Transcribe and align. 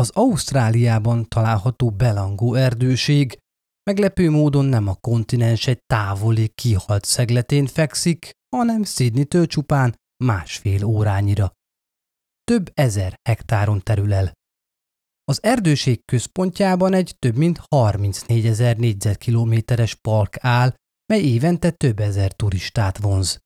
Az 0.00 0.10
Ausztráliában 0.14 1.28
található 1.28 1.90
Belangó 1.90 2.54
erdőség 2.54 3.38
meglepő 3.82 4.30
módon 4.30 4.64
nem 4.64 4.88
a 4.88 4.94
kontinens 4.94 5.66
egy 5.66 5.78
távoli, 5.86 6.48
kihalt 6.48 7.04
szegletén 7.04 7.66
fekszik, 7.66 8.30
hanem 8.56 8.84
Sydney-től 8.84 9.46
csupán 9.46 9.94
másfél 10.24 10.84
órányira. 10.84 11.52
Több 12.44 12.70
ezer 12.74 13.14
hektáron 13.28 13.80
terül 13.82 14.12
el. 14.12 14.32
Az 15.24 15.42
erdőség 15.42 16.04
központjában 16.04 16.92
egy 16.94 17.16
több 17.18 17.36
mint 17.36 17.60
34 17.70 18.46
ezer 18.46 18.76
négyzetkilométeres 18.76 19.94
park 19.94 20.36
áll, 20.40 20.74
mely 21.06 21.22
évente 21.22 21.70
több 21.70 21.98
ezer 21.98 22.32
turistát 22.32 22.98
vonz. 22.98 23.38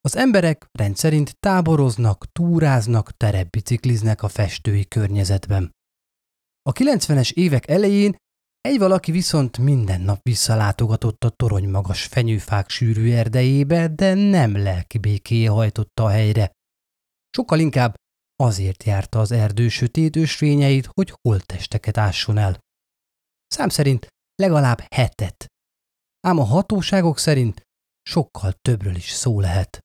Az 0.00 0.16
emberek 0.16 0.66
rendszerint 0.72 1.38
táboroznak, 1.38 2.32
túráznak, 2.32 3.16
terepbicikliznek 3.16 4.22
a 4.22 4.28
festői 4.28 4.88
környezetben. 4.88 5.70
A 6.62 6.72
90-es 6.72 7.32
évek 7.32 7.68
elején 7.68 8.16
egy 8.60 8.78
valaki 8.78 9.10
viszont 9.12 9.58
minden 9.58 10.00
nap 10.00 10.22
visszalátogatott 10.22 11.24
a 11.24 11.30
torony 11.30 11.68
magas 11.68 12.04
fenyőfák 12.04 12.68
sűrű 12.68 13.12
erdejébe, 13.12 13.88
de 13.88 14.14
nem 14.14 14.56
lelki 14.56 14.98
béké 14.98 15.44
hajtotta 15.44 16.04
a 16.04 16.08
helyre. 16.08 16.50
Sokkal 17.36 17.58
inkább 17.58 17.94
azért 18.36 18.84
járta 18.84 19.18
az 19.20 19.30
erdő 19.30 19.68
sötét 19.68 20.16
ösvényeit, 20.16 20.86
hogy 20.86 21.14
holttesteket 21.22 21.98
ásson 21.98 22.38
el. 22.38 22.58
Szám 23.46 23.68
szerint 23.68 24.06
legalább 24.34 24.80
hetet. 24.94 25.46
Ám 26.20 26.38
a 26.38 26.44
hatóságok 26.44 27.18
szerint 27.18 27.62
sokkal 28.02 28.52
többről 28.52 28.94
is 28.94 29.10
szó 29.10 29.40
lehet. 29.40 29.80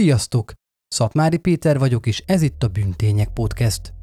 Sziasztok! 0.00 0.52
Szatmári 0.88 1.36
Péter 1.36 1.78
vagyok, 1.78 2.06
és 2.06 2.22
ez 2.26 2.42
itt 2.42 2.62
a 2.62 2.68
Bűntények 2.68 3.28
Podcast. 3.28 3.94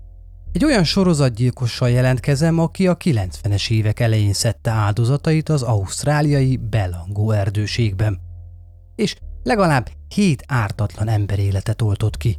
Egy 0.51 0.65
olyan 0.65 0.83
sorozatgyilkossal 0.83 1.89
jelentkezem, 1.89 2.59
aki 2.59 2.87
a 2.87 2.97
90-es 2.97 3.71
évek 3.71 3.99
elején 3.99 4.33
szedte 4.33 4.71
áldozatait 4.71 5.49
az 5.49 5.61
ausztráliai 5.61 6.57
Belangó 6.57 7.31
erdőségben. 7.31 8.19
És 8.95 9.15
legalább 9.43 9.89
hét 10.15 10.43
ártatlan 10.47 11.07
ember 11.07 11.39
életet 11.39 11.81
oltott 11.81 12.17
ki. 12.17 12.37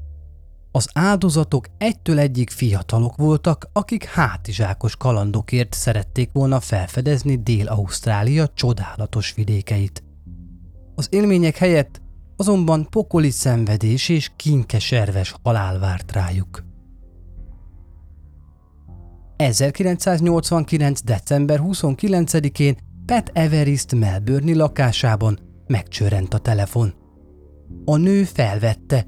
Az 0.70 0.88
áldozatok 0.92 1.66
egytől 1.78 2.18
egyik 2.18 2.50
fiatalok 2.50 3.16
voltak, 3.16 3.68
akik 3.72 4.04
hátizsákos 4.04 4.96
kalandokért 4.96 5.72
szerették 5.72 6.30
volna 6.32 6.60
felfedezni 6.60 7.42
Dél-Ausztrália 7.42 8.48
csodálatos 8.54 9.32
vidékeit. 9.34 10.02
Az 10.94 11.06
élmények 11.10 11.56
helyett 11.56 12.00
azonban 12.40 12.86
pokoli 12.90 13.30
szenvedés 13.30 14.08
és 14.08 14.30
kinkeserves 14.36 15.34
halál 15.42 15.78
várt 15.78 16.12
rájuk. 16.12 16.64
1989. 19.36 21.02
december 21.02 21.60
29-én 21.62 22.76
Pat 23.06 23.30
Everest 23.32 23.94
Melbourne 23.94 24.54
lakásában 24.54 25.38
megcsörrent 25.66 26.34
a 26.34 26.38
telefon. 26.38 26.94
A 27.84 27.96
nő 27.96 28.24
felvette. 28.24 29.06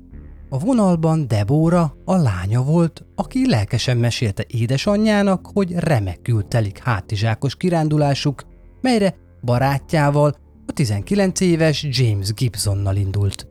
A 0.49 0.59
vonalban 0.59 1.27
Debora, 1.27 1.97
a 2.05 2.17
lánya 2.17 2.63
volt, 2.63 3.05
aki 3.15 3.49
lelkesen 3.49 3.97
mesélte 3.97 4.45
édesanyjának, 4.47 5.51
hogy 5.53 5.73
remekül 5.73 6.49
telik 6.49 6.79
hátizsákos 6.79 7.57
kirándulásuk, 7.57 8.45
melyre 8.81 9.15
barátjával, 9.43 10.37
a 10.71 10.73
19 10.73 11.41
éves 11.41 11.87
James 11.91 12.33
Gibsonnal 12.35 12.97
indult. 12.97 13.47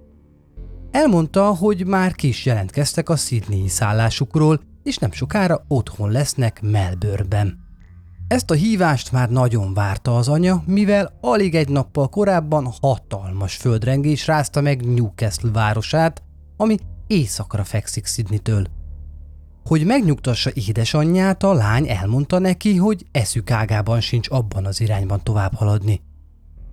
Elmondta, 0.92 1.56
hogy 1.56 1.86
már 1.86 2.16
kis 2.16 2.46
jelentkeztek 2.46 3.10
a 3.10 3.16
Sydney 3.16 3.68
szállásukról, 3.68 4.62
és 4.84 4.98
nem 4.98 5.12
sokára 5.12 5.66
otthon 5.68 6.12
lesznek 6.12 6.62
Melbourneben. 6.62 7.60
Ezt 8.28 8.52
a 8.52 8.54
hívást 8.54 9.12
már 9.12 9.30
nagyon 9.30 9.74
várta 9.74 10.18
az 10.18 10.28
anya, 10.28 10.64
mivel 10.66 11.18
alig 11.22 11.56
egy 11.56 11.70
nappal 11.70 12.08
korábban 12.08 12.74
hatalmas 12.82 13.56
földrengés 13.56 14.28
rázta 14.28 14.62
meg 14.62 14.86
Newcastle 14.94 15.52
városát, 15.52 16.24
ami 16.58 16.78
északra 17.08 17.64
fekszik 17.64 18.06
Sydney-től. 18.06 18.66
Hogy 19.66 19.86
megnyugtassa 19.86 20.52
édesanyját, 20.54 21.44
a 21.44 21.54
lány 21.54 21.90
elmondta 21.90 22.40
neki, 22.40 22.76
hogy 22.76 23.06
eszük 23.12 23.52
ágában 23.52 24.02
sincs 24.02 24.30
abban 24.30 24.66
az 24.66 24.82
irányban 24.82 25.24
tovább 25.24 25.54
haladni. 25.54 26.08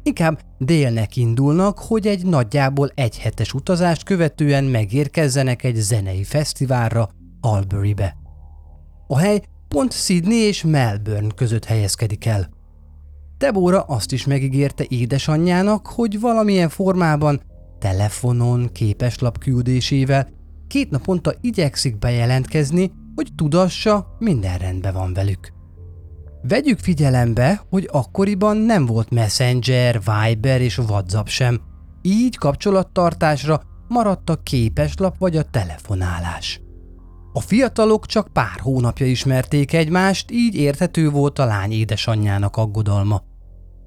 Inkább 0.07 0.41
délnek 0.59 1.17
indulnak, 1.17 1.79
hogy 1.79 2.07
egy 2.07 2.27
nagyjából 2.27 2.91
egy 2.95 3.19
hetes 3.19 3.53
utazást 3.53 4.03
követően 4.03 4.65
megérkezzenek 4.65 5.65
egy 5.65 5.75
zenei 5.75 6.25
fesztiválra 6.25 7.09
Albury-be. 7.41 8.17
A 9.07 9.19
hely 9.19 9.43
pont 9.69 9.93
Sydney 9.93 10.37
és 10.37 10.63
Melbourne 10.63 11.35
között 11.35 11.65
helyezkedik 11.65 12.27
el. 12.27 12.49
Debora 13.39 13.81
azt 13.81 14.13
is 14.13 14.27
megígérte 14.27 14.85
édesanyjának, 14.89 15.87
hogy 15.87 16.21
valamilyen 16.21 16.69
formában, 16.69 17.41
telefonon, 17.79 18.73
képeslap 18.73 19.39
küldésével 19.39 20.29
két 20.67 20.91
naponta 20.91 21.35
igyekszik 21.41 21.99
bejelentkezni, 21.99 22.93
hogy 23.15 23.29
tudassa, 23.37 24.17
minden 24.19 24.59
rendben 24.59 24.93
van 24.93 25.13
velük. 25.13 25.53
Vegyük 26.49 26.79
figyelembe, 26.79 27.63
hogy 27.71 27.89
akkoriban 27.93 28.57
nem 28.57 28.87
volt 28.87 29.11
Messenger, 29.11 30.01
Viber 30.01 30.61
és 30.61 30.79
WhatsApp 30.79 31.27
sem, 31.27 31.61
így 32.03 32.37
kapcsolattartásra 32.37 33.63
maradt 33.89 34.31
a 34.31 34.43
képeslap 34.43 35.19
vagy 35.19 35.37
a 35.37 35.43
telefonálás. 35.43 36.61
A 37.33 37.41
fiatalok 37.41 38.07
csak 38.07 38.29
pár 38.33 38.59
hónapja 38.61 39.07
ismerték 39.07 39.73
egymást, 39.73 40.31
így 40.31 40.55
érthető 40.55 41.11
volt 41.11 41.39
a 41.39 41.45
lány 41.45 41.73
édesanyjának 41.73 42.57
aggodalma. 42.57 43.23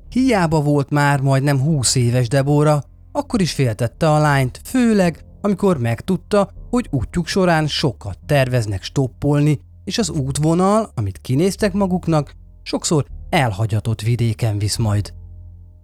Hiába 0.09 0.61
volt 0.61 0.89
már 0.89 1.21
majdnem 1.21 1.59
20 1.59 1.95
éves 1.95 2.27
Debora, 2.27 2.83
akkor 3.11 3.41
is 3.41 3.51
féltette 3.51 4.11
a 4.11 4.19
lányt, 4.19 4.61
főleg 4.63 5.25
amikor 5.41 5.77
megtudta, 5.77 6.49
hogy 6.69 6.87
útjuk 6.89 7.27
során 7.27 7.67
sokat 7.67 8.17
terveznek 8.25 8.83
stoppolni, 8.83 9.59
és 9.83 9.97
az 9.97 10.09
útvonal, 10.09 10.91
amit 10.95 11.17
kinéztek 11.17 11.73
maguknak, 11.73 12.37
sokszor 12.69 13.05
elhagyatott 13.29 14.01
vidéken 14.01 14.57
visz 14.57 14.77
majd. 14.77 15.13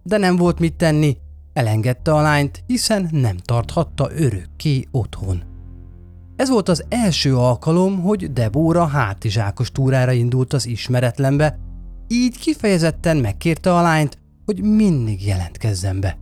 De 0.03 0.18
nem 0.18 0.35
volt 0.35 0.59
mit 0.59 0.73
tenni, 0.73 1.18
elengedte 1.53 2.13
a 2.13 2.22
lányt, 2.22 2.63
hiszen 2.68 3.09
nem 3.12 3.38
tarthatta 3.38 4.09
örökké 4.16 4.88
otthon. 4.91 5.44
Ez 6.35 6.50
volt 6.50 6.69
az 6.69 6.85
első 6.90 7.38
alkalom, 7.38 8.01
hogy 8.01 8.34
Debóra 8.34 8.85
hátizsákos 8.85 9.72
túrára 9.72 10.12
indult 10.12 10.53
az 10.53 10.66
ismeretlenbe, 10.66 11.59
így 12.07 12.38
kifejezetten 12.38 13.18
megkérte 13.18 13.75
a 13.75 13.81
lányt, 13.81 14.18
hogy 14.45 14.62
mindig 14.62 15.25
jelentkezzen 15.25 16.00
be. 16.00 16.18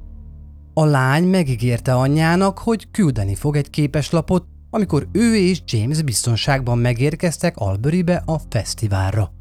A 0.74 0.86
lány 0.86 1.24
megígérte 1.24 1.94
anyjának, 1.94 2.58
hogy 2.58 2.92
küldeni 2.92 3.36
fog 3.36 3.56
egy 3.56 3.70
képeslapot, 3.70 4.46
amikor 4.70 5.08
ő 5.12 5.36
és 5.36 5.62
James 5.66 6.02
biztonságban 6.02 6.78
megérkeztek 6.78 7.58
Alburybe 7.58 8.24
a 8.26 8.40
fesztiválra. 8.50 9.32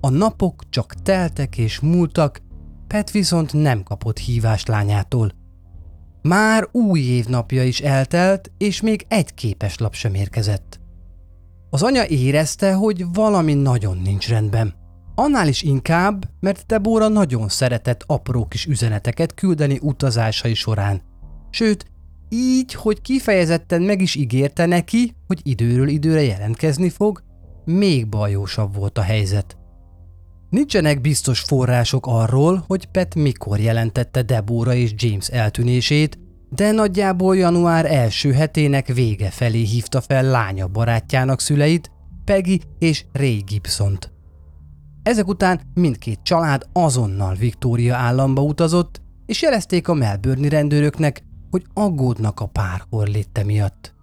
A 0.00 0.08
napok 0.08 0.62
csak 0.68 0.94
teltek 1.02 1.58
és 1.58 1.80
múltak, 1.80 2.40
Pet 2.86 3.10
viszont 3.10 3.52
nem 3.52 3.82
kapott 3.82 4.18
hívást 4.18 4.68
lányától. 4.68 5.32
Már 6.22 6.68
új 6.72 7.00
évnapja 7.00 7.64
is 7.64 7.80
eltelt, 7.80 8.50
és 8.58 8.80
még 8.80 9.04
egy 9.08 9.34
képeslap 9.34 9.94
sem 9.94 10.14
érkezett. 10.14 10.80
Az 11.70 11.82
anya 11.82 12.06
érezte, 12.06 12.72
hogy 12.72 13.04
valami 13.12 13.54
nagyon 13.54 13.98
nincs 14.04 14.28
rendben. 14.28 14.74
Annál 15.14 15.48
is 15.48 15.62
inkább, 15.62 16.24
mert 16.40 16.66
Debora 16.66 17.08
nagyon 17.08 17.48
szeretett 17.48 18.04
apró 18.06 18.46
kis 18.46 18.66
üzeneteket 18.66 19.34
küldeni 19.34 19.78
utazásai 19.82 20.54
során. 20.54 21.02
Sőt, 21.50 21.86
így, 22.28 22.74
hogy 22.74 23.00
kifejezetten 23.00 23.82
meg 23.82 24.00
is 24.00 24.14
ígérte 24.14 24.66
neki, 24.66 25.14
hogy 25.26 25.40
időről 25.42 25.88
időre 25.88 26.22
jelentkezni 26.22 26.88
fog, 26.88 27.22
még 27.64 28.08
bajósabb 28.08 28.74
volt 28.74 28.98
a 28.98 29.02
helyzet. 29.02 29.59
Nincsenek 30.50 31.00
biztos 31.00 31.40
források 31.40 32.06
arról, 32.06 32.64
hogy 32.66 32.86
Pet 32.86 33.14
mikor 33.14 33.60
jelentette 33.60 34.22
Debora 34.22 34.74
és 34.74 34.92
James 34.96 35.28
eltűnését, 35.28 36.18
de 36.48 36.70
nagyjából 36.70 37.36
január 37.36 37.92
első 37.92 38.32
hetének 38.32 38.86
vége 38.86 39.30
felé 39.30 39.62
hívta 39.62 40.00
fel 40.00 40.24
lánya 40.24 40.66
barátjának 40.66 41.40
szüleit, 41.40 41.90
Peggy 42.24 42.62
és 42.78 43.04
Ray 43.12 43.42
Gibsont. 43.46 44.12
Ezek 45.02 45.28
után 45.28 45.60
mindkét 45.74 46.20
család 46.22 46.62
azonnal 46.72 47.34
Victoria 47.34 47.96
államba 47.96 48.42
utazott, 48.42 49.00
és 49.26 49.42
jelezték 49.42 49.88
a 49.88 49.94
Melbourne 49.94 50.48
rendőröknek, 50.48 51.24
hogy 51.50 51.64
aggódnak 51.74 52.40
a 52.40 52.46
pár 52.46 52.82
léte 52.90 53.44
miatt. 53.44 53.94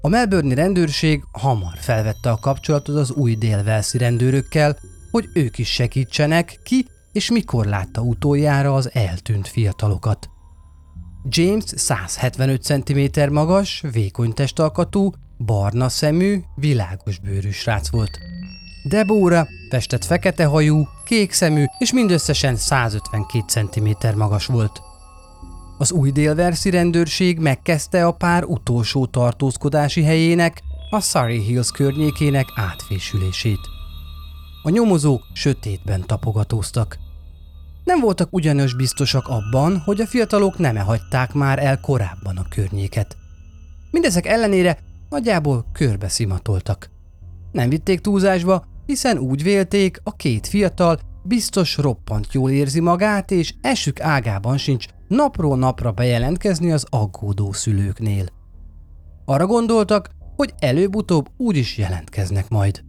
A 0.00 0.08
Melbourne 0.08 0.54
rendőrség 0.54 1.22
hamar 1.32 1.76
felvette 1.76 2.30
a 2.30 2.38
kapcsolatot 2.38 2.96
az 2.96 3.10
új 3.10 3.34
délvelszi 3.34 3.98
rendőrökkel, 3.98 4.76
hogy 5.10 5.28
ők 5.32 5.58
is 5.58 5.68
segítsenek 5.68 6.60
ki, 6.62 6.86
és 7.12 7.30
mikor 7.30 7.66
látta 7.66 8.00
utoljára 8.00 8.74
az 8.74 8.90
eltűnt 8.92 9.48
fiatalokat. 9.48 10.30
James 11.28 11.64
175 11.76 12.62
cm 12.62 13.32
magas, 13.32 13.82
vékony 13.92 14.32
testalkatú, 14.32 15.12
barna 15.38 15.88
szemű, 15.88 16.40
világos 16.54 17.18
bőrű 17.18 17.50
srác 17.50 17.88
volt. 17.88 18.18
Debóra 18.88 19.46
festett 19.70 20.04
fekete 20.04 20.44
hajú, 20.44 20.88
kék 21.04 21.32
szemű 21.32 21.64
és 21.78 21.92
mindösszesen 21.92 22.56
152 22.56 23.44
cm 23.46 24.18
magas 24.18 24.46
volt. 24.46 24.82
Az 25.78 25.92
új 25.92 26.10
délverszi 26.10 26.70
rendőrség 26.70 27.38
megkezdte 27.38 28.06
a 28.06 28.12
pár 28.12 28.44
utolsó 28.44 29.06
tartózkodási 29.06 30.02
helyének, 30.02 30.62
a 30.90 31.00
Surrey 31.00 31.40
Hills 31.40 31.70
környékének 31.70 32.46
átfésülését. 32.54 33.77
A 34.62 34.70
nyomozók 34.70 35.26
sötétben 35.32 36.06
tapogatóztak. 36.06 36.98
Nem 37.84 38.00
voltak 38.00 38.28
ugyanaz 38.32 38.76
biztosak 38.76 39.28
abban, 39.28 39.78
hogy 39.78 40.00
a 40.00 40.06
fiatalok 40.06 40.58
nem 40.58 40.76
hagyták 40.76 41.32
már 41.32 41.58
el 41.58 41.80
korábban 41.80 42.36
a 42.36 42.48
környéket. 42.48 43.16
Mindezek 43.90 44.26
ellenére 44.26 44.78
nagyjából 45.08 45.66
körbe 45.72 46.08
szimatoltak. 46.08 46.90
Nem 47.52 47.68
vitték 47.68 48.00
túlzásba, 48.00 48.64
hiszen 48.86 49.18
úgy 49.18 49.42
vélték, 49.42 50.00
a 50.02 50.16
két 50.16 50.46
fiatal 50.46 50.98
biztos 51.22 51.76
roppant 51.76 52.32
jól 52.32 52.50
érzi 52.50 52.80
magát, 52.80 53.30
és 53.30 53.54
esük 53.60 54.00
ágában 54.00 54.58
sincs 54.58 54.86
napról 55.08 55.58
napra 55.58 55.92
bejelentkezni 55.92 56.72
az 56.72 56.86
aggódó 56.88 57.52
szülőknél. 57.52 58.26
Arra 59.24 59.46
gondoltak, 59.46 60.10
hogy 60.36 60.54
előbb-utóbb 60.58 61.28
úgy 61.36 61.56
is 61.56 61.78
jelentkeznek 61.78 62.48
majd. 62.48 62.84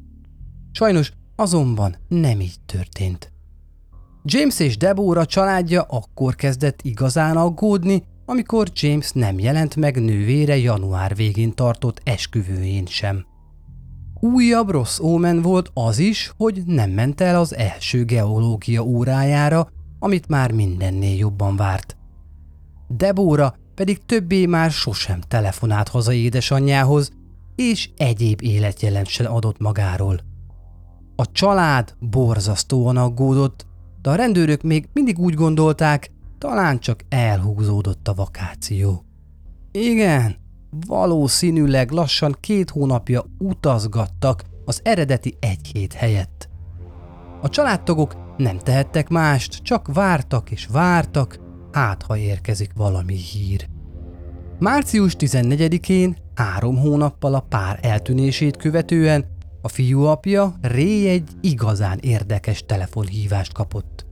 Sajnos 0.71 1.11
azonban 1.39 1.95
nem 2.07 2.39
így 2.39 2.59
történt. 2.65 3.31
James 4.23 4.59
és 4.59 4.77
Deborah 4.77 5.25
családja 5.25 5.81
akkor 5.81 6.35
kezdett 6.35 6.79
igazán 6.81 7.37
aggódni, 7.37 8.03
amikor 8.25 8.67
James 8.73 9.11
nem 9.11 9.39
jelent 9.39 9.75
meg 9.75 10.01
nővére 10.01 10.57
január 10.57 11.15
végén 11.15 11.53
tartott 11.53 12.01
esküvőjén 12.03 12.85
sem. 12.85 13.25
Újabb 14.19 14.69
rossz 14.69 14.99
ómen 14.99 15.41
volt 15.41 15.71
az 15.73 15.99
is, 15.99 16.33
hogy 16.37 16.61
nem 16.65 16.91
ment 16.91 17.21
el 17.21 17.39
az 17.39 17.55
első 17.55 18.05
geológia 18.05 18.83
órájára, 18.83 19.69
amit 19.99 20.27
már 20.27 20.51
mindennél 20.51 21.17
jobban 21.17 21.55
várt. 21.55 21.97
Debóra 22.87 23.55
pedig 23.75 24.05
többé 24.05 24.45
már 24.45 24.71
sosem 24.71 25.19
telefonált 25.27 25.87
haza 25.87 26.13
édesanyjához, 26.13 27.11
és 27.55 27.89
egyéb 27.97 28.41
életjelent 28.41 29.07
sem 29.07 29.33
adott 29.33 29.59
magáról. 29.59 30.28
A 31.19 31.31
család 31.31 31.95
borzasztóan 31.99 32.97
aggódott, 32.97 33.65
de 34.01 34.09
a 34.09 34.15
rendőrök 34.15 34.61
még 34.61 34.89
mindig 34.93 35.19
úgy 35.19 35.33
gondolták, 35.33 36.11
talán 36.37 36.79
csak 36.79 37.05
elhúzódott 37.09 38.07
a 38.07 38.13
vakáció. 38.13 39.05
Igen, 39.71 40.35
valószínűleg 40.87 41.91
lassan 41.91 42.35
két 42.39 42.69
hónapja 42.69 43.23
utazgattak 43.37 44.43
az 44.65 44.79
eredeti 44.83 45.37
egy 45.39 45.67
hét 45.73 45.93
helyett. 45.93 46.49
A 47.41 47.49
családtagok 47.49 48.15
nem 48.37 48.57
tehettek 48.57 49.09
mást, 49.09 49.63
csak 49.63 49.93
vártak 49.93 50.51
és 50.51 50.67
vártak, 50.71 51.39
hát 51.71 52.03
ha 52.03 52.17
érkezik 52.17 52.71
valami 52.75 53.15
hír. 53.15 53.67
Március 54.59 55.15
14-én, 55.19 56.17
három 56.35 56.77
hónappal 56.77 57.33
a 57.33 57.45
pár 57.49 57.79
eltűnését 57.81 58.57
követően 58.57 59.37
a 59.61 59.67
fiú 59.67 60.01
apja 60.03 60.55
Ré 60.61 61.09
egy 61.09 61.29
igazán 61.41 61.97
érdekes 62.01 62.63
telefonhívást 62.65 63.53
kapott. 63.53 64.05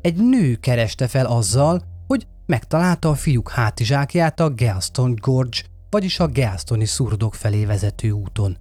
Egy 0.00 0.16
nő 0.16 0.54
kereste 0.54 1.06
fel 1.06 1.26
azzal, 1.26 1.82
hogy 2.06 2.26
megtalálta 2.46 3.08
a 3.08 3.14
fiúk 3.14 3.50
hátizsákját 3.50 4.40
a 4.40 4.54
Galston 4.54 5.14
Gorge, 5.20 5.58
vagyis 5.90 6.20
a 6.20 6.28
Galstoni 6.28 6.84
szurdok 6.84 7.34
felé 7.34 7.64
vezető 7.64 8.10
úton. 8.10 8.56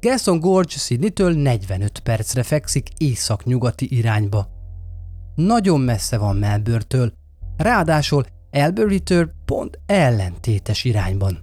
Galston 0.00 0.40
Gorge 0.40 0.76
Sydney-től 0.76 1.32
45 1.32 1.98
percre 1.98 2.42
fekszik 2.42 2.88
észak-nyugati 2.98 3.96
irányba. 3.96 4.48
Nagyon 5.34 5.80
messze 5.80 6.18
van 6.18 6.36
Melbourne-től, 6.36 7.12
ráadásul 7.56 8.24
Albury-től 8.50 9.30
pont 9.44 9.78
ellentétes 9.86 10.84
irányban. 10.84 11.38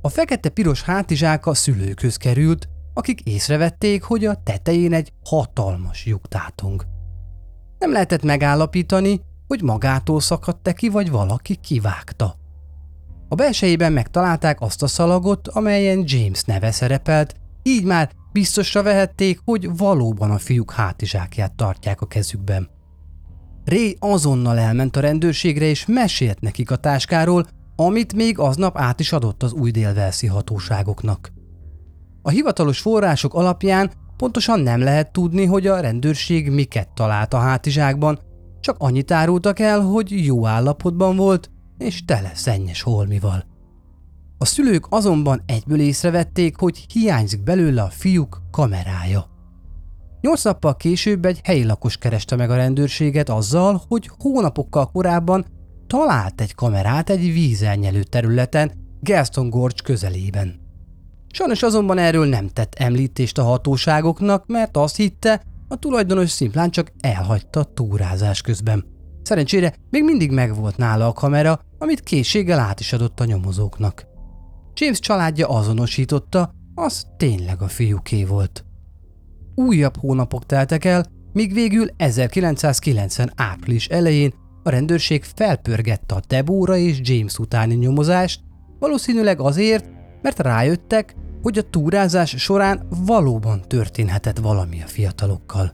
A 0.00 0.08
fekete-piros 0.08 0.82
hátizsáka 0.82 1.54
szülőköz 1.54 2.16
került, 2.16 2.68
akik 2.94 3.20
észrevették, 3.20 4.02
hogy 4.02 4.24
a 4.24 4.42
tetején 4.42 4.92
egy 4.92 5.12
hatalmas 5.24 6.06
lyuk 6.06 6.28
tátong. 6.28 6.86
Nem 7.78 7.92
lehetett 7.92 8.22
megállapítani, 8.22 9.20
hogy 9.46 9.62
magától 9.62 10.20
szakadt-e 10.20 10.72
ki, 10.72 10.88
vagy 10.88 11.10
valaki 11.10 11.56
kivágta. 11.56 12.34
A 13.28 13.34
belsejében 13.34 13.92
megtalálták 13.92 14.60
azt 14.60 14.82
a 14.82 14.86
szalagot, 14.86 15.48
amelyen 15.48 16.02
James 16.06 16.42
neve 16.42 16.70
szerepelt, 16.70 17.34
így 17.62 17.84
már 17.84 18.10
biztosra 18.32 18.82
vehették, 18.82 19.40
hogy 19.44 19.76
valóban 19.76 20.30
a 20.30 20.38
fiúk 20.38 20.72
hátizsákját 20.72 21.52
tartják 21.52 22.00
a 22.00 22.06
kezükben. 22.06 22.68
Ray 23.64 23.96
azonnal 23.98 24.58
elment 24.58 24.96
a 24.96 25.00
rendőrségre 25.00 25.64
és 25.64 25.86
mesélt 25.86 26.40
nekik 26.40 26.70
a 26.70 26.76
táskáról, 26.76 27.46
amit 27.76 28.14
még 28.14 28.38
aznap 28.38 28.78
át 28.78 29.00
is 29.00 29.12
adott 29.12 29.42
az 29.42 29.52
új 29.52 29.70
délvelszi 29.70 30.26
hatóságoknak. 30.26 31.32
A 32.22 32.30
hivatalos 32.30 32.80
források 32.80 33.34
alapján 33.34 33.90
pontosan 34.16 34.60
nem 34.60 34.80
lehet 34.80 35.12
tudni, 35.12 35.44
hogy 35.44 35.66
a 35.66 35.80
rendőrség 35.80 36.50
miket 36.50 36.88
talált 36.94 37.34
a 37.34 37.38
hátizsákban, 37.38 38.18
csak 38.60 38.76
annyit 38.78 39.10
árultak 39.10 39.58
el, 39.58 39.80
hogy 39.80 40.24
jó 40.24 40.46
állapotban 40.46 41.16
volt, 41.16 41.50
és 41.78 42.04
tele 42.04 42.30
szennyes 42.34 42.82
holmival. 42.82 43.44
A 44.38 44.44
szülők 44.44 44.86
azonban 44.88 45.42
egyből 45.46 45.80
észrevették, 45.80 46.56
hogy 46.56 46.86
hiányzik 46.92 47.42
belőle 47.42 47.82
a 47.82 47.90
fiúk 47.90 48.42
kamerája. 48.50 49.30
Nyolc 50.20 50.44
nappal 50.44 50.76
később 50.76 51.24
egy 51.24 51.40
helyi 51.44 51.64
lakos 51.64 51.96
kereste 51.96 52.36
meg 52.36 52.50
a 52.50 52.56
rendőrséget 52.56 53.28
azzal, 53.28 53.82
hogy 53.88 54.10
hónapokkal 54.18 54.90
korábban 54.90 55.46
talált 55.86 56.40
egy 56.40 56.54
kamerát 56.54 57.10
egy 57.10 57.32
vízelnyelő 57.32 58.02
területen, 58.02 58.72
Gaston 59.00 59.50
Gorge 59.50 59.82
közelében. 59.84 60.61
Sajnos 61.34 61.62
azonban 61.62 61.98
erről 61.98 62.26
nem 62.26 62.48
tett 62.48 62.74
említést 62.74 63.38
a 63.38 63.42
hatóságoknak, 63.42 64.46
mert 64.46 64.76
azt 64.76 64.96
hitte, 64.96 65.42
a 65.68 65.76
tulajdonos 65.76 66.30
szimplán 66.30 66.70
csak 66.70 66.92
elhagyta 67.00 67.60
a 67.60 67.64
túrázás 67.64 68.40
közben. 68.40 68.84
Szerencsére 69.22 69.74
még 69.90 70.04
mindig 70.04 70.30
megvolt 70.30 70.76
nála 70.76 71.06
a 71.06 71.12
kamera, 71.12 71.60
amit 71.78 72.00
készséggel 72.00 72.58
át 72.58 72.80
is 72.80 72.92
adott 72.92 73.20
a 73.20 73.24
nyomozóknak. 73.24 74.06
James 74.74 74.98
családja 74.98 75.48
azonosította, 75.48 76.54
az 76.74 77.06
tényleg 77.16 77.62
a 77.62 77.68
fiúké 77.68 78.24
volt. 78.24 78.64
Újabb 79.54 79.96
hónapok 79.96 80.46
teltek 80.46 80.84
el, 80.84 81.06
míg 81.32 81.52
végül 81.52 81.86
1990 81.96 83.32
április 83.36 83.86
elején 83.86 84.34
a 84.62 84.70
rendőrség 84.70 85.24
felpörgette 85.24 86.14
a 86.14 86.20
Debóra 86.28 86.76
és 86.76 86.98
James 87.02 87.38
utáni 87.38 87.74
nyomozást, 87.74 88.40
valószínűleg 88.78 89.40
azért, 89.40 90.01
mert 90.22 90.38
rájöttek, 90.38 91.14
hogy 91.42 91.58
a 91.58 91.70
túrázás 91.70 92.34
során 92.38 92.86
valóban 93.06 93.62
történhetett 93.66 94.38
valami 94.38 94.82
a 94.82 94.86
fiatalokkal. 94.86 95.72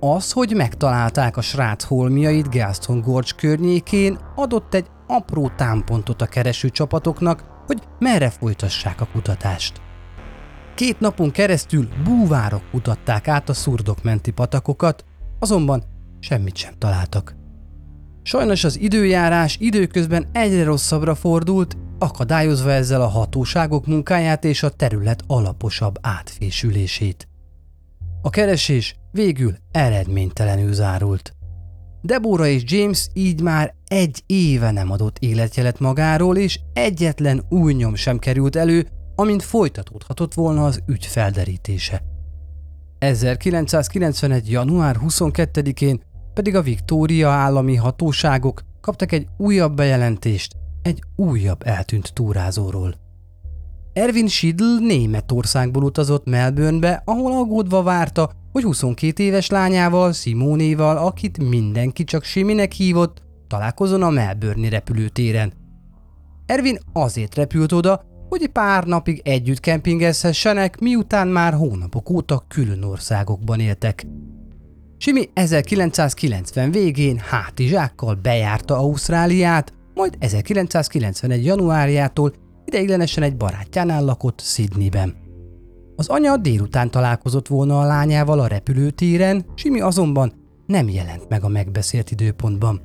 Az, 0.00 0.32
hogy 0.32 0.52
megtalálták 0.56 1.36
a 1.36 1.40
srác 1.40 1.84
holmiait 1.84 2.50
Gaston 2.50 3.00
Gorge 3.00 3.30
környékén, 3.36 4.18
adott 4.34 4.74
egy 4.74 4.86
apró 5.06 5.50
támpontot 5.56 6.22
a 6.22 6.26
kereső 6.26 6.68
csapatoknak, 6.68 7.44
hogy 7.66 7.82
merre 7.98 8.30
folytassák 8.30 9.00
a 9.00 9.08
kutatást. 9.12 9.80
Két 10.74 11.00
napon 11.00 11.30
keresztül 11.30 11.88
búvárok 12.04 12.70
kutatták 12.70 13.28
át 13.28 13.48
a 13.48 13.54
szurdokmenti 13.54 14.30
patakokat, 14.30 15.04
azonban 15.38 15.82
semmit 16.20 16.56
sem 16.56 16.72
találtak. 16.78 17.34
Sajnos 18.22 18.64
az 18.64 18.78
időjárás 18.78 19.56
időközben 19.60 20.26
egyre 20.32 20.64
rosszabbra 20.64 21.14
fordult, 21.14 21.76
akadályozva 21.98 22.72
ezzel 22.72 23.02
a 23.02 23.06
hatóságok 23.06 23.86
munkáját 23.86 24.44
és 24.44 24.62
a 24.62 24.70
terület 24.70 25.22
alaposabb 25.26 25.94
átfésülését. 26.00 27.28
A 28.22 28.30
keresés 28.30 28.96
végül 29.10 29.54
eredménytelenül 29.70 30.72
zárult. 30.72 31.34
Debora 32.02 32.46
és 32.46 32.62
James 32.66 33.08
így 33.12 33.40
már 33.40 33.74
egy 33.86 34.22
éve 34.26 34.70
nem 34.70 34.90
adott 34.90 35.18
életjelet 35.18 35.78
magáról, 35.78 36.36
és 36.36 36.60
egyetlen 36.72 37.44
új 37.48 37.72
nyom 37.72 37.94
sem 37.94 38.18
került 38.18 38.56
elő, 38.56 38.88
amint 39.14 39.42
folytatódhatott 39.42 40.34
volna 40.34 40.64
az 40.64 40.82
ügy 40.86 41.06
felderítése. 41.06 42.02
1991. 42.98 44.50
január 44.50 44.96
22-én 45.02 46.02
pedig 46.34 46.54
a 46.54 46.62
Viktória 46.62 47.30
állami 47.30 47.74
hatóságok 47.74 48.62
kaptak 48.80 49.12
egy 49.12 49.26
újabb 49.36 49.76
bejelentést 49.76 50.56
egy 50.86 51.02
újabb 51.16 51.62
eltűnt 51.64 52.12
túrázóról. 52.12 52.94
Ervin 53.92 54.26
Schiedl 54.26 54.64
Németországból 54.80 55.82
utazott 55.82 56.26
Melbournebe, 56.26 57.02
ahol 57.04 57.32
aggódva 57.32 57.82
várta, 57.82 58.30
hogy 58.52 58.62
22 58.62 59.22
éves 59.22 59.48
lányával, 59.48 60.12
Simónéval, 60.12 60.96
akit 60.96 61.48
mindenki 61.48 62.04
csak 62.04 62.24
Siminek 62.24 62.72
hívott, 62.72 63.22
találkozon 63.46 64.02
a 64.02 64.10
Melbourne 64.10 64.68
repülőtéren. 64.68 65.52
Ervin 66.46 66.78
azért 66.92 67.34
repült 67.34 67.72
oda, 67.72 68.04
hogy 68.28 68.48
pár 68.48 68.84
napig 68.84 69.20
együtt 69.24 69.60
kempingezhessenek, 69.60 70.78
miután 70.78 71.28
már 71.28 71.52
hónapok 71.54 72.10
óta 72.10 72.44
külön 72.48 72.82
országokban 72.82 73.60
éltek. 73.60 74.06
Simi 74.98 75.28
1990 75.32 76.70
végén 76.70 77.18
hátizsákkal 77.18 78.14
bejárta 78.14 78.78
Ausztráliát, 78.78 79.74
majd 79.96 80.16
1991. 80.18 81.44
januárjától 81.44 82.32
ideiglenesen 82.64 83.22
egy 83.22 83.36
barátjánál 83.36 84.04
lakott 84.04 84.40
Sydneyben. 84.40 85.14
Az 85.96 86.08
anya 86.08 86.36
délután 86.36 86.90
találkozott 86.90 87.48
volna 87.48 87.80
a 87.80 87.84
lányával 87.84 88.40
a 88.40 88.46
repülőtéren, 88.46 89.44
Simi 89.54 89.80
azonban 89.80 90.32
nem 90.66 90.88
jelent 90.88 91.28
meg 91.28 91.44
a 91.44 91.48
megbeszélt 91.48 92.10
időpontban. 92.10 92.80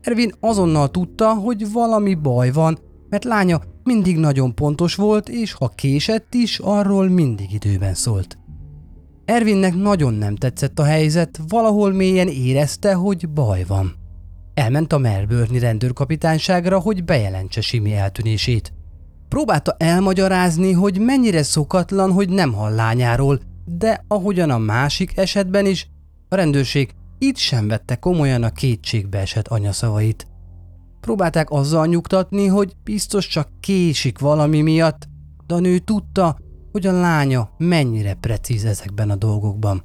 Ervin 0.00 0.32
azonnal 0.40 0.90
tudta, 0.90 1.34
hogy 1.34 1.72
valami 1.72 2.14
baj 2.14 2.50
van, 2.50 2.78
mert 3.08 3.24
lánya 3.24 3.60
mindig 3.82 4.18
nagyon 4.18 4.54
pontos 4.54 4.94
volt, 4.94 5.28
és 5.28 5.52
ha 5.52 5.68
késett 5.68 6.34
is, 6.34 6.58
arról 6.58 7.08
mindig 7.08 7.52
időben 7.52 7.94
szólt. 7.94 8.38
Ervinnek 9.24 9.74
nagyon 9.74 10.14
nem 10.14 10.36
tetszett 10.36 10.78
a 10.78 10.84
helyzet, 10.84 11.40
valahol 11.48 11.92
mélyen 11.92 12.28
érezte, 12.28 12.94
hogy 12.94 13.28
baj 13.28 13.64
van. 13.64 14.02
Elment 14.54 14.92
a 14.92 14.98
Melbourne 14.98 15.58
rendőrkapitányságra, 15.58 16.78
hogy 16.78 17.04
bejelentse 17.04 17.60
Simi 17.60 17.94
eltűnését. 17.94 18.72
Próbálta 19.28 19.74
elmagyarázni, 19.78 20.72
hogy 20.72 20.98
mennyire 20.98 21.42
szokatlan, 21.42 22.12
hogy 22.12 22.28
nem 22.28 22.52
hall 22.52 22.74
lányáról, 22.74 23.40
de 23.64 24.04
ahogyan 24.08 24.50
a 24.50 24.58
másik 24.58 25.16
esetben 25.16 25.66
is, 25.66 25.88
a 26.28 26.34
rendőrség 26.34 26.94
itt 27.18 27.36
sem 27.36 27.68
vette 27.68 27.96
komolyan 27.96 28.42
a 28.42 28.50
kétségbe 28.50 29.18
esett 29.18 29.48
anyaszavait. 29.48 30.26
Próbálták 31.00 31.50
azzal 31.50 31.86
nyugtatni, 31.86 32.46
hogy 32.46 32.72
biztos 32.84 33.26
csak 33.26 33.48
késik 33.60 34.18
valami 34.18 34.60
miatt, 34.62 35.08
de 35.46 35.54
a 35.54 35.58
nő 35.58 35.78
tudta, 35.78 36.38
hogy 36.72 36.86
a 36.86 36.92
lánya 36.92 37.50
mennyire 37.58 38.14
precíz 38.14 38.64
ezekben 38.64 39.10
a 39.10 39.16
dolgokban. 39.16 39.84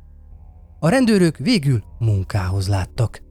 A 0.80 0.90
rendőrök 0.90 1.38
végül 1.38 1.84
munkához 2.00 2.68
láttak. 2.68 3.22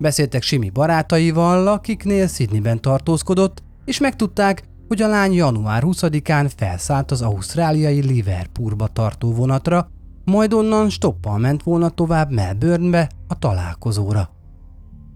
Beszéltek 0.00 0.42
Simi 0.42 0.70
barátaival, 0.70 1.66
akiknél 1.66 2.26
Sydneyben 2.26 2.80
tartózkodott, 2.80 3.62
és 3.84 3.98
megtudták, 3.98 4.62
hogy 4.88 5.02
a 5.02 5.08
lány 5.08 5.32
január 5.32 5.82
20-án 5.86 6.50
felszállt 6.56 7.10
az 7.10 7.22
ausztráliai 7.22 8.00
Liverpoolba 8.00 8.86
tartó 8.86 9.32
vonatra, 9.32 9.88
majd 10.24 10.52
onnan 10.52 10.88
stoppal 10.88 11.38
ment 11.38 11.62
volna 11.62 11.88
tovább 11.88 12.30
Melbournebe 12.32 13.10
a 13.28 13.38
találkozóra. 13.38 14.30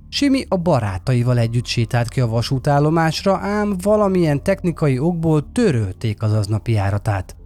Simi 0.08 0.44
a 0.48 0.56
barátaival 0.56 1.38
együtt 1.38 1.66
sétált 1.66 2.08
ki 2.08 2.20
a 2.20 2.26
vasútállomásra, 2.26 3.36
ám 3.36 3.76
valamilyen 3.82 4.42
technikai 4.42 4.98
okból 4.98 5.52
törölték 5.52 6.22
az 6.22 6.32
aznapi 6.32 6.72
járatát. 6.72 7.36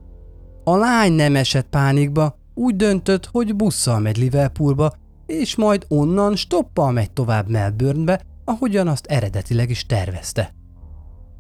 A 0.65 0.77
lány 0.77 1.13
nem 1.13 1.37
esett 1.37 1.69
pánikba, 1.69 2.39
úgy 2.55 2.77
döntött, 2.77 3.29
hogy 3.33 3.57
busszal 3.57 3.99
megy 3.99 4.17
Liverpoolba, 4.17 4.93
és 5.29 5.57
majd 5.57 5.85
onnan 5.89 6.37
stoppal 6.37 6.93
megy 6.93 7.11
tovább 7.11 7.49
Melbournebe, 7.49 8.21
ahogyan 8.45 8.89
azt 8.89 9.07
eredetileg 9.07 9.71
is 9.71 9.87
tervezte. 9.87 10.55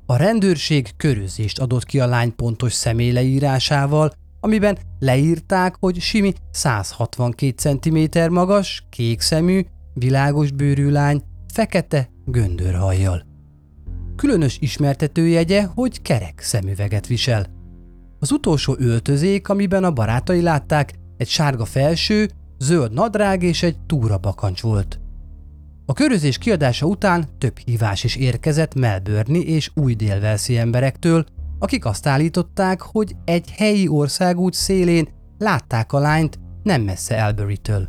A 0.06 0.16
rendőrség 0.16 0.96
körözést 0.96 1.58
adott 1.58 1.84
ki 1.84 2.00
a 2.00 2.06
lány 2.06 2.34
pontos 2.34 2.72
személyleírásával, 2.72 4.12
amiben 4.40 4.78
leírták, 4.98 5.76
hogy 5.80 6.00
Simi 6.00 6.32
162 6.50 7.52
cm 7.56 8.32
magas, 8.32 8.86
kék 8.90 9.20
szemű, 9.20 9.64
világos 9.94 10.50
bőrű 10.50 10.90
lány, 10.90 11.22
fekete 11.52 12.08
göndörhajjal. 12.24 13.22
Különös 14.16 14.58
ismertetőjegye, 14.60 15.62
hogy 15.62 16.02
kerek 16.02 16.40
szemüveget 16.40 17.06
visel. 17.06 17.46
Az 18.18 18.32
utolsó 18.32 18.76
öltözék, 18.78 19.48
amiben 19.48 19.84
a 19.84 19.90
barátai 19.92 20.40
látták, 20.40 20.94
egy 21.16 21.28
sárga 21.28 21.64
felső, 21.64 22.28
zöld 22.58 22.92
nadrág 22.92 23.42
és 23.42 23.62
egy 23.62 23.78
túrabakancs 23.86 24.60
volt. 24.60 25.00
A 25.86 25.92
körözés 25.92 26.38
kiadása 26.38 26.86
után 26.86 27.28
több 27.38 27.58
hívás 27.58 28.04
is 28.04 28.16
érkezett 28.16 28.74
Melbourne 28.74 29.38
és 29.38 29.70
új 29.74 29.94
délvelszi 29.94 30.56
emberektől, 30.56 31.26
akik 31.58 31.84
azt 31.84 32.06
állították, 32.06 32.80
hogy 32.80 33.16
egy 33.24 33.50
helyi 33.50 33.88
országút 33.88 34.54
szélén 34.54 35.08
látták 35.38 35.92
a 35.92 35.98
lányt 35.98 36.38
nem 36.62 36.82
messze 36.82 37.24
Albury-től. 37.24 37.88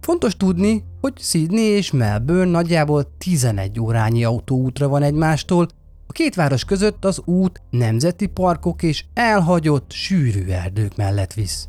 Fontos 0.00 0.36
tudni, 0.36 0.84
hogy 1.00 1.12
Sydney 1.18 1.64
és 1.64 1.90
Melbourne 1.90 2.50
nagyjából 2.50 3.16
11 3.18 3.80
órányi 3.80 4.24
autóútra 4.24 4.88
van 4.88 5.02
egymástól, 5.02 5.68
a 6.06 6.12
két 6.12 6.34
város 6.34 6.64
között 6.64 7.04
az 7.04 7.22
út 7.24 7.62
nemzeti 7.70 8.26
parkok 8.26 8.82
és 8.82 9.04
elhagyott, 9.14 9.92
sűrű 9.92 10.44
erdők 10.46 10.96
mellett 10.96 11.32
visz. 11.32 11.68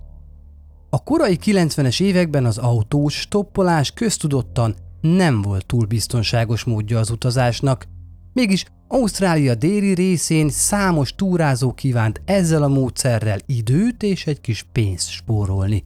A 0.90 1.04
korai 1.04 1.38
90-es 1.46 2.02
években 2.02 2.46
az 2.46 2.58
autós 2.58 3.20
stoppolás 3.20 3.92
köztudottan 3.92 4.76
nem 5.02 5.42
volt 5.42 5.66
túl 5.66 5.86
biztonságos 5.86 6.64
módja 6.64 7.00
az 7.00 7.10
utazásnak, 7.10 7.88
mégis 8.34 8.66
Ausztrália 8.88 9.56
déli 9.56 9.94
részén 9.94 10.50
számos 10.50 11.16
túrázó 11.16 11.74
kívánt 11.74 12.22
ezzel 12.26 12.64
a 12.64 12.68
módszerrel 12.68 13.40
időt 13.46 14.04
és 14.04 14.28
egy 14.28 14.42
kis 14.42 14.66
pénzt 14.72 15.10
spórolni. 15.10 15.84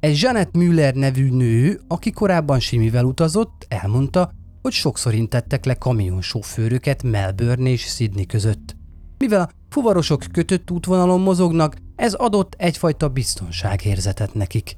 Egy 0.00 0.20
Janet 0.20 0.56
Müller 0.56 0.94
nevű 0.94 1.30
nő, 1.30 1.80
aki 1.88 2.10
korábban 2.10 2.60
Simivel 2.60 3.04
utazott, 3.04 3.66
elmondta, 3.68 4.32
hogy 4.62 4.72
sokszor 4.72 5.14
intettek 5.14 5.64
le 5.64 5.74
kamionsofőröket 5.74 7.02
Melbourne 7.02 7.70
és 7.70 7.80
Sydney 7.80 8.26
között. 8.26 8.76
Mivel 9.18 9.40
a 9.40 9.50
fuvarosok 9.68 10.24
kötött 10.32 10.70
útvonalon 10.70 11.20
mozognak, 11.20 11.76
ez 11.96 12.14
adott 12.14 12.54
egyfajta 12.58 13.08
biztonságérzetet 13.08 14.34
nekik. 14.34 14.76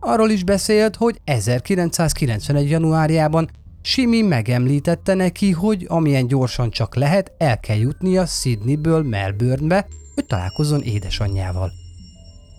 Arról 0.00 0.30
is 0.30 0.44
beszélt, 0.44 0.96
hogy 0.96 1.20
1991. 1.24 2.70
januárjában 2.70 3.50
Simi 3.82 4.22
megemlítette 4.22 5.14
neki, 5.14 5.50
hogy 5.50 5.86
amilyen 5.88 6.26
gyorsan 6.26 6.70
csak 6.70 6.94
lehet, 6.94 7.32
el 7.38 7.60
kell 7.60 7.76
jutnia 7.76 8.26
Sydneyből 8.26 9.02
Melbournebe, 9.02 9.86
hogy 10.14 10.26
találkozzon 10.26 10.82
édesanyjával. 10.82 11.72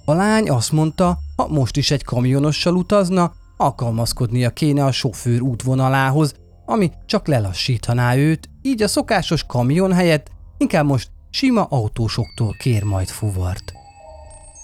A 0.06 0.14
lány 0.14 0.50
azt 0.50 0.72
mondta, 0.72 1.18
ha 1.36 1.48
most 1.48 1.78
is 1.78 1.92
egy 1.92 2.04
kamionossal 2.04 2.76
utazna, 2.76 3.34
alkalmazkodnia 3.58 4.50
kéne 4.50 4.86
a 4.86 4.92
sofőr 4.92 5.42
útvonalához, 5.42 6.34
ami 6.66 6.92
csak 7.06 7.28
lelassítaná 7.28 8.16
őt, 8.16 8.50
így 8.62 8.82
a 8.82 8.88
szokásos 8.88 9.44
kamion 9.44 9.94
helyett 9.94 10.32
inkább 10.58 10.86
most 10.86 11.12
sima 11.30 11.64
autósoktól 11.64 12.56
kér 12.60 12.84
majd 12.84 13.08
fuvart. 13.08 13.74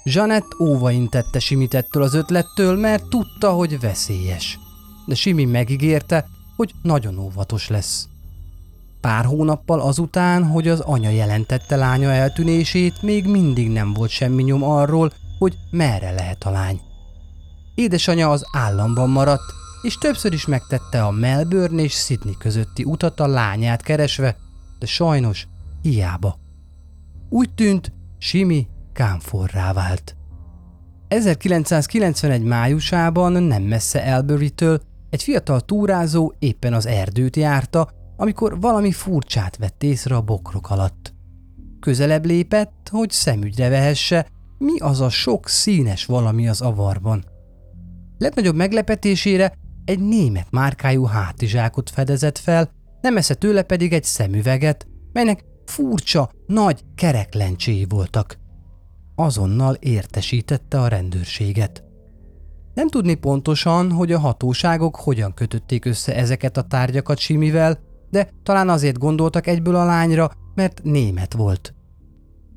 Janet 0.03 0.45
óva 0.59 0.91
intette 0.91 1.39
Simit 1.39 1.73
ettől 1.73 2.03
az 2.03 2.13
ötlettől, 2.13 2.77
mert 2.77 3.09
tudta, 3.09 3.51
hogy 3.51 3.79
veszélyes. 3.79 4.59
De 5.05 5.15
Simi 5.15 5.45
megígérte, 5.45 6.25
hogy 6.55 6.73
nagyon 6.81 7.17
óvatos 7.17 7.67
lesz. 7.67 8.07
Pár 9.01 9.25
hónappal 9.25 9.79
azután, 9.79 10.43
hogy 10.43 10.67
az 10.67 10.79
anya 10.79 11.09
jelentette 11.09 11.75
lánya 11.75 12.11
eltűnését, 12.11 13.01
még 13.01 13.25
mindig 13.25 13.69
nem 13.69 13.93
volt 13.93 14.09
semmi 14.09 14.43
nyom 14.43 14.63
arról, 14.63 15.13
hogy 15.39 15.57
merre 15.71 16.11
lehet 16.11 16.43
a 16.43 16.49
lány. 16.49 16.81
Édesanyja 17.75 18.29
az 18.29 18.45
államban 18.51 19.09
maradt, 19.09 19.53
és 19.81 19.97
többször 19.97 20.33
is 20.33 20.45
megtette 20.45 21.03
a 21.05 21.11
Melbourne 21.11 21.81
és 21.81 21.93
Sydney 21.93 22.37
közötti 22.37 22.83
utat 22.83 23.19
a 23.19 23.27
lányát 23.27 23.81
keresve, 23.81 24.37
de 24.79 24.85
sajnos 24.85 25.47
hiába. 25.81 26.44
Úgy 27.35 27.53
tűnt, 27.53 27.91
Simi 28.17 28.67
kámforrá 28.93 29.73
vált. 29.73 30.15
1991 31.07 32.43
májusában 32.43 33.43
nem 33.43 33.63
messze 33.63 34.15
Albury-től 34.15 34.81
egy 35.09 35.23
fiatal 35.23 35.61
túrázó 35.61 36.33
éppen 36.39 36.73
az 36.73 36.85
erdőt 36.85 37.35
járta, 37.35 37.89
amikor 38.17 38.59
valami 38.59 38.91
furcsát 38.91 39.57
vett 39.57 39.83
észre 39.83 40.15
a 40.15 40.21
bokrok 40.21 40.69
alatt. 40.69 41.13
Közelebb 41.79 42.25
lépett, 42.25 42.89
hogy 42.91 43.09
szemügyre 43.11 43.69
vehesse, 43.69 44.27
mi 44.57 44.79
az 44.79 45.01
a 45.01 45.09
sok 45.09 45.47
színes 45.47 46.05
valami 46.05 46.47
az 46.47 46.61
avarban. 46.61 47.25
Legnagyobb 48.17 48.55
meglepetésére 48.55 49.53
egy 49.85 49.99
német 49.99 50.47
márkájú 50.51 51.03
hátizsákot 51.03 51.89
fedezett 51.89 52.37
fel, 52.37 52.69
nem 53.01 53.13
messze 53.13 53.33
tőle 53.33 53.61
pedig 53.61 53.93
egy 53.93 54.03
szemüveget, 54.03 54.87
melynek 55.13 55.43
furcsa, 55.65 56.29
nagy 56.45 56.83
kereklencséi 56.95 57.85
voltak. 57.89 58.37
Azonnal 59.15 59.73
értesítette 59.73 60.79
a 60.79 60.87
rendőrséget. 60.87 61.83
Nem 62.73 62.89
tudni 62.89 63.13
pontosan, 63.13 63.91
hogy 63.91 64.11
a 64.11 64.19
hatóságok 64.19 64.95
hogyan 64.95 65.33
kötötték 65.33 65.85
össze 65.85 66.15
ezeket 66.15 66.57
a 66.57 66.61
tárgyakat 66.61 67.17
Simivel, 67.17 67.79
de 68.09 68.29
talán 68.43 68.69
azért 68.69 68.97
gondoltak 68.97 69.47
egyből 69.47 69.75
a 69.75 69.85
lányra, 69.85 70.31
mert 70.55 70.83
német 70.83 71.33
volt. 71.33 71.73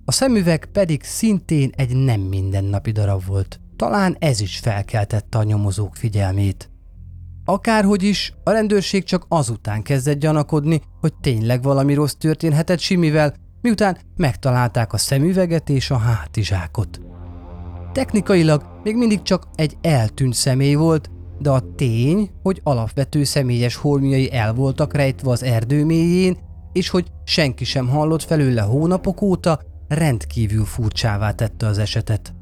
A 0.05 0.12
szemüveg 0.12 0.67
pedig 0.73 1.03
szintén 1.03 1.73
egy 1.77 1.97
nem 1.97 2.21
mindennapi 2.21 2.91
darab 2.91 3.25
volt. 3.25 3.61
Talán 3.77 4.17
ez 4.19 4.41
is 4.41 4.59
felkeltette 4.59 5.38
a 5.38 5.43
nyomozók 5.43 5.97
figyelmét. 5.97 6.71
Akárhogy 7.50 8.02
is, 8.02 8.33
a 8.45 8.50
rendőrség 8.50 9.05
csak 9.05 9.25
azután 9.28 9.83
kezdett 9.83 10.19
gyanakodni, 10.19 10.81
hogy 11.00 11.12
tényleg 11.21 11.62
valami 11.62 11.95
rossz 11.95 12.12
történhetett 12.12 12.78
Simivel, 12.78 13.35
miután 13.61 13.99
megtalálták 14.17 14.93
a 14.93 14.97
szemüveget 14.97 15.69
és 15.69 15.90
a 15.90 15.97
hátizsákot. 15.97 17.00
Technikailag 17.93 18.81
még 18.83 18.97
mindig 18.97 19.23
csak 19.23 19.49
egy 19.55 19.76
eltűnt 19.81 20.35
személy 20.35 20.75
volt, 20.75 21.11
de 21.38 21.50
a 21.50 21.75
tény, 21.76 22.31
hogy 22.43 22.61
alapvető 22.62 23.25
személyes 23.25 23.75
holmiai 23.75 24.33
el 24.33 24.55
voltak 24.55 24.95
rejtve 24.95 25.31
az 25.31 25.43
erdő 25.43 25.85
mélyén, 25.85 26.38
és 26.73 26.88
hogy 26.88 27.07
senki 27.25 27.64
sem 27.64 27.88
hallott 27.88 28.23
felőle 28.23 28.62
hónapok 28.62 29.23
óta, 29.23 29.61
rendkívül 29.88 30.64
furcsává 30.64 31.31
tette 31.33 31.67
az 31.67 31.78
esetet. 31.78 32.38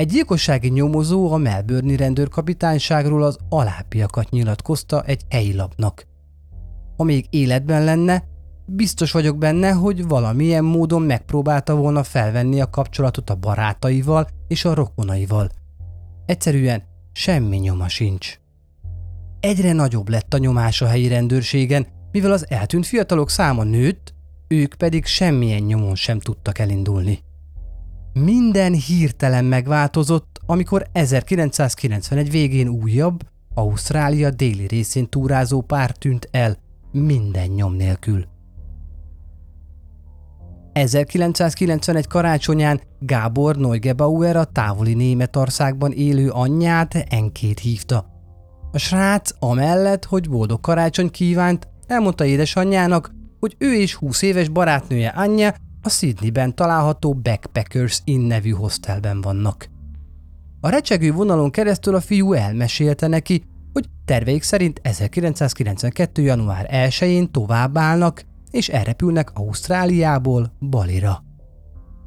Egy 0.00 0.08
gyilkossági 0.08 0.68
nyomozó 0.68 1.32
a 1.32 1.36
Melbourne 1.36 1.96
rendőrkapitányságról 1.96 3.22
az 3.22 3.38
alábbiakat 3.48 4.30
nyilatkozta 4.30 5.02
egy 5.02 5.22
helyi 5.28 5.54
lapnak. 5.54 6.06
Ha 6.96 7.04
még 7.04 7.26
életben 7.30 7.84
lenne, 7.84 8.24
biztos 8.66 9.12
vagyok 9.12 9.38
benne, 9.38 9.70
hogy 9.70 10.06
valamilyen 10.08 10.64
módon 10.64 11.02
megpróbálta 11.02 11.74
volna 11.74 12.02
felvenni 12.02 12.60
a 12.60 12.70
kapcsolatot 12.70 13.30
a 13.30 13.34
barátaival 13.34 14.28
és 14.48 14.64
a 14.64 14.74
rokonaival. 14.74 15.48
Egyszerűen 16.26 16.82
semmi 17.12 17.56
nyoma 17.56 17.88
sincs. 17.88 18.38
Egyre 19.40 19.72
nagyobb 19.72 20.08
lett 20.08 20.34
a 20.34 20.38
nyomás 20.38 20.82
a 20.82 20.86
helyi 20.86 21.08
rendőrségen, 21.08 21.86
mivel 22.12 22.32
az 22.32 22.50
eltűnt 22.50 22.86
fiatalok 22.86 23.30
száma 23.30 23.62
nőtt, 23.62 24.14
ők 24.48 24.74
pedig 24.74 25.06
semmilyen 25.06 25.62
nyomon 25.62 25.94
sem 25.94 26.18
tudtak 26.18 26.58
elindulni. 26.58 27.28
Minden 28.12 28.72
hirtelen 28.72 29.44
megváltozott, 29.44 30.40
amikor 30.46 30.86
1991 30.92 32.30
végén 32.30 32.68
újabb, 32.68 33.20
Ausztrália 33.54 34.30
déli 34.30 34.66
részén 34.66 35.08
túrázó 35.08 35.60
pár 35.60 35.90
tűnt 35.90 36.28
el, 36.30 36.56
minden 36.92 37.48
nyom 37.48 37.74
nélkül. 37.74 38.24
1991 40.72 42.06
karácsonyán 42.06 42.80
Gábor 42.98 43.56
Neugebauer 43.56 44.36
a 44.36 44.44
távoli 44.44 44.94
Németországban 44.94 45.92
élő 45.92 46.30
anyját 46.30 46.94
Enkét 46.94 47.58
hívta. 47.58 48.06
A 48.72 48.78
srác 48.78 49.30
amellett, 49.38 50.04
hogy 50.04 50.28
boldog 50.28 50.60
karácsony 50.60 51.10
kívánt, 51.10 51.68
elmondta 51.86 52.24
édesanyjának, 52.24 53.14
hogy 53.40 53.54
ő 53.58 53.74
és 53.74 53.94
20 53.94 54.22
éves 54.22 54.48
barátnője 54.48 55.08
anyja 55.08 55.54
a 55.82 55.88
Sydneyben 55.88 56.54
található 56.54 57.14
Backpackers 57.14 58.00
Inn 58.04 58.26
nevű 58.26 58.50
hostelben 58.50 59.20
vannak. 59.20 59.68
A 60.60 60.68
recsegő 60.68 61.12
vonalon 61.12 61.50
keresztül 61.50 61.94
a 61.94 62.00
fiú 62.00 62.32
elmesélte 62.32 63.06
neki, 63.06 63.42
hogy 63.72 63.88
terveik 64.04 64.42
szerint 64.42 64.80
1992. 64.82 66.22
január 66.22 66.68
1-én 66.72 67.30
továbbállnak, 67.30 68.24
és 68.50 68.68
elrepülnek 68.68 69.30
Ausztráliából 69.34 70.52
Balira. 70.70 71.24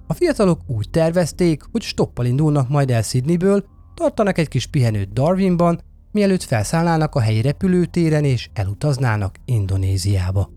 A 0.08 0.14
fiatalok 0.14 0.62
úgy 0.68 0.90
tervezték, 0.90 1.64
hogy 1.72 1.82
stoppal 1.82 2.26
indulnak 2.26 2.70
majd 2.70 2.92
el 2.92 3.02
Sydneyből, 3.02 3.66
tartanak 3.94 4.38
egy 4.38 4.48
kis 4.48 4.66
pihenőt 4.66 5.14
Darwinban, 5.14 5.82
mielőtt 6.12 6.44
felszállnának 6.44 7.16
a 7.16 7.20
helyi 7.20 7.42
repülőtéren 7.42 8.24
és 8.24 8.50
elutaznának 8.54 9.36
Indonéziába. 9.46 10.50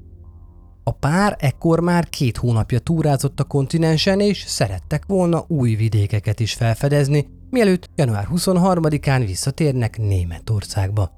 A 0.88 0.92
pár 0.92 1.36
ekkor 1.38 1.80
már 1.80 2.08
két 2.08 2.36
hónapja 2.36 2.78
túrázott 2.78 3.40
a 3.40 3.44
kontinensen, 3.44 4.20
és 4.20 4.44
szerettek 4.46 5.04
volna 5.06 5.44
új 5.48 5.74
vidékeket 5.74 6.40
is 6.40 6.54
felfedezni, 6.54 7.26
mielőtt 7.50 7.90
január 7.94 8.28
23-án 8.34 9.22
visszatérnek 9.26 9.98
Németországba. 9.98 11.10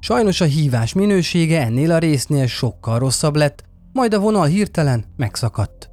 Sajnos 0.00 0.40
a 0.40 0.44
hívás 0.44 0.92
minősége 0.92 1.62
ennél 1.62 1.92
a 1.92 1.98
résznél 1.98 2.46
sokkal 2.46 2.98
rosszabb 2.98 3.36
lett, 3.36 3.64
majd 3.92 4.14
a 4.14 4.20
vonal 4.20 4.46
hirtelen 4.46 5.04
megszakadt. 5.16 5.90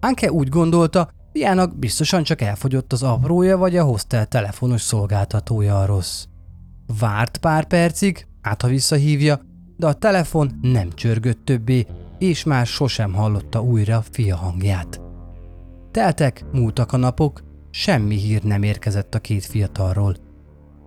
Anke 0.00 0.32
úgy 0.32 0.48
gondolta, 0.48 1.10
Piának 1.32 1.78
biztosan 1.78 2.22
csak 2.22 2.40
elfogyott 2.40 2.92
az 2.92 3.02
aprója 3.02 3.56
vagy 3.56 3.76
a 3.76 3.84
hostel 3.84 4.26
telefonos 4.26 4.80
szolgáltatója 4.80 5.80
a 5.80 5.86
rossz. 5.86 6.24
Várt 6.98 7.38
pár 7.38 7.64
percig, 7.66 8.26
át 8.40 8.62
ha 8.62 8.68
visszahívja, 8.68 9.40
de 9.76 9.86
a 9.86 9.92
telefon 9.92 10.58
nem 10.62 10.90
csörgött 10.94 11.44
többé, 11.44 11.86
és 12.18 12.44
már 12.44 12.66
sosem 12.66 13.12
hallotta 13.12 13.62
újra 13.62 14.04
fia 14.10 14.36
hangját. 14.36 15.00
Teltek, 15.90 16.44
múltak 16.52 16.92
a 16.92 16.96
napok, 16.96 17.42
semmi 17.70 18.16
hír 18.16 18.42
nem 18.42 18.62
érkezett 18.62 19.14
a 19.14 19.18
két 19.18 19.44
fiatalról. 19.44 20.14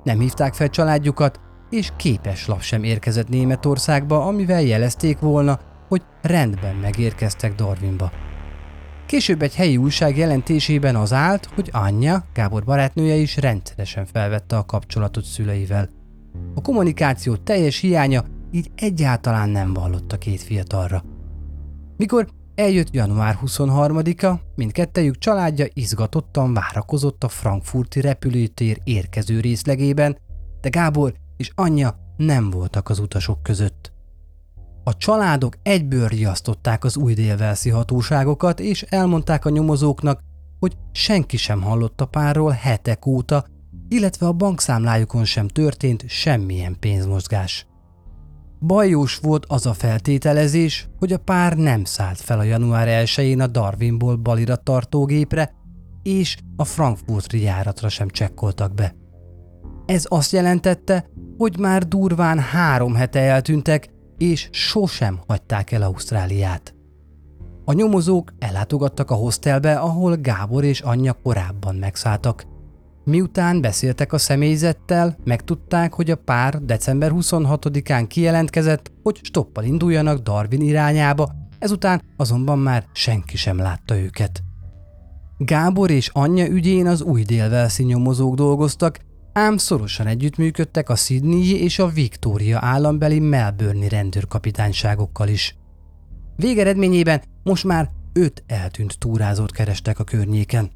Nem 0.03 0.19
hívták 0.19 0.53
fel 0.53 0.69
családjukat, 0.69 1.39
és 1.69 1.91
képes 1.95 2.47
lap 2.47 2.61
sem 2.61 2.83
érkezett 2.83 3.29
Németországba, 3.29 4.25
amivel 4.25 4.61
jelezték 4.61 5.19
volna, 5.19 5.59
hogy 5.87 6.01
rendben 6.21 6.75
megérkeztek 6.75 7.55
Darwinba. 7.55 8.11
Később 9.05 9.41
egy 9.41 9.55
helyi 9.55 9.77
újság 9.77 10.17
jelentésében 10.17 10.95
az 10.95 11.13
állt, 11.13 11.49
hogy 11.55 11.69
anyja, 11.73 12.25
Gábor 12.33 12.63
barátnője 12.63 13.15
is 13.15 13.37
rendszeresen 13.37 14.05
felvette 14.05 14.57
a 14.57 14.65
kapcsolatot 14.65 15.23
szüleivel. 15.23 15.89
A 16.55 16.61
kommunikáció 16.61 17.35
teljes 17.35 17.79
hiánya 17.79 18.23
így 18.51 18.71
egyáltalán 18.75 19.49
nem 19.49 19.73
vallott 19.73 20.11
a 20.11 20.17
két 20.17 20.41
fiatalra. 20.41 21.03
Mikor 21.97 22.27
eljött 22.55 22.93
január 22.93 23.39
23-a, 23.45 24.39
mindkettejük 24.55 25.17
családja 25.17 25.65
izgatottan 25.73 26.53
várakozott 26.53 27.23
a 27.23 27.29
frankfurti 27.29 28.01
repülőtér 28.01 28.79
érkező 28.83 29.39
részlegében, 29.39 30.17
de 30.61 30.69
Gábor 30.69 31.13
és 31.37 31.51
anyja 31.55 31.95
nem 32.17 32.49
voltak 32.49 32.89
az 32.89 32.99
utasok 32.99 33.43
között. 33.43 33.93
A 34.83 34.97
családok 34.97 35.55
egyből 35.63 36.07
riasztották 36.07 36.83
az 36.83 36.97
új 36.97 37.13
délvelszi 37.13 37.69
hatóságokat, 37.69 38.59
és 38.59 38.81
elmondták 38.81 39.45
a 39.45 39.49
nyomozóknak, 39.49 40.19
hogy 40.59 40.77
senki 40.91 41.37
sem 41.37 41.61
hallott 41.61 42.01
a 42.01 42.05
párról 42.05 42.51
hetek 42.51 43.05
óta, 43.05 43.45
illetve 43.87 44.27
a 44.27 44.33
bankszámlájukon 44.33 45.25
sem 45.25 45.47
történt 45.47 46.03
semmilyen 46.07 46.79
pénzmozgás. 46.79 47.67
Bajós 48.65 49.17
volt 49.17 49.45
az 49.47 49.65
a 49.65 49.73
feltételezés, 49.73 50.89
hogy 50.99 51.13
a 51.13 51.17
pár 51.17 51.57
nem 51.57 51.83
szállt 51.83 52.21
fel 52.21 52.39
a 52.39 52.43
január 52.43 53.05
1-én 53.05 53.41
a 53.41 53.47
Darwinból 53.47 54.15
Balira 54.15 54.55
tartógépre, 54.55 55.55
és 56.03 56.37
a 56.55 56.63
Frankfurtri 56.63 57.41
járatra 57.41 57.89
sem 57.89 58.09
csekkoltak 58.09 58.73
be. 58.73 58.95
Ez 59.85 60.05
azt 60.07 60.31
jelentette, 60.31 61.05
hogy 61.37 61.59
már 61.59 61.87
durván 61.87 62.39
három 62.39 62.95
hete 62.95 63.19
eltűntek, 63.19 63.89
és 64.17 64.49
sosem 64.51 65.19
hagyták 65.27 65.71
el 65.71 65.81
Ausztráliát. 65.81 66.75
A 67.65 67.73
nyomozók 67.73 68.33
ellátogattak 68.39 69.11
a 69.11 69.15
hostelbe, 69.15 69.75
ahol 69.75 70.15
Gábor 70.15 70.63
és 70.63 70.81
anyja 70.81 71.13
korábban 71.23 71.75
megszálltak. 71.75 72.54
Miután 73.05 73.61
beszéltek 73.61 74.13
a 74.13 74.17
személyzettel, 74.17 75.17
megtudták, 75.23 75.93
hogy 75.93 76.11
a 76.11 76.15
pár 76.15 76.61
december 76.61 77.11
26-án 77.13 78.05
kijelentkezett, 78.07 78.91
hogy 79.03 79.19
stoppal 79.23 79.63
induljanak 79.63 80.19
Darwin 80.19 80.61
irányába, 80.61 81.31
ezután 81.59 82.01
azonban 82.17 82.59
már 82.59 82.85
senki 82.93 83.37
sem 83.37 83.57
látta 83.57 83.97
őket. 83.97 84.43
Gábor 85.37 85.91
és 85.91 86.09
anyja 86.13 86.47
ügyén 86.47 86.87
az 86.87 87.01
új 87.01 87.23
délvelszi 87.23 87.83
nyomozók 87.83 88.35
dolgoztak, 88.35 88.99
ám 89.33 89.57
szorosan 89.57 90.07
együttműködtek 90.07 90.89
a 90.89 90.95
Sydney 90.95 91.61
és 91.61 91.79
a 91.79 91.87
Victoria 91.87 92.59
állambeli 92.61 93.19
Melbourne 93.19 93.89
rendőrkapitányságokkal 93.89 95.27
is. 95.27 95.55
Végeredményében 96.35 97.21
most 97.43 97.63
már 97.63 97.89
öt 98.13 98.43
eltűnt 98.47 98.99
túrázót 98.99 99.51
kerestek 99.51 99.99
a 99.99 100.03
környéken. 100.03 100.71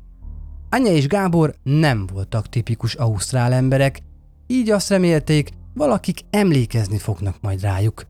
Anya 0.69 0.91
és 0.91 1.07
Gábor 1.07 1.55
nem 1.63 2.07
voltak 2.13 2.49
tipikus 2.49 2.95
ausztrál 2.95 3.53
emberek, 3.53 3.99
így 4.47 4.69
azt 4.69 4.89
remélték, 4.89 5.49
valakik 5.73 6.19
emlékezni 6.29 6.97
fognak 6.97 7.35
majd 7.41 7.61
rájuk. 7.61 8.03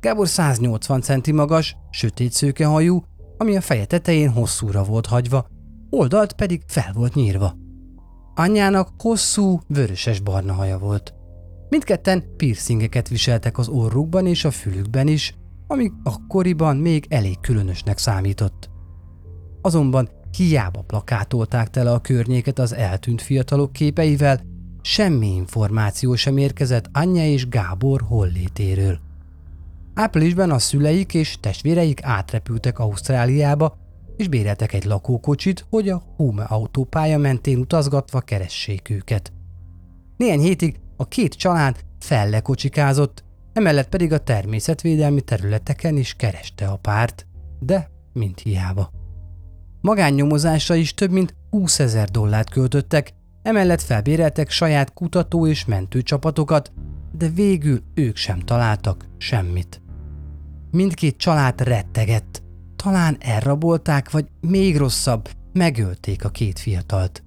Gábor 0.00 0.28
180 0.28 1.00
centi 1.00 1.32
magas, 1.32 1.76
sötét 1.90 2.32
szőke 2.32 2.66
hajú, 2.66 3.04
ami 3.38 3.56
a 3.56 3.60
feje 3.60 3.84
tetején 3.84 4.30
hosszúra 4.30 4.84
volt 4.84 5.06
hagyva, 5.06 5.46
oldalt 5.90 6.32
pedig 6.32 6.62
fel 6.66 6.92
volt 6.92 7.14
nyírva. 7.14 7.54
Anyjának 8.34 8.88
hosszú, 8.98 9.60
vöröses 9.66 10.20
barna 10.20 10.52
haja 10.52 10.78
volt. 10.78 11.14
Mindketten 11.68 12.24
piercingeket 12.36 13.08
viseltek 13.08 13.58
az 13.58 13.68
orrukban 13.68 14.26
és 14.26 14.44
a 14.44 14.50
fülükben 14.50 15.06
is, 15.06 15.34
ami 15.66 15.90
akkoriban 16.02 16.76
még 16.76 17.06
elég 17.08 17.40
különösnek 17.40 17.98
számított. 17.98 18.70
Azonban 19.62 20.08
hiába 20.36 20.80
plakátolták 20.80 21.70
tele 21.70 21.92
a 21.92 22.00
környéket 22.00 22.58
az 22.58 22.74
eltűnt 22.74 23.22
fiatalok 23.22 23.72
képeivel, 23.72 24.40
semmi 24.82 25.34
információ 25.34 26.14
sem 26.14 26.36
érkezett 26.36 26.88
anyja 26.92 27.26
és 27.26 27.48
Gábor 27.48 28.00
hollétéről. 28.00 28.98
Áprilisban 29.94 30.50
a 30.50 30.58
szüleik 30.58 31.14
és 31.14 31.36
testvéreik 31.40 32.02
átrepültek 32.02 32.78
Ausztráliába, 32.78 33.76
és 34.16 34.28
béreltek 34.28 34.72
egy 34.72 34.84
lakókocsit, 34.84 35.66
hogy 35.70 35.88
a 35.88 36.02
Hume 36.16 36.44
autópálya 36.44 37.18
mentén 37.18 37.58
utazgatva 37.58 38.20
keressék 38.20 38.90
őket. 38.90 39.32
Néhány 40.16 40.40
hétig 40.40 40.80
a 40.96 41.08
két 41.08 41.34
család 41.34 41.76
fellekocsikázott, 41.98 43.24
emellett 43.52 43.88
pedig 43.88 44.12
a 44.12 44.18
természetvédelmi 44.18 45.20
területeken 45.20 45.96
is 45.96 46.14
kereste 46.14 46.66
a 46.66 46.76
párt, 46.76 47.26
de 47.60 47.90
mint 48.12 48.40
hiába. 48.40 49.03
Magánnyomozásra 49.84 50.74
is 50.74 50.94
több 50.94 51.10
mint 51.10 51.34
20 51.50 51.78
ezer 51.78 52.08
dollárt 52.08 52.50
költöttek, 52.50 53.14
emellett 53.42 53.80
felbéreltek 53.80 54.50
saját 54.50 54.92
kutató 54.92 55.46
és 55.46 55.64
mentőcsapatokat, 55.64 56.72
de 57.12 57.28
végül 57.28 57.82
ők 57.94 58.16
sem 58.16 58.38
találtak 58.38 59.04
semmit. 59.18 59.80
Mindkét 60.70 61.16
család 61.16 61.60
rettegett. 61.60 62.42
Talán 62.76 63.16
elrabolták, 63.20 64.10
vagy 64.10 64.26
még 64.40 64.76
rosszabb, 64.76 65.28
megölték 65.52 66.24
a 66.24 66.28
két 66.28 66.58
fiatalt. 66.58 67.22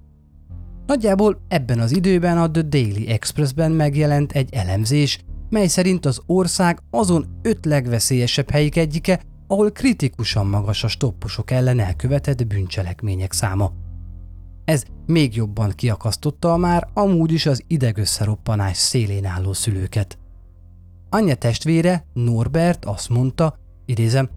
Nagyjából 0.86 1.44
ebben 1.48 1.78
az 1.78 1.96
időben 1.96 2.38
a 2.38 2.50
The 2.50 2.62
Daily 2.62 3.08
Expressben 3.08 3.72
megjelent 3.72 4.32
egy 4.32 4.54
elemzés, 4.54 5.24
mely 5.50 5.66
szerint 5.66 6.06
az 6.06 6.20
ország 6.26 6.78
azon 6.90 7.38
öt 7.42 7.64
legveszélyesebb 7.64 8.50
helyik 8.50 8.76
egyike, 8.76 9.20
ahol 9.48 9.72
kritikusan 9.72 10.46
magas 10.46 10.84
a 10.84 10.88
stopposok 10.88 11.50
ellen 11.50 11.80
elkövetett 11.80 12.46
bűncselekmények 12.46 13.32
száma. 13.32 13.72
Ez 14.64 14.84
még 15.06 15.36
jobban 15.36 15.70
kiakasztotta 15.70 16.52
a 16.52 16.56
már 16.56 16.88
amúgy 16.94 17.32
is 17.32 17.46
az 17.46 17.64
idegösszeroppanás 17.66 18.76
szélén 18.76 19.24
álló 19.24 19.52
szülőket. 19.52 20.18
Anyja 21.10 21.34
testvére, 21.34 22.04
Norbert 22.12 22.84
azt 22.84 23.08
mondta, 23.08 23.58
idézem, 23.84 24.28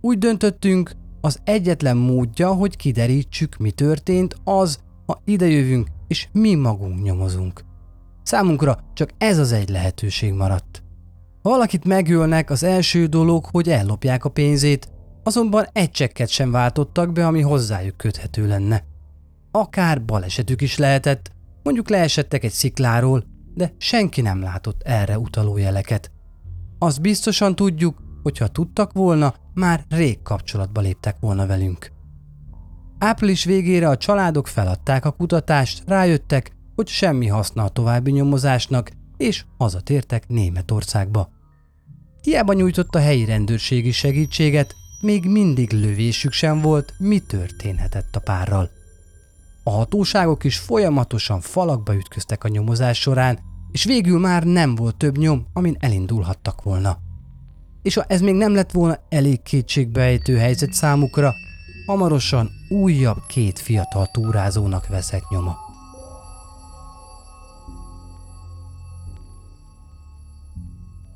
úgy 0.00 0.18
döntöttünk, 0.18 0.92
az 1.20 1.40
egyetlen 1.44 1.96
módja, 1.96 2.52
hogy 2.52 2.76
kiderítsük, 2.76 3.56
mi 3.56 3.70
történt, 3.70 4.36
az, 4.44 4.78
ha 5.06 5.22
idejövünk, 5.24 5.88
és 6.08 6.28
mi 6.32 6.54
magunk 6.54 7.02
nyomozunk. 7.02 7.64
Számunkra 8.22 8.78
csak 8.94 9.10
ez 9.18 9.38
az 9.38 9.52
egy 9.52 9.68
lehetőség 9.68 10.32
maradt. 10.32 10.83
Ha 11.44 11.50
valakit 11.50 11.84
megölnek, 11.84 12.50
az 12.50 12.62
első 12.62 13.06
dolog, 13.06 13.44
hogy 13.50 13.68
ellopják 13.68 14.24
a 14.24 14.28
pénzét, 14.28 14.88
azonban 15.22 15.66
egy 15.72 15.90
csekket 15.90 16.28
sem 16.28 16.50
váltottak 16.50 17.12
be, 17.12 17.26
ami 17.26 17.40
hozzájuk 17.40 17.96
köthető 17.96 18.46
lenne. 18.46 18.84
Akár 19.50 20.04
balesetük 20.04 20.60
is 20.60 20.76
lehetett, 20.78 21.30
mondjuk 21.62 21.88
leesettek 21.88 22.44
egy 22.44 22.52
szikláról, 22.52 23.24
de 23.54 23.74
senki 23.78 24.20
nem 24.20 24.40
látott 24.40 24.82
erre 24.82 25.18
utaló 25.18 25.56
jeleket. 25.56 26.10
Azt 26.78 27.00
biztosan 27.00 27.54
tudjuk, 27.54 28.02
hogy 28.22 28.38
ha 28.38 28.48
tudtak 28.48 28.92
volna, 28.92 29.34
már 29.54 29.84
rég 29.88 30.22
kapcsolatba 30.22 30.80
léptek 30.80 31.16
volna 31.20 31.46
velünk. 31.46 31.92
Április 32.98 33.44
végére 33.44 33.88
a 33.88 33.96
családok 33.96 34.46
feladták 34.46 35.04
a 35.04 35.10
kutatást, 35.10 35.82
rájöttek, 35.86 36.52
hogy 36.74 36.88
semmi 36.88 37.26
haszna 37.26 37.64
a 37.64 37.68
további 37.68 38.10
nyomozásnak, 38.10 38.90
és 39.16 39.44
hazatértek 39.58 40.28
Németországba. 40.28 41.33
Hiába 42.24 42.52
nyújtott 42.52 42.94
a 42.94 42.98
helyi 42.98 43.24
rendőrségi 43.24 43.90
segítséget, 43.90 44.74
még 45.00 45.24
mindig 45.24 45.72
lövésük 45.72 46.32
sem 46.32 46.60
volt, 46.60 46.94
mi 46.98 47.18
történhetett 47.18 48.16
a 48.16 48.20
párral. 48.20 48.70
A 49.62 49.70
hatóságok 49.70 50.44
is 50.44 50.58
folyamatosan 50.58 51.40
falakba 51.40 51.94
ütköztek 51.94 52.44
a 52.44 52.48
nyomozás 52.48 53.00
során, 53.00 53.38
és 53.72 53.84
végül 53.84 54.18
már 54.18 54.44
nem 54.44 54.74
volt 54.74 54.96
több 54.96 55.18
nyom, 55.18 55.46
amin 55.52 55.76
elindulhattak 55.80 56.62
volna. 56.62 56.98
És 57.82 57.94
ha 57.94 58.04
ez 58.08 58.20
még 58.20 58.34
nem 58.34 58.54
lett 58.54 58.70
volna 58.70 58.98
elég 59.08 59.42
kétségbejtő 59.42 60.36
helyzet 60.36 60.72
számukra, 60.72 61.32
hamarosan 61.86 62.50
újabb 62.68 63.26
két 63.26 63.58
fiatal 63.58 64.06
túrázónak 64.06 64.86
veszett 64.86 65.28
nyoma. 65.30 65.63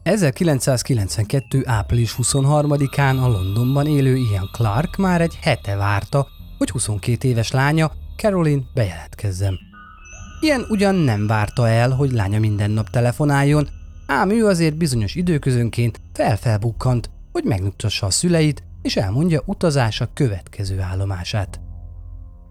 ...1992. 0.09 1.63
április 1.65 2.15
23-án 2.19 3.23
a 3.23 3.29
Londonban 3.29 3.87
élő 3.87 4.17
Ian 4.17 4.49
Clark 4.53 4.97
már 4.97 5.21
egy 5.21 5.39
hete 5.41 5.77
várta, 5.77 6.27
hogy 6.59 6.71
22 6.71 7.29
éves 7.29 7.51
lánya 7.51 7.93
Caroline 8.17 8.63
bejelentkezzem. 8.75 9.59
Ilyen 10.41 10.65
ugyan 10.69 10.95
nem 10.95 11.27
várta 11.27 11.69
el, 11.69 11.91
hogy 11.91 12.13
lánya 12.13 12.39
minden 12.39 12.71
nap 12.71 12.91
telefonáljon, 12.91 13.69
ám 14.07 14.31
ő 14.31 14.47
azért 14.47 14.77
bizonyos 14.77 15.15
időközönként 15.15 16.01
felfelbukkant, 16.13 17.11
hogy 17.33 17.45
megnyugtassa 17.45 18.07
a 18.07 18.11
szüleit, 18.11 18.63
és 18.83 18.97
elmondja 18.97 19.43
utazása 19.47 20.09
következő 20.15 20.81
állomását. 20.81 21.61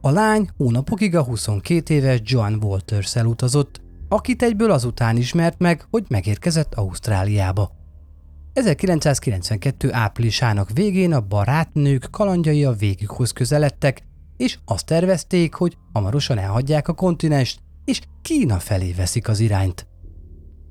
A 0.01 0.09
lány 0.09 0.49
hónapokig 0.57 1.15
a 1.15 1.23
22 1.23 1.93
éves 1.93 2.19
John 2.23 2.53
Walters 2.63 3.15
utazott, 3.15 3.81
akit 4.09 4.43
egyből 4.43 4.71
azután 4.71 5.17
ismert 5.17 5.59
meg, 5.59 5.87
hogy 5.89 6.05
megérkezett 6.07 6.73
Ausztráliába. 6.73 7.71
1992. 8.53 9.93
áprilisának 9.93 10.69
végén 10.73 11.13
a 11.13 11.21
barátnők 11.21 12.07
kalandjai 12.11 12.63
a 12.63 12.73
végükhoz 12.73 13.31
közeledtek, 13.31 14.01
és 14.37 14.57
azt 14.65 14.85
tervezték, 14.85 15.53
hogy 15.53 15.77
hamarosan 15.93 16.37
elhagyják 16.37 16.87
a 16.87 16.93
kontinenst, 16.93 17.59
és 17.85 18.01
Kína 18.21 18.59
felé 18.59 18.91
veszik 18.91 19.27
az 19.27 19.39
irányt. 19.39 19.87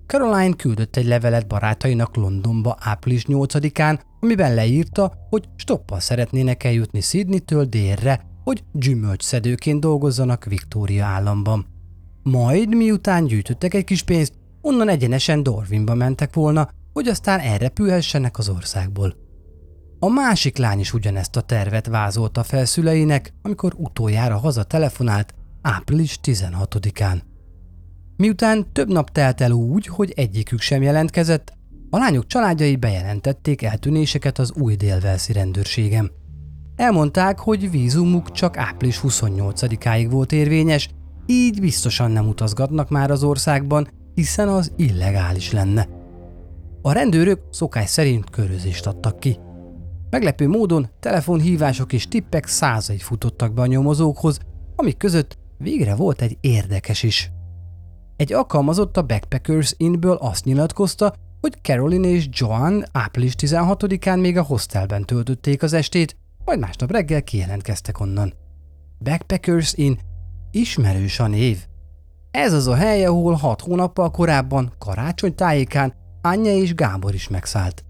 Caroline 0.06 0.56
küldött 0.56 0.96
egy 0.96 1.06
levelet 1.06 1.46
barátainak 1.46 2.16
Londonba 2.16 2.76
április 2.80 3.24
8-án, 3.28 4.00
amiben 4.20 4.54
leírta, 4.54 5.12
hogy 5.30 5.48
stoppal 5.56 6.00
szeretnének 6.00 6.64
eljutni 6.64 7.00
Sydney-től 7.00 7.64
délre, 7.64 8.26
hogy 8.44 8.64
gyümölcsszedőként 8.72 9.80
dolgozzanak 9.80 10.44
Victoria 10.44 11.04
államban. 11.04 11.75
Majd, 12.30 12.74
miután 12.74 13.26
gyűjtöttek 13.26 13.74
egy 13.74 13.84
kis 13.84 14.02
pénzt, 14.02 14.32
onnan 14.60 14.88
egyenesen 14.88 15.42
Dorvinba 15.42 15.94
mentek 15.94 16.34
volna, 16.34 16.68
hogy 16.92 17.08
aztán 17.08 17.40
elrepülhessenek 17.40 18.38
az 18.38 18.48
országból. 18.48 19.14
A 19.98 20.08
másik 20.08 20.56
lány 20.56 20.78
is 20.78 20.92
ugyanezt 20.92 21.36
a 21.36 21.40
tervet 21.40 21.86
vázolta 21.86 22.42
fel 22.42 22.64
szüleinek, 22.64 23.32
amikor 23.42 23.74
utoljára 23.76 24.36
haza 24.36 24.62
telefonált 24.62 25.34
április 25.62 26.18
16-án. 26.22 27.20
Miután 28.16 28.72
több 28.72 28.88
nap 28.88 29.10
telt 29.10 29.40
el 29.40 29.50
úgy, 29.50 29.86
hogy 29.86 30.12
egyikük 30.16 30.60
sem 30.60 30.82
jelentkezett, 30.82 31.52
a 31.90 31.98
lányok 31.98 32.26
családjai 32.26 32.76
bejelentették 32.76 33.62
eltűnéseket 33.62 34.38
az 34.38 34.52
új 34.52 34.74
délvelszi 34.74 35.32
rendőrségem. 35.32 36.10
Elmondták, 36.76 37.38
hogy 37.38 37.70
vízumuk 37.70 38.32
csak 38.32 38.56
április 38.56 39.00
28-áig 39.02 40.06
volt 40.10 40.32
érvényes, 40.32 40.88
így 41.26 41.60
biztosan 41.60 42.10
nem 42.10 42.28
utazgatnak 42.28 42.88
már 42.88 43.10
az 43.10 43.22
országban, 43.22 43.88
hiszen 44.14 44.48
az 44.48 44.72
illegális 44.76 45.52
lenne. 45.52 45.88
A 46.82 46.92
rendőrök 46.92 47.40
szokás 47.50 47.90
szerint 47.90 48.30
körözést 48.30 48.86
adtak 48.86 49.20
ki. 49.20 49.38
Meglepő 50.10 50.48
módon 50.48 50.88
telefonhívások 51.00 51.92
és 51.92 52.08
tippek 52.08 52.46
százai 52.46 52.98
futottak 52.98 53.52
be 53.52 53.62
a 53.62 53.66
nyomozókhoz, 53.66 54.38
amik 54.76 54.96
között 54.96 55.38
végre 55.58 55.94
volt 55.94 56.22
egy 56.22 56.36
érdekes 56.40 57.02
is. 57.02 57.30
Egy 58.16 58.32
alkalmazott 58.32 58.96
a 58.96 59.02
Backpackers 59.02 59.74
Innből 59.76 60.14
azt 60.14 60.44
nyilatkozta, 60.44 61.14
hogy 61.40 61.58
Caroline 61.62 62.08
és 62.08 62.28
Joan 62.30 62.84
április 62.92 63.34
16-án 63.38 64.20
még 64.20 64.36
a 64.36 64.42
hostelben 64.42 65.04
töltötték 65.04 65.62
az 65.62 65.72
estét, 65.72 66.16
majd 66.44 66.58
másnap 66.58 66.90
reggel 66.90 67.22
kijelentkeztek 67.22 68.00
onnan. 68.00 68.34
Backpackers 68.98 69.74
Inn 69.74 69.94
ismerős 70.56 71.20
a 71.20 71.26
név. 71.26 71.58
Ez 72.30 72.52
az 72.52 72.66
a 72.66 72.74
hely, 72.74 73.04
ahol 73.04 73.34
hat 73.34 73.60
hónappal 73.60 74.10
korábban, 74.10 74.72
karácsony 74.78 75.34
tájékán 75.34 75.94
Anya 76.22 76.52
és 76.52 76.74
Gábor 76.74 77.14
is 77.14 77.28
megszállt. 77.28 77.84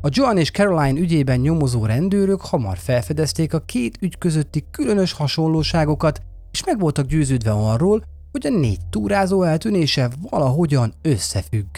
A 0.00 0.08
Joan 0.10 0.38
és 0.38 0.50
Caroline 0.50 1.00
ügyében 1.00 1.40
nyomozó 1.40 1.84
rendőrök 1.84 2.40
hamar 2.40 2.78
felfedezték 2.78 3.54
a 3.54 3.60
két 3.60 3.98
ügy 4.00 4.18
közötti 4.18 4.64
különös 4.70 5.12
hasonlóságokat, 5.12 6.22
és 6.52 6.64
meg 6.64 6.78
voltak 6.78 7.06
győződve 7.06 7.50
arról, 7.50 8.04
hogy 8.32 8.46
a 8.46 8.50
négy 8.50 8.80
túrázó 8.90 9.42
eltűnése 9.42 10.10
valahogyan 10.30 10.94
összefügg. 11.02 11.76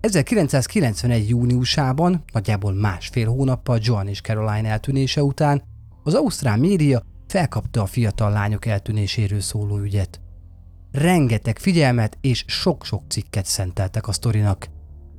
1991. 0.00 1.28
júniusában, 1.28 2.24
nagyjából 2.32 2.72
másfél 2.72 3.28
hónappal 3.28 3.78
Joan 3.82 4.08
és 4.08 4.20
Caroline 4.20 4.68
eltűnése 4.68 5.22
után, 5.22 5.62
az 6.02 6.14
Ausztrál 6.14 6.56
média 6.56 7.02
felkapta 7.26 7.82
a 7.82 7.86
fiatal 7.86 8.30
lányok 8.30 8.66
eltűnéséről 8.66 9.40
szóló 9.40 9.78
ügyet. 9.78 10.20
Rengeteg 10.92 11.58
figyelmet 11.58 12.18
és 12.20 12.44
sok-sok 12.46 13.02
cikket 13.08 13.46
szenteltek 13.46 14.08
a 14.08 14.12
sztorinak. 14.12 14.68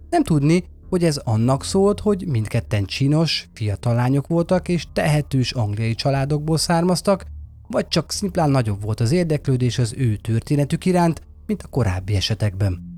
Nem 0.10 0.24
tudni, 0.24 0.64
hogy 0.90 1.04
ez 1.04 1.18
annak 1.18 1.64
szólt, 1.64 2.00
hogy 2.00 2.28
mindketten 2.28 2.86
csinos, 2.86 3.50
fiatal 3.54 3.96
lányok 3.96 4.28
voltak 4.28 4.68
és 4.68 4.86
tehetős 4.94 5.52
angliai 5.52 5.96
családokból 5.96 6.58
származtak, 6.58 7.26
vagy 7.68 7.88
csak 7.88 8.12
szimplán 8.12 8.50
nagyobb 8.50 8.82
volt 8.82 9.00
az 9.00 9.12
érdeklődés 9.12 9.78
az 9.78 9.94
ő 9.98 10.16
történetük 10.16 10.86
iránt, 10.86 11.22
mint 11.46 11.64
a 11.64 11.68
korábbi 11.68 12.16
esetekben. 12.16 12.96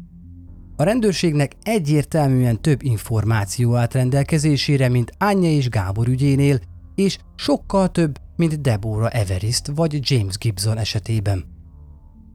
A 0.75 0.83
rendőrségnek 0.83 1.51
egyértelműen 1.63 2.61
több 2.61 2.83
információ 2.83 3.75
állt 3.75 3.93
rendelkezésére, 3.93 4.89
mint 4.89 5.11
Anya 5.17 5.49
és 5.49 5.69
Gábor 5.69 6.07
ügyénél, 6.07 6.59
és 6.99 7.17
sokkal 7.35 7.89
több, 7.89 8.19
mint 8.35 8.61
Deborah 8.61 9.15
Everest 9.15 9.71
vagy 9.75 9.99
James 10.01 10.37
Gibson 10.37 10.77
esetében. 10.77 11.45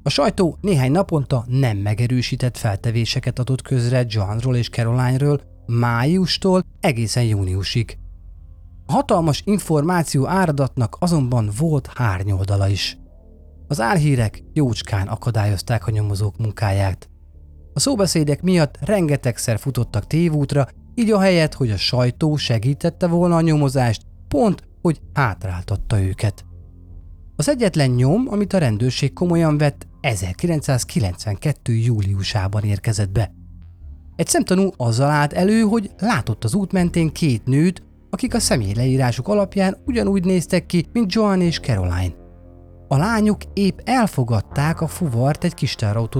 A 0.02 0.08
sajtó 0.08 0.58
néhány 0.60 0.90
naponta 0.90 1.44
nem 1.46 1.76
megerősített 1.76 2.56
feltevéseket 2.56 3.38
adott 3.38 3.62
közre 3.62 4.04
Johnról 4.08 4.56
és 4.56 4.68
Caroline-ről 4.68 5.40
májustól 5.66 6.64
egészen 6.80 7.24
júniusig. 7.24 7.98
A 8.86 8.92
hatalmas 8.92 9.42
információ 9.44 10.26
áradatnak 10.26 10.96
azonban 11.00 11.50
volt 11.58 11.90
hárnyoldala 11.94 12.68
is. 12.68 12.98
Az 13.68 13.80
álhírek 13.80 14.42
jócskán 14.52 15.08
akadályozták 15.08 15.86
a 15.86 15.90
nyomozók 15.90 16.36
munkáját. 16.36 17.08
A 17.74 17.80
szóbeszédek 17.80 18.42
miatt 18.42 18.78
rengetegszer 18.80 19.58
futottak 19.58 20.06
tévútra, 20.06 20.68
így 20.94 21.10
a 21.10 21.20
helyet, 21.20 21.54
hogy 21.54 21.70
a 21.70 21.76
sajtó 21.76 22.36
segítette 22.36 23.06
volna 23.06 23.36
a 23.36 23.40
nyomozást, 23.40 24.02
pont, 24.34 24.62
hogy 24.82 25.00
hátráltatta 25.12 26.00
őket. 26.00 26.44
Az 27.36 27.48
egyetlen 27.48 27.90
nyom, 27.90 28.26
amit 28.28 28.52
a 28.52 28.58
rendőrség 28.58 29.12
komolyan 29.12 29.58
vett, 29.58 29.86
1992. 30.00 31.72
júliusában 31.72 32.62
érkezett 32.62 33.10
be. 33.10 33.32
Egy 34.16 34.26
szemtanú 34.26 34.70
azzal 34.76 35.10
állt 35.10 35.32
elő, 35.32 35.60
hogy 35.60 35.90
látott 35.98 36.44
az 36.44 36.54
út 36.54 36.72
mentén 36.72 37.12
két 37.12 37.44
nőt, 37.44 37.82
akik 38.10 38.34
a 38.34 38.38
személyleírásuk 38.38 39.28
alapján 39.28 39.76
ugyanúgy 39.86 40.24
néztek 40.24 40.66
ki, 40.66 40.86
mint 40.92 41.12
Joan 41.12 41.40
és 41.40 41.60
Caroline. 41.60 42.14
A 42.88 42.96
lányok 42.96 43.40
épp 43.52 43.78
elfogadták 43.84 44.80
a 44.80 44.86
fuvart 44.86 45.44
egy 45.44 45.54
kis 45.54 45.76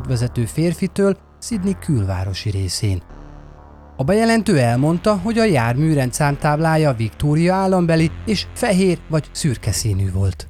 vezető 0.06 0.44
férfitől 0.44 1.16
Sydney 1.40 1.76
külvárosi 1.78 2.50
részén. 2.50 3.02
A 3.96 4.04
bejelentő 4.04 4.58
elmondta, 4.58 5.16
hogy 5.16 5.38
a 5.38 5.44
jármű 5.44 5.92
rendszámtáblája 5.92 6.92
Victoria 6.92 7.54
állambeli 7.54 8.10
és 8.26 8.46
fehér 8.54 8.98
vagy 9.08 9.28
szürke 9.32 9.72
színű 9.72 10.12
volt. 10.12 10.48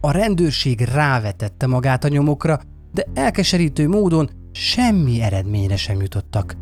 A 0.00 0.10
rendőrség 0.10 0.80
rávetette 0.80 1.66
magát 1.66 2.04
a 2.04 2.08
nyomokra, 2.08 2.60
de 2.92 3.04
elkeserítő 3.14 3.88
módon 3.88 4.30
semmi 4.52 5.22
eredményre 5.22 5.76
sem 5.76 6.00
jutottak. 6.00 6.56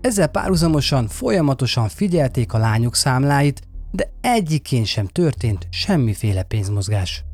Ezzel 0.00 0.26
párhuzamosan 0.26 1.08
folyamatosan 1.08 1.88
figyelték 1.88 2.52
a 2.52 2.58
lányok 2.58 2.94
számláit, 2.94 3.60
de 3.90 4.12
egyikén 4.20 4.84
sem 4.84 5.06
történt 5.06 5.66
semmiféle 5.70 6.42
pénzmozgás. 6.42 7.24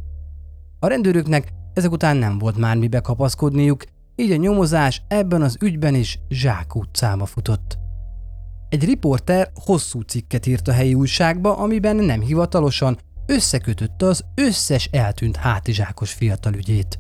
A 0.79 0.87
rendőröknek 0.87 1.49
ezek 1.75 1.91
után 1.91 2.17
nem 2.17 2.39
volt 2.39 2.57
már 2.57 2.77
mibe 2.77 3.01
kapaszkodniuk, 3.01 3.85
így 4.21 4.33
a 4.33 4.37
nyomozás 4.37 5.03
ebben 5.09 5.43
az 5.43 5.57
ügyben 5.61 5.95
is 5.95 6.19
Zsák 6.29 6.75
utcába 6.75 7.27
futott. 7.27 7.79
Egy 8.69 8.85
riporter 8.85 9.51
hosszú 9.55 10.01
cikket 10.01 10.47
írt 10.47 10.69
a 10.69 10.73
helyi 10.73 10.95
újságba, 10.95 11.57
amiben 11.57 11.97
nem 11.97 12.21
hivatalosan 12.21 12.99
összekötötte 13.27 14.07
az 14.07 14.25
összes 14.35 14.89
eltűnt 14.93 15.37
hátizsákos 15.37 16.13
fiatal 16.13 16.55
ügyét. 16.55 16.99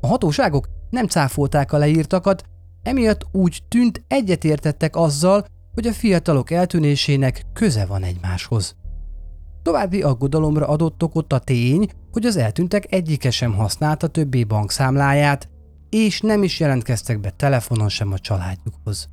A 0.00 0.06
hatóságok 0.06 0.68
nem 0.90 1.06
cáfolták 1.06 1.72
a 1.72 1.78
leírtakat, 1.78 2.44
emiatt 2.82 3.26
úgy 3.32 3.62
tűnt 3.68 4.04
egyetértettek 4.08 4.96
azzal, 4.96 5.44
hogy 5.74 5.86
a 5.86 5.92
fiatalok 5.92 6.50
eltűnésének 6.50 7.42
köze 7.52 7.86
van 7.86 8.02
egymáshoz. 8.02 8.76
További 9.62 10.02
aggodalomra 10.02 10.66
adott 10.66 11.02
okot 11.02 11.32
a 11.32 11.38
tény, 11.38 11.88
hogy 12.12 12.26
az 12.26 12.36
eltűntek 12.36 12.92
egyike 12.92 13.30
sem 13.30 13.54
használta 13.54 14.06
többé 14.06 14.44
bankszámláját, 14.44 15.48
és 15.90 16.20
nem 16.20 16.42
is 16.42 16.60
jelentkeztek 16.60 17.20
be 17.20 17.30
telefonon 17.30 17.88
sem 17.88 18.12
a 18.12 18.18
családjukhoz. 18.18 19.08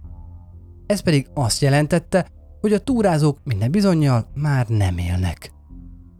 Ez 0.85 0.99
pedig 0.99 1.27
azt 1.33 1.61
jelentette, 1.61 2.27
hogy 2.61 2.73
a 2.73 2.79
túrázók 2.79 3.39
minden 3.43 3.71
bizonyal 3.71 4.27
már 4.33 4.67
nem 4.67 4.97
élnek. 4.97 5.51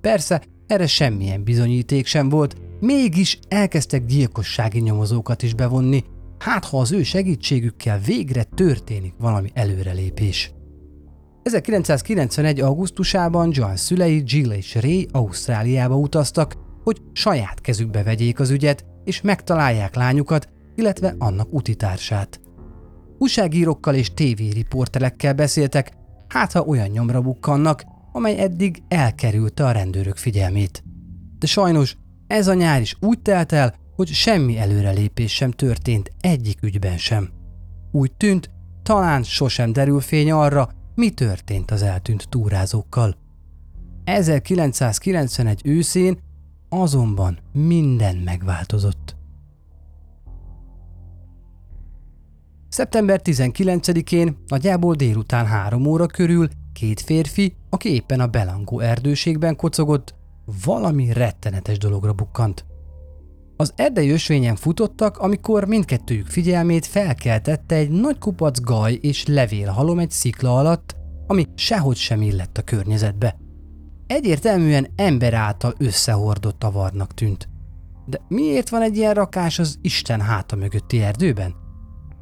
Persze, 0.02 0.42
erre 0.68 0.88
semmilyen 0.88 1.44
bizonyíték 1.44 2.06
sem 2.06 2.30
volt, 2.30 2.56
mégis 2.80 3.40
elkezdtek 3.48 4.06
gyilkossági 4.06 4.80
nyomozókat 4.80 5.44
is 5.44 5.54
bevonni, 5.54 6.04
hát 6.40 6.66
ha 6.66 6.80
az 6.80 6.92
ő 6.92 7.04
segítségükkel 7.04 8.00
végre 8.00 8.44
történik 8.44 9.14
valami 9.18 9.50
előrelépés. 9.54 10.52
1991. 11.44 12.60
augusztusában 12.60 13.50
John 13.52 13.74
szülei 13.74 14.24
Jill 14.26 14.52
és 14.52 14.76
Ray 14.76 15.08
Ausztráliába 15.12 15.96
utaztak, 15.96 16.56
hogy 16.84 17.02
saját 17.14 17.62
kezükbe 17.62 18.04
vegyék 18.04 18.40
az 18.40 18.50
ügyet, 18.50 18.86
és 19.04 19.22
megtalálják 19.22 19.96
lányukat, 19.96 20.50
illetve 20.76 21.16
annak 21.18 21.54
utitársát. 21.54 22.40
Újságírókkal 23.18 23.96
és 23.96 24.14
tévériporterekkel 24.14 25.34
beszéltek, 25.34 25.92
hát 26.28 26.52
ha 26.52 26.62
olyan 26.62 26.88
nyomra 26.88 27.22
bukkannak, 27.22 27.84
amely 28.12 28.40
eddig 28.40 28.84
elkerülte 28.88 29.66
a 29.66 29.72
rendőrök 29.72 30.16
figyelmét. 30.16 30.84
De 31.40 31.48
sajnos 31.48 31.98
ez 32.28 32.48
a 32.48 32.54
nyár 32.54 32.82
is 32.82 32.98
úgy 33.00 33.20
telt 33.20 33.52
el, 33.52 33.76
hogy 33.96 34.08
semmi 34.08 34.58
előrelépés 34.58 35.34
sem 35.34 35.52
történt 35.52 36.12
egyik 36.22 36.62
ügyben 36.62 36.98
sem. 36.98 37.30
Úgy 37.92 38.12
tűnt, 38.12 38.50
talán 38.84 39.24
sosem 39.24 39.74
derül 39.74 40.00
fény 40.00 40.32
arra, 40.32 40.70
mi 40.96 41.10
történt 41.10 41.72
az 41.72 41.82
eltűnt 41.82 42.30
túrázókkal. 42.30 43.16
1991 44.04 45.62
őszén 45.66 46.18
azonban 46.82 47.38
minden 47.52 48.16
megváltozott. 48.16 49.16
Szeptember 52.70 53.22
19-én, 53.24 54.38
nagyjából 54.48 54.96
délután 54.96 55.46
három 55.46 55.86
óra 55.86 56.06
körül 56.06 56.48
két 56.74 57.02
férfi, 57.02 57.56
aki 57.70 57.94
éppen 57.94 58.20
a 58.20 58.28
Belangó 58.28 58.80
erdőségben 58.80 59.56
kocogott, 59.56 60.16
valami 60.66 61.14
rettenetes 61.14 61.78
dologra 61.78 62.14
bukkant. 62.14 62.66
Az 63.56 63.74
erdei 63.76 64.10
ösvényen 64.10 64.56
futottak, 64.56 65.18
amikor 65.18 65.66
mindkettőjük 65.66 66.28
figyelmét 66.28 66.86
felkeltette 66.86 67.76
egy 67.76 67.90
nagy 67.90 68.18
kupac 68.18 68.60
gaj 68.60 68.98
és 69.02 69.26
levélhalom 69.26 70.00
egy 70.00 70.12
szikla 70.12 70.58
alatt, 70.58 70.96
ami 71.28 71.46
sehogy 71.56 71.98
sem 71.98 72.22
illett 72.22 72.58
a 72.58 72.62
környezetbe. 72.62 73.43
Egyértelműen 74.08 74.88
ember 74.96 75.34
által 75.34 75.74
összehordott 75.78 76.64
avarnak 76.64 77.14
tűnt. 77.14 77.50
De 78.06 78.22
miért 78.28 78.70
van 78.70 78.82
egy 78.82 78.98
ilyen 78.98 79.14
rakás 79.14 79.60
az 79.60 79.78
Isten 79.82 80.22
háta 80.22 80.56
mögötti 80.56 81.02
erdőben? 81.02 81.56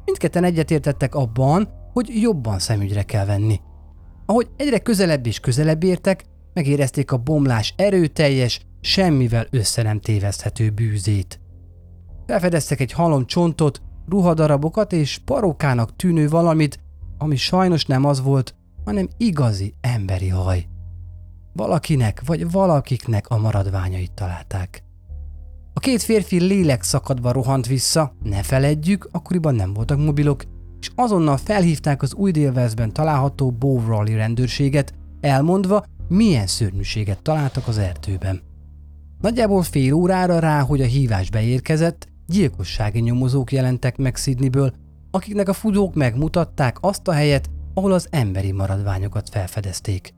Mindketten 0.04 0.44
egyetértettek 0.44 1.14
abban, 1.14 1.68
hogy 1.92 2.20
jobban 2.20 2.58
szemügyre 2.58 3.02
kell 3.02 3.24
venni. 3.24 3.60
Ahogy 4.26 4.50
egyre 4.56 4.78
közelebb 4.78 5.26
és 5.26 5.40
közelebb 5.40 5.84
értek, 5.84 6.24
megérezték 6.54 7.12
a 7.12 7.16
bomlás 7.16 7.74
erőteljes, 7.76 8.60
semmivel 8.80 9.46
össze 9.50 9.82
nem 9.82 10.00
téveszthető 10.00 10.70
bűzét. 10.70 11.40
Felfedeztek 12.26 12.80
egy 12.80 12.92
halom 12.92 13.26
csontot, 13.26 13.82
ruhadarabokat 14.08 14.92
és 14.92 15.18
parókának 15.24 15.96
tűnő 15.96 16.28
valamit, 16.28 16.80
ami 17.18 17.36
sajnos 17.36 17.84
nem 17.84 18.04
az 18.04 18.22
volt, 18.22 18.54
hanem 18.84 19.08
igazi 19.16 19.74
emberi 19.80 20.28
haj. 20.28 20.66
Valakinek 21.52 22.22
vagy 22.26 22.50
valakiknek 22.50 23.28
a 23.28 23.38
maradványait 23.38 24.12
találták. 24.12 24.84
A 25.74 25.80
két 25.80 26.02
férfi 26.02 26.40
lélek 26.40 26.82
szakadva 26.82 27.32
rohant 27.32 27.66
vissza, 27.66 28.14
ne 28.22 28.42
feledjük, 28.42 29.08
akkoriban 29.10 29.54
nem 29.54 29.72
voltak 29.72 29.98
mobilok, 29.98 30.44
és 30.80 30.90
azonnal 30.94 31.36
felhívták 31.36 32.02
az 32.02 32.14
új 32.14 32.30
délvezben 32.30 32.92
található 32.92 33.50
Bowrally 33.50 34.14
rendőrséget, 34.14 34.94
elmondva, 35.20 35.84
milyen 36.08 36.46
szörnyűséget 36.46 37.22
találtak 37.22 37.68
az 37.68 37.78
erdőben. 37.78 38.40
Nagyjából 39.20 39.62
fél 39.62 39.92
órára 39.92 40.38
rá, 40.38 40.60
hogy 40.60 40.80
a 40.80 40.84
hívás 40.84 41.30
beérkezett, 41.30 42.08
gyilkossági 42.26 43.00
nyomozók 43.00 43.52
jelentek 43.52 43.96
meg 43.96 44.16
Sydneyből, 44.16 44.72
akiknek 45.10 45.48
a 45.48 45.52
futók 45.52 45.94
megmutatták 45.94 46.76
azt 46.80 47.08
a 47.08 47.12
helyet, 47.12 47.50
ahol 47.74 47.92
az 47.92 48.06
emberi 48.10 48.52
maradványokat 48.52 49.28
felfedezték. 49.28 50.14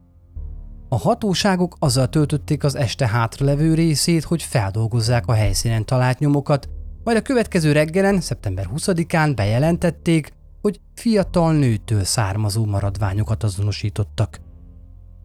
A 0.94 0.98
hatóságok 0.98 1.76
azzal 1.78 2.08
töltötték 2.08 2.64
az 2.64 2.74
este 2.74 3.08
hátralevő 3.08 3.74
részét, 3.74 4.24
hogy 4.24 4.42
feldolgozzák 4.42 5.26
a 5.26 5.32
helyszínen 5.32 5.84
talált 5.84 6.18
nyomokat, 6.18 6.68
majd 7.04 7.16
a 7.16 7.22
következő 7.22 7.72
reggelen, 7.72 8.20
szeptember 8.20 8.68
20-án 8.76 9.32
bejelentették, 9.36 10.32
hogy 10.62 10.80
fiatal 10.94 11.52
nőtől 11.52 12.04
származó 12.04 12.64
maradványokat 12.64 13.42
azonosítottak. 13.42 14.40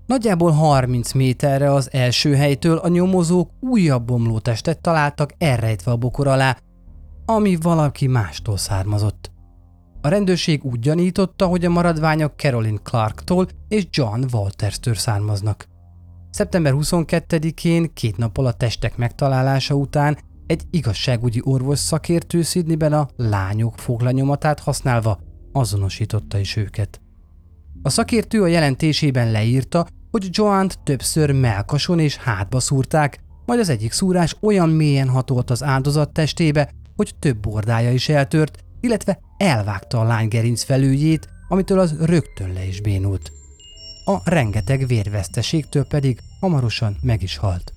Nagyjából 0.05 0.51
30 0.51 1.12
méterre 1.12 1.73
az 1.73 1.89
első 1.91 2.36
helytől 2.36 2.77
a 2.77 2.88
nyomozók 2.88 3.49
újabb 3.60 4.05
bomlótestet 4.05 4.82
találtak 4.82 5.34
elrejtve 5.38 5.91
a 5.91 5.97
bokor 5.97 6.27
alá, 6.27 6.58
ami 7.25 7.55
valaki 7.62 8.08
mástól 8.08 8.58
származott. 8.58 9.32
A 10.01 10.07
rendőrség 10.07 10.63
úgy 10.63 10.79
gyanította, 10.79 11.45
hogy 11.45 11.65
a 11.65 11.69
maradványok 11.69 12.33
Caroline 12.35 12.79
Clarktól 12.83 13.47
és 13.67 13.88
John 13.89 14.23
Walters-től 14.31 14.95
származnak. 14.95 15.67
Szeptember 16.29 16.73
22-én, 16.75 17.93
két 17.93 18.17
nappal 18.17 18.45
a 18.45 18.51
testek 18.51 18.97
megtalálása 18.97 19.75
után 19.75 20.17
egy 20.45 20.63
igazságügyi 20.69 21.41
orvos 21.43 21.79
szakértő 21.79 22.41
Sydneyben 22.41 22.93
a 22.93 23.07
lányok 23.15 23.77
foglanyomatát 23.77 24.59
használva 24.59 25.19
azonosította 25.51 26.38
is 26.38 26.55
őket. 26.55 27.01
A 27.81 27.89
szakértő 27.89 28.41
a 28.41 28.47
jelentésében 28.47 29.31
leírta, 29.31 29.88
hogy 30.12 30.27
Joant 30.31 30.79
többször 30.83 31.31
melkason 31.31 31.99
és 31.99 32.15
hátba 32.15 32.59
szúrták, 32.59 33.19
majd 33.45 33.59
az 33.59 33.69
egyik 33.69 33.91
szúrás 33.91 34.35
olyan 34.41 34.69
mélyen 34.69 35.09
hatolt 35.09 35.49
az 35.49 35.63
áldozat 35.63 36.13
testébe, 36.13 36.71
hogy 36.95 37.15
több 37.19 37.38
bordája 37.38 37.91
is 37.91 38.09
eltört, 38.09 38.63
illetve 38.82 39.20
elvágta 39.38 40.00
a 40.00 40.04
lány 40.04 40.28
gerinc 40.28 40.63
felüljét, 40.63 41.28
amitől 41.48 41.80
az 41.80 41.96
rögtön 42.00 42.54
le 42.54 42.65
is 42.65 42.82
bénult. 42.82 43.32
A 44.06 44.30
rengeteg 44.30 44.88
vérveszteségtől 44.88 45.86
pedig 45.88 46.20
hamarosan 46.39 46.98
meg 47.02 47.24
is 47.24 47.38
halt. 47.38 47.74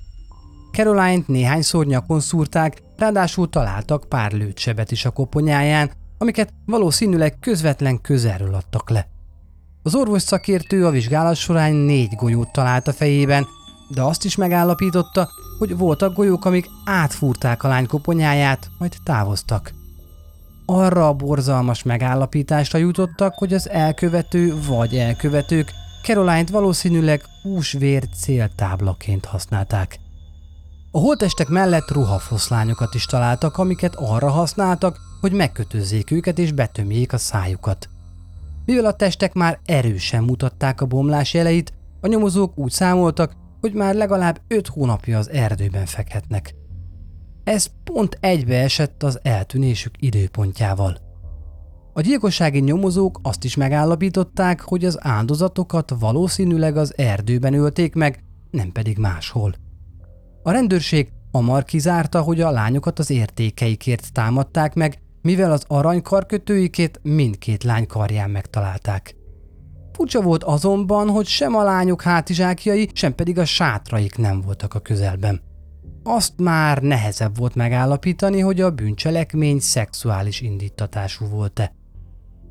Caroline-t 0.72 1.28
néhányszor 1.28 1.86
nyakon 1.86 2.20
szúrták, 2.20 2.82
ráadásul 2.96 3.48
találtak 3.48 4.08
pár 4.08 4.32
lőtsebet 4.32 4.90
is 4.90 5.04
a 5.04 5.10
koponyáján, 5.10 5.90
amiket 6.18 6.52
valószínűleg 6.66 7.38
közvetlen 7.40 8.00
közelről 8.00 8.54
adtak 8.54 8.90
le. 8.90 9.08
Az 9.82 9.94
orvos 9.94 10.22
szakértő 10.22 10.86
a 10.86 10.90
vizsgálat 10.90 11.36
során 11.36 11.74
négy 11.74 12.14
golyót 12.14 12.52
talált 12.52 12.88
a 12.88 12.92
fejében, 12.92 13.46
de 13.88 14.02
azt 14.02 14.24
is 14.24 14.36
megállapította, 14.36 15.28
hogy 15.58 15.76
voltak 15.76 16.14
golyók, 16.14 16.44
amik 16.44 16.66
átfúrták 16.84 17.62
a 17.62 17.68
lány 17.68 17.86
koponyáját, 17.86 18.70
majd 18.78 18.96
távoztak. 19.04 19.81
Arra 20.74 21.08
a 21.08 21.12
borzalmas 21.12 21.82
megállapításra 21.82 22.78
jutottak, 22.78 23.34
hogy 23.34 23.54
az 23.54 23.68
elkövető 23.68 24.54
vagy 24.66 24.96
elkövetők 24.96 25.72
Caroline-t 26.02 26.50
valószínűleg 26.50 27.22
húsvér 27.42 28.08
céltáblaként 28.08 29.24
használták. 29.24 29.98
A 30.90 30.98
holtestek 30.98 31.48
mellett 31.48 31.90
ruhafoszlányokat 31.90 32.94
is 32.94 33.06
találtak, 33.06 33.58
amiket 33.58 33.94
arra 33.94 34.30
használtak, 34.30 34.98
hogy 35.20 35.32
megkötözzék 35.32 36.10
őket 36.10 36.38
és 36.38 36.52
betömjék 36.52 37.12
a 37.12 37.18
szájukat. 37.18 37.88
Mivel 38.64 38.84
a 38.84 38.96
testek 38.96 39.32
már 39.32 39.58
erősen 39.64 40.22
mutatták 40.22 40.80
a 40.80 40.86
bomlás 40.86 41.34
jeleit, 41.34 41.72
a 42.00 42.06
nyomozók 42.06 42.58
úgy 42.58 42.70
számoltak, 42.70 43.32
hogy 43.60 43.72
már 43.72 43.94
legalább 43.94 44.40
öt 44.48 44.66
hónapja 44.66 45.18
az 45.18 45.30
erdőben 45.30 45.86
fekhetnek. 45.86 46.54
Ez 47.44 47.66
pont 47.84 48.18
egybeesett 48.20 49.02
az 49.02 49.18
eltűnésük 49.22 49.94
időpontjával. 49.98 50.96
A 51.92 52.00
gyilkossági 52.00 52.58
nyomozók 52.58 53.18
azt 53.22 53.44
is 53.44 53.56
megállapították, 53.56 54.60
hogy 54.60 54.84
az 54.84 54.98
áldozatokat 55.00 55.94
valószínűleg 55.98 56.76
az 56.76 56.98
erdőben 56.98 57.54
ölték 57.54 57.94
meg, 57.94 58.24
nem 58.50 58.72
pedig 58.72 58.98
máshol. 58.98 59.54
A 60.42 60.50
rendőrség 60.50 61.12
hamar 61.32 61.64
kizárta, 61.64 62.20
hogy 62.20 62.40
a 62.40 62.50
lányokat 62.50 62.98
az 62.98 63.10
értékeikért 63.10 64.12
támadták 64.12 64.74
meg, 64.74 64.98
mivel 65.22 65.52
az 65.52 65.64
aranykarkötőikét 65.68 67.00
mindkét 67.02 67.64
lány 67.64 67.86
karján 67.86 68.30
megtalálták. 68.30 69.16
Furcsa 69.92 70.20
volt 70.20 70.44
azonban, 70.44 71.08
hogy 71.08 71.26
sem 71.26 71.54
a 71.54 71.62
lányok 71.62 72.02
hátizsákjai, 72.02 72.88
sem 72.92 73.14
pedig 73.14 73.38
a 73.38 73.44
sátraik 73.44 74.16
nem 74.16 74.40
voltak 74.40 74.74
a 74.74 74.80
közelben. 74.80 75.40
Azt 76.04 76.32
már 76.36 76.82
nehezebb 76.82 77.36
volt 77.38 77.54
megállapítani, 77.54 78.40
hogy 78.40 78.60
a 78.60 78.70
bűncselekmény 78.70 79.58
szexuális 79.58 80.40
indítatású 80.40 81.26
volt-e. 81.26 81.74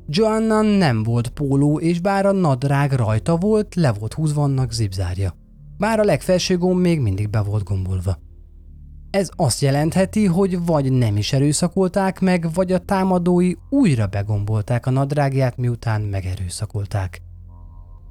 Joanna 0.06 0.60
nem 0.60 1.02
volt 1.02 1.28
póló, 1.28 1.80
és 1.80 2.00
bár 2.00 2.26
a 2.26 2.32
nadrág 2.32 2.92
rajta 2.92 3.36
volt, 3.36 3.74
le 3.74 3.92
volt 3.92 4.12
húzva 4.12 4.42
annak 4.42 4.72
zipzárja. 4.72 5.34
Bár 5.78 6.00
a 6.00 6.04
legfelső 6.04 6.58
gomb 6.58 6.80
még 6.80 7.00
mindig 7.00 7.30
be 7.30 7.40
volt 7.40 7.64
gombolva. 7.64 8.18
Ez 9.10 9.28
azt 9.36 9.60
jelentheti, 9.60 10.26
hogy 10.26 10.64
vagy 10.64 10.92
nem 10.92 11.16
is 11.16 11.32
erőszakolták 11.32 12.20
meg, 12.20 12.48
vagy 12.54 12.72
a 12.72 12.78
támadói 12.78 13.54
újra 13.70 14.06
begombolták 14.06 14.86
a 14.86 14.90
nadrágját, 14.90 15.56
miután 15.56 16.00
megerőszakolták. 16.00 17.22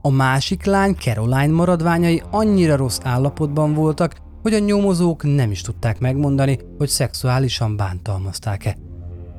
A 0.01 0.09
másik 0.09 0.65
lány 0.65 0.93
Caroline 0.93 1.53
maradványai 1.53 2.23
annyira 2.31 2.75
rossz 2.75 2.99
állapotban 3.03 3.73
voltak, 3.73 4.15
hogy 4.41 4.53
a 4.53 4.59
nyomozók 4.59 5.23
nem 5.23 5.51
is 5.51 5.61
tudták 5.61 5.99
megmondani, 5.99 6.59
hogy 6.77 6.87
szexuálisan 6.87 7.77
bántalmazták-e. 7.77 8.77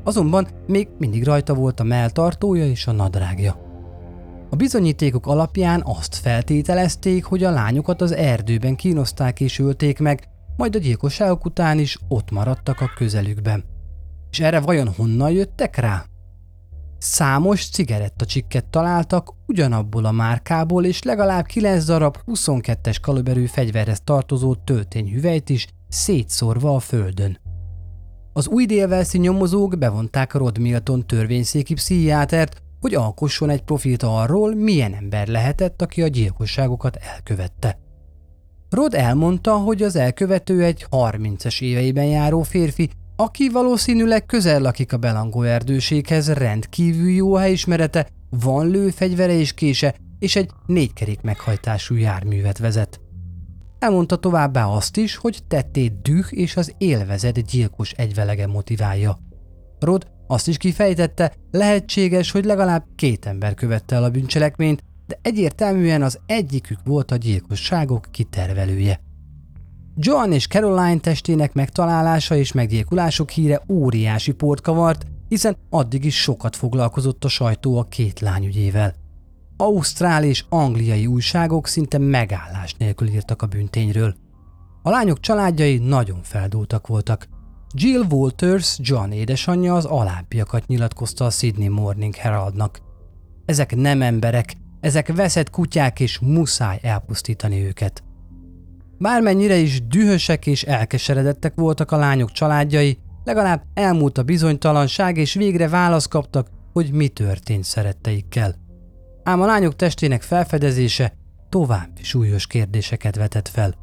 Azonban 0.04 0.48
még 0.66 0.88
mindig 0.98 1.24
rajta 1.24 1.54
volt 1.54 1.80
a 1.80 1.84
melltartója 1.84 2.66
és 2.66 2.86
a 2.86 2.92
nadrágja. 2.92 3.70
A 4.50 4.56
bizonyítékok 4.56 5.26
alapján 5.26 5.82
azt 5.84 6.14
feltételezték, 6.14 7.24
hogy 7.24 7.44
a 7.44 7.50
lányokat 7.50 8.00
az 8.00 8.12
erdőben 8.12 8.76
kínozták 8.76 9.40
és 9.40 9.58
ölték 9.58 9.98
meg, 9.98 10.28
majd 10.56 10.74
a 10.74 10.78
gyilkosságok 10.78 11.44
után 11.44 11.78
is 11.78 11.98
ott 12.08 12.30
maradtak 12.30 12.80
a 12.80 12.90
közelükben. 12.96 13.64
És 14.30 14.40
erre 14.40 14.60
vajon 14.60 14.88
honnan 14.96 15.30
jöttek 15.30 15.76
rá? 15.76 16.04
Számos 17.04 17.68
cigarettacsikket 17.68 18.64
találtak 18.64 19.34
ugyanabból 19.46 20.04
a 20.04 20.10
márkából, 20.10 20.84
és 20.84 21.02
legalább 21.02 21.46
9 21.46 21.84
darab 21.84 22.16
22-es 22.26 22.96
kaliberű 23.00 23.46
fegyverhez 23.46 24.00
tartozó 24.04 24.54
töltényhüvelyt 24.54 25.50
is 25.50 25.66
szétszórva 25.88 26.74
a 26.74 26.78
földön. 26.78 27.40
Az 28.32 28.48
új 28.48 28.66
délvelszi 28.66 29.18
nyomozók 29.18 29.78
bevonták 29.78 30.32
Rod 30.32 30.58
Milton 30.58 31.06
törvényszéki 31.06 31.74
pszichiátert, 31.74 32.62
hogy 32.80 32.94
alkosson 32.94 33.50
egy 33.50 33.62
profilt 33.62 34.02
arról, 34.02 34.54
milyen 34.54 34.94
ember 34.94 35.28
lehetett, 35.28 35.82
aki 35.82 36.02
a 36.02 36.08
gyilkosságokat 36.08 36.96
elkövette. 36.96 37.78
Rod 38.70 38.94
elmondta, 38.94 39.56
hogy 39.56 39.82
az 39.82 39.96
elkövető 39.96 40.64
egy 40.64 40.86
30-es 40.90 41.62
éveiben 41.62 42.06
járó 42.06 42.42
férfi, 42.42 42.90
aki 43.22 43.48
valószínűleg 43.48 44.26
közel 44.26 44.60
lakik 44.60 44.92
a 44.92 44.96
Belangó 44.96 45.42
erdőséghez, 45.42 46.32
rendkívül 46.32 47.10
jó 47.10 47.34
helyismerete, 47.34 48.08
van 48.30 48.68
lőfegyvere 48.68 49.32
és 49.32 49.52
kése, 49.52 49.94
és 50.18 50.36
egy 50.36 50.50
négykerék 50.66 51.20
meghajtású 51.20 51.94
járművet 51.94 52.58
vezet. 52.58 53.00
Elmondta 53.78 54.16
továbbá 54.16 54.66
azt 54.66 54.96
is, 54.96 55.16
hogy 55.16 55.38
tettét 55.48 56.02
düh 56.02 56.26
és 56.30 56.56
az 56.56 56.74
élvezet 56.78 57.44
gyilkos 57.44 57.90
egyvelege 57.90 58.46
motiválja. 58.46 59.18
Rod 59.80 60.06
azt 60.26 60.48
is 60.48 60.56
kifejtette, 60.56 61.32
lehetséges, 61.50 62.30
hogy 62.30 62.44
legalább 62.44 62.84
két 62.96 63.26
ember 63.26 63.54
követte 63.54 63.94
el 63.94 64.04
a 64.04 64.10
bűncselekményt, 64.10 64.82
de 65.06 65.18
egyértelműen 65.22 66.02
az 66.02 66.18
egyikük 66.26 66.78
volt 66.84 67.10
a 67.10 67.16
gyilkosságok 67.16 68.06
kitervelője. 68.10 69.00
Joan 69.96 70.32
és 70.32 70.46
Caroline 70.46 70.98
testének 70.98 71.52
megtalálása 71.52 72.36
és 72.36 72.52
meggyilkulások 72.52 73.30
híre 73.30 73.62
óriási 73.68 74.32
port 74.32 74.60
kavart, 74.60 75.06
hiszen 75.28 75.56
addig 75.70 76.04
is 76.04 76.20
sokat 76.20 76.56
foglalkozott 76.56 77.24
a 77.24 77.28
sajtó 77.28 77.78
a 77.78 77.84
két 77.84 78.20
lány 78.20 78.46
ügyével. 78.46 78.94
Ausztrál 79.56 80.24
és 80.24 80.44
angliai 80.48 81.06
újságok 81.06 81.66
szinte 81.66 81.98
megállás 81.98 82.74
nélkül 82.74 83.08
írtak 83.08 83.42
a 83.42 83.46
bűntényről. 83.46 84.14
A 84.82 84.90
lányok 84.90 85.20
családjai 85.20 85.78
nagyon 85.78 86.22
feldúltak 86.22 86.86
voltak. 86.86 87.28
Jill 87.74 88.04
Walters, 88.10 88.78
John 88.80 89.10
édesanyja 89.10 89.74
az 89.74 89.84
alábbiakat 89.84 90.66
nyilatkozta 90.66 91.24
a 91.24 91.30
Sydney 91.30 91.68
Morning 91.68 92.14
Heraldnak. 92.14 92.80
Ezek 93.44 93.76
nem 93.76 94.02
emberek, 94.02 94.54
ezek 94.80 95.14
veszett 95.14 95.50
kutyák 95.50 96.00
és 96.00 96.18
muszáj 96.18 96.78
elpusztítani 96.82 97.64
őket. 97.64 98.02
Bármennyire 99.02 99.56
is 99.56 99.86
dühösek 99.86 100.46
és 100.46 100.62
elkeseredettek 100.62 101.52
voltak 101.54 101.90
a 101.90 101.96
lányok 101.96 102.32
családjai, 102.32 102.98
legalább 103.24 103.62
elmúlt 103.74 104.18
a 104.18 104.22
bizonytalanság, 104.22 105.16
és 105.16 105.34
végre 105.34 105.68
választ 105.68 106.08
kaptak, 106.08 106.48
hogy 106.72 106.92
mi 106.92 107.08
történt 107.08 107.64
szeretteikkel. 107.64 108.54
Ám 109.22 109.40
a 109.40 109.46
lányok 109.46 109.76
testének 109.76 110.22
felfedezése 110.22 111.12
további 111.48 112.02
súlyos 112.02 112.46
kérdéseket 112.46 113.16
vetett 113.16 113.48
fel. 113.48 113.74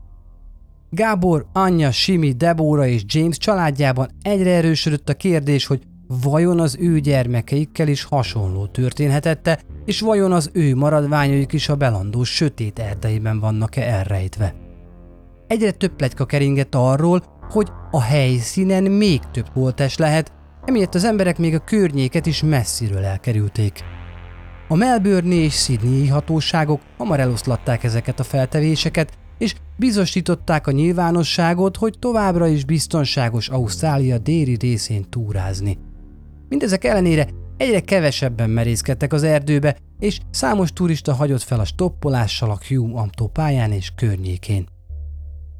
Gábor, 0.90 1.46
anyja, 1.54 1.92
Simi, 1.92 2.32
Debora 2.32 2.88
és 2.88 3.04
James 3.06 3.38
családjában 3.38 4.10
egyre 4.22 4.52
erősödött 4.52 5.10
a 5.10 5.14
kérdés, 5.14 5.66
hogy 5.66 5.82
vajon 6.08 6.60
az 6.60 6.78
ő 6.80 7.00
gyermekeikkel 7.00 7.88
is 7.88 8.04
hasonló 8.04 8.68
történhetette, 8.68 9.60
és 9.86 10.00
vajon 10.00 10.32
az 10.32 10.50
ő 10.54 10.76
maradványaik 10.76 11.54
is 11.54 11.70
a 11.70 11.76
belandó 11.76 12.24
sötét 12.24 12.80
erdeiben 12.80 13.40
vannak-e 13.40 13.82
elrejtve. 13.82 14.67
Egyre 15.50 15.71
több 15.71 15.95
plegyka 15.95 16.25
keringett 16.25 16.75
arról, 16.75 17.23
hogy 17.50 17.67
a 17.91 18.02
helyszínen 18.02 18.83
még 18.83 19.19
több 19.31 19.47
holtest 19.54 20.00
lehet, 20.00 20.31
emiatt 20.65 20.95
az 20.95 21.04
emberek 21.04 21.37
még 21.37 21.56
a 21.56 21.60
környéket 21.60 22.25
is 22.25 22.43
messziről 22.43 23.04
elkerülték. 23.04 23.83
A 24.67 24.75
Melbourne 24.75 25.35
és 25.35 25.54
Sydney 25.54 26.08
hatóságok 26.08 26.81
hamar 26.97 27.19
eloszlatták 27.19 27.83
ezeket 27.83 28.19
a 28.19 28.23
feltevéseket, 28.23 29.17
és 29.37 29.56
bizosították 29.77 30.67
a 30.67 30.71
nyilvánosságot, 30.71 31.77
hogy 31.77 31.95
továbbra 32.00 32.47
is 32.47 32.65
biztonságos 32.65 33.50
Ausztrália 33.50 34.17
déli 34.17 34.58
részén 34.60 35.10
túrázni. 35.10 35.77
Mindezek 36.50 36.83
ellenére 36.83 37.27
egyre 37.58 37.79
kevesebben 37.79 38.50
merészkedtek 38.50 39.13
az 39.13 39.23
erdőbe, 39.23 39.77
és 40.00 40.19
számos 40.31 40.73
turista 40.73 41.13
hagyott 41.13 41.43
fel 41.43 41.60
a 41.60 41.65
stoppolással 41.65 42.52
a 42.52 42.60
Hume 42.67 43.00
Amtó 43.00 43.27
pályán 43.27 43.71
és 43.71 43.91
környékén. 43.95 44.77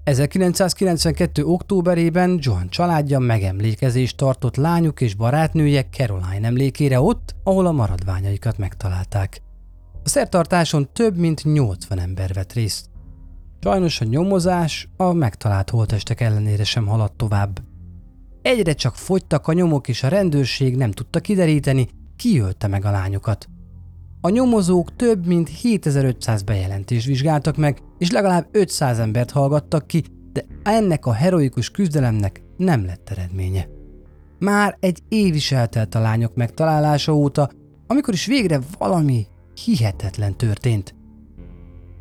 1992. 0.10 1.44
októberében 1.44 2.38
John 2.42 2.68
családja 2.70 3.20
megemlékezést 3.20 4.18
tartott 4.18 4.56
lányuk 4.56 5.02
és 5.02 5.16
barátnője 5.16 5.84
Caroline 5.92 6.48
emlékére 6.48 7.00
ott, 7.00 7.36
ahol 7.44 7.66
a 7.66 7.72
maradványaikat 7.72 8.58
megtalálták. 8.58 9.42
A 10.04 10.10
szertartáson 10.10 10.90
több 10.94 11.18
mint 11.18 11.44
80 11.44 12.00
ember 12.00 12.34
vett 12.34 12.54
részt. 12.54 12.86
Sajnos 13.62 14.02
a 14.02 14.06
nyomozás 14.06 14.90
a 14.98 15.14
megtalált 15.14 15.70
holtestek 15.70 16.22
ellenére 16.22 16.64
sem 16.64 16.86
haladt 16.86 17.18
tovább. 17.18 17.60
Egyre 18.42 18.74
csak 18.74 18.96
fogytak 18.96 19.48
a 19.48 19.54
nyomok, 19.54 19.88
és 19.88 20.04
a 20.04 20.08
rendőrség 20.08 20.76
nem 20.76 20.92
tudta 20.92 21.20
kideríteni, 21.20 21.88
ki 22.16 22.40
ölte 22.40 22.68
meg 22.68 22.86
a 22.86 22.92
lányokat. 22.92 23.50
A 24.22 24.30
nyomozók 24.30 24.96
több 24.96 25.26
mint 25.26 25.50
7500 25.50 26.42
bejelentést 26.42 27.06
vizsgáltak 27.06 27.58
meg, 27.58 27.82
és 27.98 28.12
legalább 28.12 28.48
500 28.52 29.00
embert 29.00 29.32
hallgattak 29.32 29.88
ki, 29.88 30.04
de 30.34 30.46
ennek 30.64 31.06
a 31.06 31.14
heroikus 31.14 31.70
küzdelemnek 31.70 32.42
nem 32.58 32.86
lett 32.86 33.10
eredménye. 33.10 33.68
Már 34.40 34.78
egy 34.80 35.00
év 35.10 35.36
is 35.36 35.52
eltelt 35.52 35.96
a 35.96 36.00
lányok 36.00 36.36
megtalálása 36.36 37.14
óta, 37.14 37.50
amikor 37.88 38.14
is 38.14 38.26
végre 38.26 38.60
valami 38.78 39.28
hihetetlen 39.66 40.38
történt. 40.38 40.96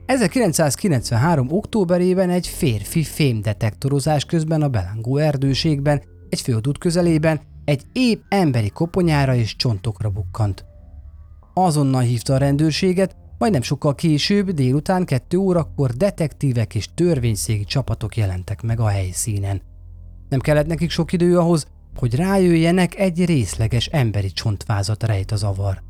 1993. 0.07 1.51
októberében 1.51 2.31
egy 2.31 2.47
férfi 2.47 3.03
fémdetektorozás 3.03 4.25
közben 4.25 4.63
a 4.63 4.69
Belángó 4.69 5.17
erdőségben, 5.17 6.03
egy 6.29 6.41
főút 6.41 6.79
közelében 6.79 7.41
egy 7.65 7.83
épp 7.93 8.23
emberi 8.29 8.71
koponyára 8.71 9.35
és 9.35 9.57
csontokra 9.57 10.09
bukkant. 10.09 10.65
Azonnal 11.65 12.01
hívta 12.01 12.35
a 12.35 12.39
rendőrséget, 12.39 13.17
majdnem 13.39 13.63
sokkal 13.63 13.95
később, 13.95 14.51
délután 14.51 15.05
2 15.05 15.37
órakor 15.37 15.91
detektívek 15.91 16.75
és 16.75 16.89
törvényszégi 16.95 17.65
csapatok 17.65 18.17
jelentek 18.17 18.63
meg 18.63 18.81
a 18.81 18.87
helyszínen. 18.87 19.63
Nem 20.29 20.41
kellett 20.41 20.67
nekik 20.67 20.91
sok 20.91 21.13
idő 21.13 21.39
ahhoz, 21.39 21.67
hogy 21.97 22.15
rájöjjenek 22.15 22.99
egy 22.99 23.25
részleges 23.25 23.87
emberi 23.87 24.31
csontvázat 24.31 25.03
rejt 25.03 25.31
az 25.31 25.43
avar. 25.43 25.83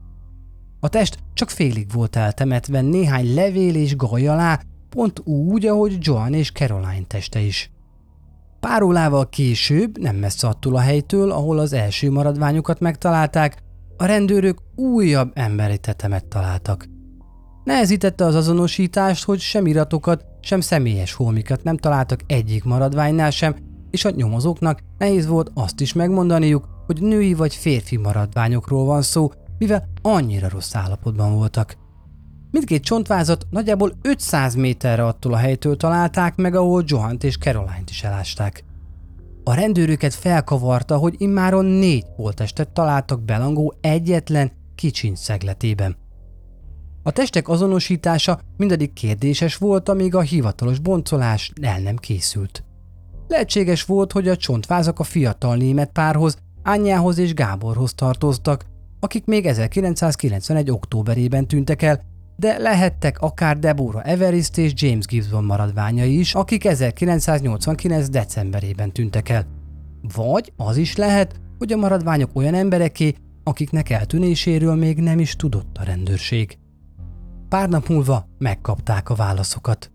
A 0.81 0.89
test 0.89 1.19
csak 1.35 1.51
félig 1.51 1.93
volt 1.93 2.17
eltemetve 2.17 2.81
néhány 2.81 3.35
levél 3.35 3.75
és 3.75 3.97
gaj 3.97 4.29
alá, 4.29 4.61
pont 4.89 5.21
úgy, 5.25 5.67
ahogy 5.67 5.97
Joan 6.01 6.35
és 6.35 6.53
Caroline 6.53 7.05
teste 7.07 7.41
is. 7.41 7.71
Pár 8.61 8.83
órával 8.83 9.29
később, 9.29 9.99
nem 9.99 10.17
messze 10.17 10.47
attól 10.47 10.77
a 10.77 10.81
helytől, 10.81 11.31
ahol 11.31 11.59
az 11.59 11.73
első 11.73 12.11
maradványokat 12.11 12.81
megtalálták, 12.81 13.67
a 14.01 14.05
rendőrök 14.05 14.59
újabb 14.75 15.31
emberi 15.35 15.79
tetemet 15.79 16.27
találtak. 16.27 16.89
Nehezítette 17.65 18.25
az 18.25 18.35
azonosítást, 18.35 19.25
hogy 19.25 19.41
sem 19.41 19.67
iratokat, 19.67 20.25
sem 20.41 20.61
személyes 20.61 21.13
holmikat 21.13 21.63
nem 21.63 21.77
találtak 21.77 22.21
egyik 22.27 22.65
maradványnál 22.65 23.31
sem, 23.31 23.57
és 23.91 24.05
a 24.05 24.11
nyomozóknak 24.11 24.81
nehéz 24.99 25.27
volt 25.27 25.51
azt 25.55 25.81
is 25.81 25.93
megmondaniuk, 25.93 26.69
hogy 26.87 27.03
női 27.03 27.35
vagy 27.35 27.55
férfi 27.55 27.97
maradványokról 27.97 28.85
van 28.85 29.03
szó, 29.03 29.31
mivel 29.59 29.89
annyira 30.03 30.49
rossz 30.49 30.75
állapotban 30.75 31.35
voltak. 31.35 31.77
Mindkét 32.51 32.85
csontvázat 32.85 33.47
nagyjából 33.51 33.93
500 34.03 34.55
méterre 34.55 35.07
attól 35.07 35.33
a 35.33 35.37
helytől 35.37 35.77
találták 35.77 36.37
meg, 36.37 36.55
ahol 36.55 36.83
Johant 36.87 37.25
és 37.25 37.39
Caroline-t 37.39 37.91
is 37.91 38.03
elásták. 38.03 38.65
A 39.49 39.55
rendőröket 39.55 40.15
felkavarta, 40.15 40.97
hogy 40.97 41.15
immáron 41.19 41.65
négy 41.65 42.05
holtestet 42.17 42.69
találtak 42.69 43.23
Belangó 43.23 43.75
egyetlen 43.81 44.53
kicsiny 44.75 45.15
szegletében. 45.15 45.97
A 47.03 47.11
testek 47.11 47.49
azonosítása 47.49 48.41
mindaddig 48.57 48.93
kérdéses 48.93 49.57
volt, 49.57 49.89
amíg 49.89 50.15
a 50.15 50.21
hivatalos 50.21 50.79
boncolás 50.79 51.53
el 51.63 51.81
nem 51.81 51.97
készült. 51.97 52.65
Lehetséges 53.29 53.85
volt, 53.85 54.13
hogy 54.13 54.29
a 54.29 54.37
csontvázak 54.37 54.99
a 54.99 55.03
fiatal 55.05 55.57
német 55.57 55.93
párhoz, 55.93 56.37
Ányához 56.63 57.19
és 57.19 57.35
Gáborhoz 57.35 57.95
tartoztak, 57.95 58.65
akik 59.01 59.25
még 59.25 59.47
1991. 59.47 60.71
októberében 60.71 61.47
tűntek 61.47 61.83
el, 61.83 62.05
de 62.39 62.59
lehettek 62.59 63.21
akár 63.21 63.59
Deborah 63.59 64.09
Everest 64.09 64.59
és 64.59 64.73
James 64.75 65.07
Gibson 65.07 65.45
maradványai 65.45 66.19
is, 66.19 66.35
akik 66.35 66.65
1989. 66.65 68.09
decemberében 68.09 68.93
tűntek 68.93 69.29
el. 69.29 69.47
Vagy 70.15 70.53
az 70.57 70.77
is 70.77 70.97
lehet, 70.97 71.41
hogy 71.59 71.73
a 71.73 71.77
maradványok 71.77 72.31
olyan 72.33 72.55
embereké, 72.55 73.15
akiknek 73.43 73.91
eltűnéséről 73.91 74.75
még 74.75 74.99
nem 74.99 75.19
is 75.19 75.37
tudott 75.37 75.77
a 75.79 75.83
rendőrség. 75.83 76.59
Pár 77.49 77.69
nap 77.69 77.89
múlva 77.89 78.29
megkapták 78.39 79.11
a 79.11 79.15
válaszokat. 79.15 79.91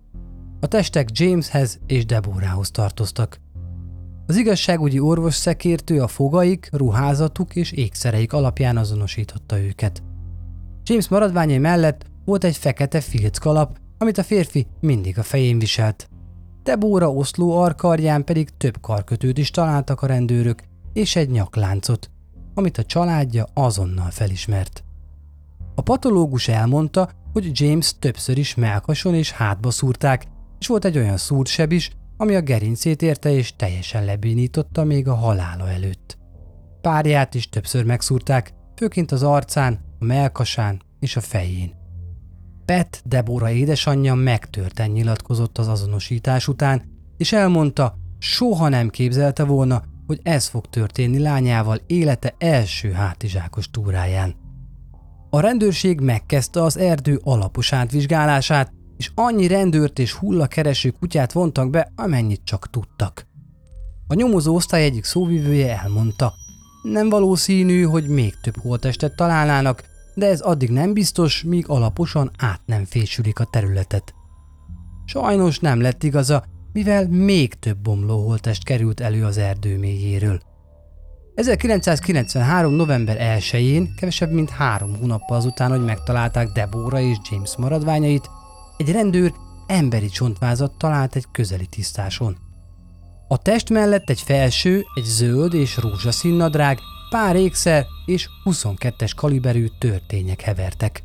A 0.60 0.68
testek 0.68 1.10
Jameshez 1.12 1.80
és 1.88 2.06
Deborahhoz 2.06 2.72
tartoztak. 2.72 3.40
Az 4.28 4.36
igazságügyi 4.36 5.00
orvos 5.00 5.34
szekértő 5.34 6.02
a 6.02 6.08
fogaik, 6.08 6.70
ruházatuk 6.72 7.56
és 7.56 7.72
ékszereik 7.72 8.34
alapján 8.34 8.78
azonosította 8.78 9.60
őket. 9.60 10.04
James 10.84 11.08
maradványai 11.08 11.58
mellett 11.58 12.12
volt 12.26 12.44
egy 12.44 12.58
fekete 12.58 13.02
filckalap, 13.02 13.78
amit 13.98 14.18
a 14.18 14.24
férfi 14.24 14.68
mindig 14.80 15.18
a 15.18 15.24
fején 15.24 15.60
viselt. 15.60 16.10
Debóra 16.64 17.12
oszló 17.12 17.58
arkarján 17.58 18.24
pedig 18.24 18.50
több 18.58 18.82
karkötőt 18.82 19.38
is 19.38 19.52
találtak 19.52 20.02
a 20.02 20.08
rendőrök, 20.08 20.64
és 20.94 21.16
egy 21.16 21.30
nyakláncot, 21.30 22.10
amit 22.54 22.78
a 22.78 22.84
családja 22.84 23.48
azonnal 23.54 24.10
felismert. 24.10 24.84
A 25.76 25.82
patológus 25.82 26.48
elmondta, 26.48 27.10
hogy 27.34 27.50
James 27.54 28.00
többször 28.00 28.38
is 28.38 28.56
melkason 28.56 29.14
és 29.14 29.32
hátba 29.32 29.72
szúrták, 29.72 30.26
és 30.60 30.68
volt 30.68 30.86
egy 30.86 30.98
olyan 30.98 31.18
szúrseb 31.18 31.72
is, 31.72 31.92
ami 32.18 32.36
a 32.36 32.42
gerincét 32.42 33.02
érte 33.02 33.32
és 33.32 33.56
teljesen 33.56 34.06
lebénította 34.06 34.84
még 34.84 35.08
a 35.08 35.16
halála 35.16 35.70
előtt. 35.70 36.18
Párját 36.82 37.36
is 37.36 37.50
többször 37.50 37.86
megszúrták, 37.86 38.54
főként 38.76 39.12
az 39.12 39.24
arcán, 39.24 39.80
a 40.00 40.06
melkasán 40.06 40.82
és 41.00 41.16
a 41.16 41.22
fején. 41.22 41.83
Pet 42.66 43.02
Debora 43.06 43.50
édesanyja 43.50 44.14
megtörten 44.14 44.90
nyilatkozott 44.90 45.58
az 45.58 45.68
azonosítás 45.68 46.48
után, 46.48 46.82
és 47.18 47.32
elmondta, 47.32 47.98
soha 48.20 48.70
nem 48.70 48.90
képzelte 48.90 49.44
volna, 49.44 49.84
hogy 50.08 50.20
ez 50.24 50.48
fog 50.48 50.66
történni 50.66 51.20
lányával 51.20 51.80
élete 51.88 52.36
első 52.38 52.92
hátizsákos 52.92 53.70
túráján. 53.72 54.36
A 55.30 55.40
rendőrség 55.40 56.00
megkezdte 56.00 56.64
az 56.64 56.78
erdő 56.78 57.20
alapos 57.24 57.74
átvizsgálását, 57.74 58.72
és 58.98 59.12
annyi 59.16 59.48
rendőrt 59.48 60.00
és 60.00 60.14
hullakereső 60.14 60.90
kutyát 60.90 61.32
vontak 61.32 61.70
be, 61.70 61.92
amennyit 61.96 62.42
csak 62.44 62.70
tudtak. 62.70 63.28
A 64.08 64.14
nyomozó 64.14 64.56
osztály 64.56 64.84
egyik 64.84 65.04
szóvivője 65.04 65.80
elmondta, 65.80 66.34
nem 66.84 67.10
valószínű, 67.10 67.84
hogy 67.84 68.08
még 68.08 68.34
több 68.42 68.58
holtestet 68.58 69.16
találnának, 69.16 69.84
de 70.16 70.28
ez 70.28 70.40
addig 70.40 70.70
nem 70.70 70.94
biztos, 70.94 71.44
míg 71.44 71.68
alaposan 71.68 72.32
át 72.38 72.62
nem 72.66 72.86
fésülik 72.86 73.40
a 73.40 73.46
területet. 73.46 74.14
Sajnos 75.06 75.60
nem 75.60 75.82
lett 75.82 76.04
igaza, 76.04 76.44
mivel 76.74 77.08
még 77.08 77.54
több 77.54 77.78
bomló 77.78 78.26
holtest 78.26 78.64
került 78.64 79.00
elő 79.00 79.26
az 79.26 79.38
erdő 79.38 79.78
mélyéről. 79.78 80.42
1993. 81.36 82.74
november 82.74 83.40
1-én, 83.40 83.96
kevesebb 83.96 84.32
mint 84.32 84.50
három 84.50 84.96
hónappal 85.00 85.38
azután, 85.38 85.70
hogy 85.70 85.84
megtalálták 85.84 86.52
Deborah 86.52 87.04
és 87.04 87.18
James 87.32 87.56
maradványait, 87.58 88.30
egy 88.78 88.92
rendőr 88.92 89.34
emberi 89.68 90.10
csontvázat 90.10 90.78
talált 90.78 91.16
egy 91.16 91.26
közeli 91.32 91.66
tisztáson. 91.66 92.38
A 93.28 93.38
test 93.38 93.70
mellett 93.70 94.10
egy 94.10 94.22
felső, 94.22 94.86
egy 94.96 95.04
zöld 95.04 95.54
és 95.54 95.78
rózsaszín 95.78 96.34
nadrág, 96.34 96.80
pár 97.14 97.36
ékszer 97.36 97.86
és 98.06 98.30
22-es 98.46 99.12
kaliberű 99.16 99.68
törtények 99.80 100.42
hevertek. 100.42 101.04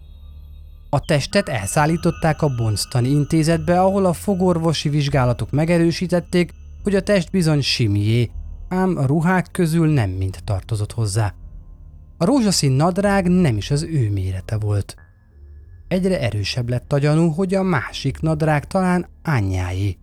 A 0.90 1.00
testet 1.00 1.48
elszállították 1.48 2.42
a 2.42 2.54
Bonstani 2.56 3.08
intézetbe, 3.08 3.80
ahol 3.80 4.04
a 4.04 4.12
fogorvosi 4.12 4.88
vizsgálatok 4.88 5.50
megerősítették, 5.50 6.52
hogy 6.82 6.94
a 6.94 7.02
test 7.02 7.30
bizony 7.30 7.60
simié, 7.60 8.30
ám 8.68 8.96
a 8.96 9.06
ruhák 9.06 9.48
közül 9.52 9.92
nem 9.92 10.10
mind 10.10 10.38
tartozott 10.44 10.92
hozzá. 10.92 11.34
A 12.18 12.24
rózsaszín 12.24 12.72
nadrág 12.72 13.28
nem 13.28 13.56
is 13.56 13.70
az 13.70 13.82
ő 13.82 14.10
mérete 14.10 14.56
volt. 14.56 14.96
Egyre 15.88 16.20
erősebb 16.20 16.68
lett 16.68 16.92
a 16.92 16.98
gyanú, 16.98 17.30
hogy 17.30 17.54
a 17.54 17.62
másik 17.62 18.20
nadrág 18.20 18.66
talán 18.66 19.06
anyjáé. 19.24 19.98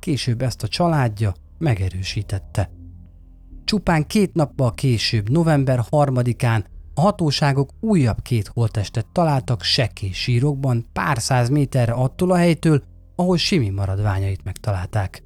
Később 0.00 0.42
ezt 0.42 0.62
a 0.62 0.68
családja 0.68 1.34
megerősítette. 1.58 2.75
Csupán 3.66 4.06
két 4.06 4.34
nappal 4.34 4.72
később, 4.72 5.30
november 5.30 5.84
3-án 5.90 6.64
a 6.94 7.00
hatóságok 7.00 7.70
újabb 7.80 8.22
két 8.22 8.46
holtestet 8.46 9.06
találtak 9.12 9.62
sekély 9.62 10.10
sírokban 10.12 10.86
pár 10.92 11.18
száz 11.18 11.48
méterre 11.48 11.92
attól 11.92 12.30
a 12.30 12.36
helytől, 12.36 12.82
ahol 13.16 13.36
Simi 13.36 13.70
maradványait 13.70 14.44
megtalálták. 14.44 15.22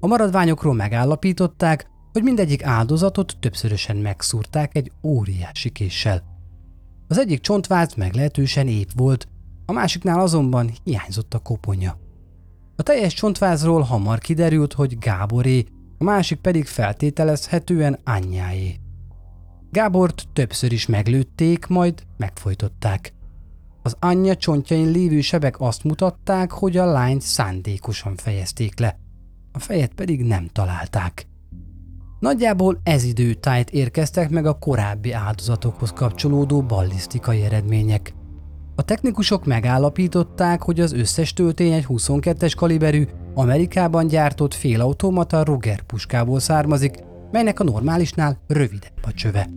A 0.00 0.06
maradványokról 0.06 0.74
megállapították, 0.74 1.86
hogy 2.12 2.22
mindegyik 2.22 2.64
áldozatot 2.64 3.36
többszörösen 3.40 3.96
megszúrták 3.96 4.76
egy 4.76 4.92
óriási 5.02 5.70
késsel. 5.70 6.22
Az 7.08 7.18
egyik 7.18 7.40
csontváz 7.40 7.94
meglehetősen 7.94 8.68
épp 8.68 8.88
volt, 8.94 9.28
a 9.66 9.72
másiknál 9.72 10.20
azonban 10.20 10.70
hiányzott 10.84 11.34
a 11.34 11.38
koponya. 11.38 11.96
A 12.76 12.82
teljes 12.82 13.14
csontvázról 13.14 13.80
hamar 13.80 14.18
kiderült, 14.18 14.72
hogy 14.72 14.98
Gáboré, 14.98 15.64
a 16.02 16.04
másik 16.04 16.38
pedig 16.38 16.66
feltételezhetően 16.66 17.98
anyjáé. 18.04 18.76
Gábort 19.70 20.28
többször 20.32 20.72
is 20.72 20.86
meglőtték, 20.86 21.66
majd 21.66 22.02
megfojtották. 22.16 23.12
Az 23.82 23.96
anyja 24.00 24.36
csontjain 24.36 24.90
lévő 24.90 25.20
sebek 25.20 25.60
azt 25.60 25.84
mutatták, 25.84 26.50
hogy 26.50 26.76
a 26.76 26.84
lányt 26.84 27.20
szándékosan 27.20 28.16
fejezték 28.16 28.78
le. 28.78 28.98
A 29.52 29.58
fejet 29.58 29.94
pedig 29.94 30.24
nem 30.24 30.46
találták. 30.46 31.26
Nagyjából 32.20 32.80
ez 32.82 33.04
időtájt 33.04 33.70
érkeztek 33.70 34.30
meg 34.30 34.46
a 34.46 34.58
korábbi 34.58 35.12
áldozatokhoz 35.12 35.92
kapcsolódó 35.92 36.62
ballisztikai 36.62 37.42
eredmények. 37.42 38.14
A 38.74 38.82
technikusok 38.82 39.44
megállapították, 39.44 40.62
hogy 40.62 40.80
az 40.80 40.92
összes 40.92 41.32
töltény 41.32 41.72
egy 41.72 41.86
22-es 41.88 42.52
kaliberű, 42.56 43.06
Amerikában 43.34 44.06
gyártott 44.06 44.54
félautomata 44.54 45.42
Ruger 45.42 45.82
puskából 45.82 46.40
származik, 46.40 47.04
melynek 47.30 47.60
a 47.60 47.64
normálisnál 47.64 48.38
rövidebb 48.46 48.98
a 49.02 49.12
csöve. 49.12 49.48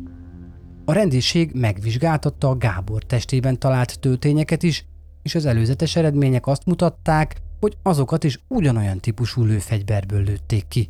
A 0.85 0.93
rendészség 0.93 1.51
megvizsgáltatta 1.53 2.49
a 2.49 2.57
Gábor 2.57 3.03
testében 3.03 3.59
talált 3.59 3.99
töltényeket 3.99 4.63
is, 4.63 4.85
és 5.23 5.35
az 5.35 5.45
előzetes 5.45 5.95
eredmények 5.95 6.47
azt 6.47 6.65
mutatták, 6.65 7.41
hogy 7.59 7.77
azokat 7.83 8.23
is 8.23 8.39
ugyanolyan 8.47 8.99
típusú 8.99 9.43
lőfegyverből 9.43 10.23
lőtték 10.23 10.67
ki. 10.67 10.89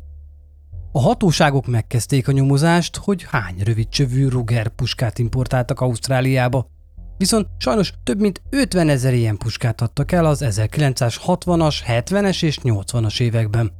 A 0.92 1.00
hatóságok 1.00 1.66
megkezdték 1.66 2.28
a 2.28 2.32
nyomozást, 2.32 2.96
hogy 2.96 3.22
hány 3.22 3.56
rövidcsövű 3.64 4.28
Ruger 4.28 4.68
puskát 4.68 5.18
importáltak 5.18 5.80
Ausztráliába, 5.80 6.70
viszont 7.16 7.46
sajnos 7.58 7.92
több 8.04 8.20
mint 8.20 8.42
50 8.50 8.88
ezer 8.88 9.14
ilyen 9.14 9.36
puskát 9.36 9.80
adtak 9.80 10.12
el 10.12 10.24
az 10.24 10.44
1960-as, 10.46 11.76
70-es 11.86 12.42
és 12.42 12.58
80-as 12.62 13.20
években. 13.20 13.72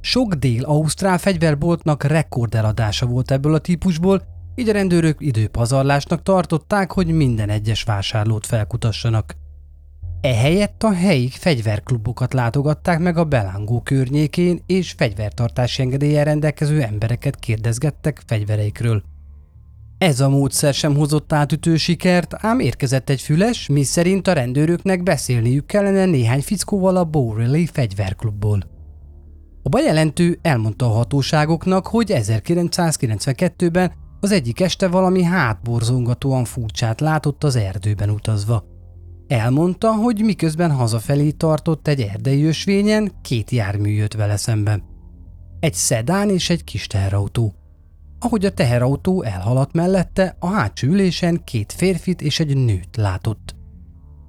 Sok 0.00 0.34
dél-ausztrál 0.34 1.18
fegyverboltnak 1.18 2.02
rekordeladása 2.02 3.06
volt 3.06 3.30
ebből 3.30 3.54
a 3.54 3.58
típusból, 3.58 4.22
így 4.54 4.68
a 4.68 4.72
rendőrök 4.72 5.16
időpazarlásnak 5.20 6.22
tartották, 6.22 6.92
hogy 6.92 7.06
minden 7.06 7.48
egyes 7.48 7.82
vásárlót 7.82 8.46
felkutassanak. 8.46 9.34
Ehelyett 10.20 10.82
a 10.82 10.92
helyi 10.92 11.28
fegyverklubokat 11.28 12.32
látogatták 12.32 12.98
meg 12.98 13.16
a 13.16 13.24
Belángó 13.24 13.80
környékén, 13.80 14.62
és 14.66 14.94
fegyvertartási 14.96 15.82
engedéllyel 15.82 16.24
rendelkező 16.24 16.82
embereket 16.82 17.36
kérdezgettek 17.36 18.22
fegyvereikről. 18.26 19.02
Ez 20.00 20.20
a 20.20 20.28
módszer 20.28 20.74
sem 20.74 20.96
hozott 20.96 21.32
átütő 21.32 21.76
sikert, 21.76 22.34
ám 22.38 22.58
érkezett 22.58 23.10
egy 23.10 23.20
füles, 23.20 23.68
mi 23.68 23.82
szerint 23.82 24.26
a 24.26 24.32
rendőröknek 24.32 25.02
beszélniük 25.02 25.66
kellene 25.66 26.04
néhány 26.04 26.40
fickóval 26.42 26.96
a 26.96 27.04
Bowrelly 27.04 27.66
fegyverklubból. 27.72 28.62
A 29.62 29.68
bejelentő 29.68 30.38
elmondta 30.42 30.86
a 30.86 30.88
hatóságoknak, 30.88 31.86
hogy 31.86 32.12
1992-ben 32.14 33.92
az 34.20 34.32
egyik 34.32 34.60
este 34.60 34.88
valami 34.88 35.22
hátborzongatóan 35.22 36.44
furcsát 36.44 37.00
látott 37.00 37.44
az 37.44 37.56
erdőben 37.56 38.10
utazva. 38.10 38.64
Elmondta, 39.26 39.92
hogy 39.92 40.24
miközben 40.24 40.70
hazafelé 40.70 41.30
tartott 41.30 41.88
egy 41.88 42.00
erdei 42.00 42.44
ösvényen, 42.44 43.12
két 43.22 43.50
jármű 43.50 43.90
jött 43.90 44.14
vele 44.14 44.36
szemben. 44.36 44.82
Egy 45.60 45.74
szedán 45.74 46.30
és 46.30 46.50
egy 46.50 46.64
kis 46.64 46.86
teherautó. 46.86 47.59
Ahogy 48.22 48.44
a 48.44 48.50
teherautó 48.50 49.22
elhaladt 49.22 49.72
mellette, 49.72 50.36
a 50.38 50.46
hátsó 50.46 50.88
ülésen 50.88 51.44
két 51.44 51.72
férfit 51.72 52.22
és 52.22 52.40
egy 52.40 52.56
nőt 52.56 52.96
látott. 52.96 53.54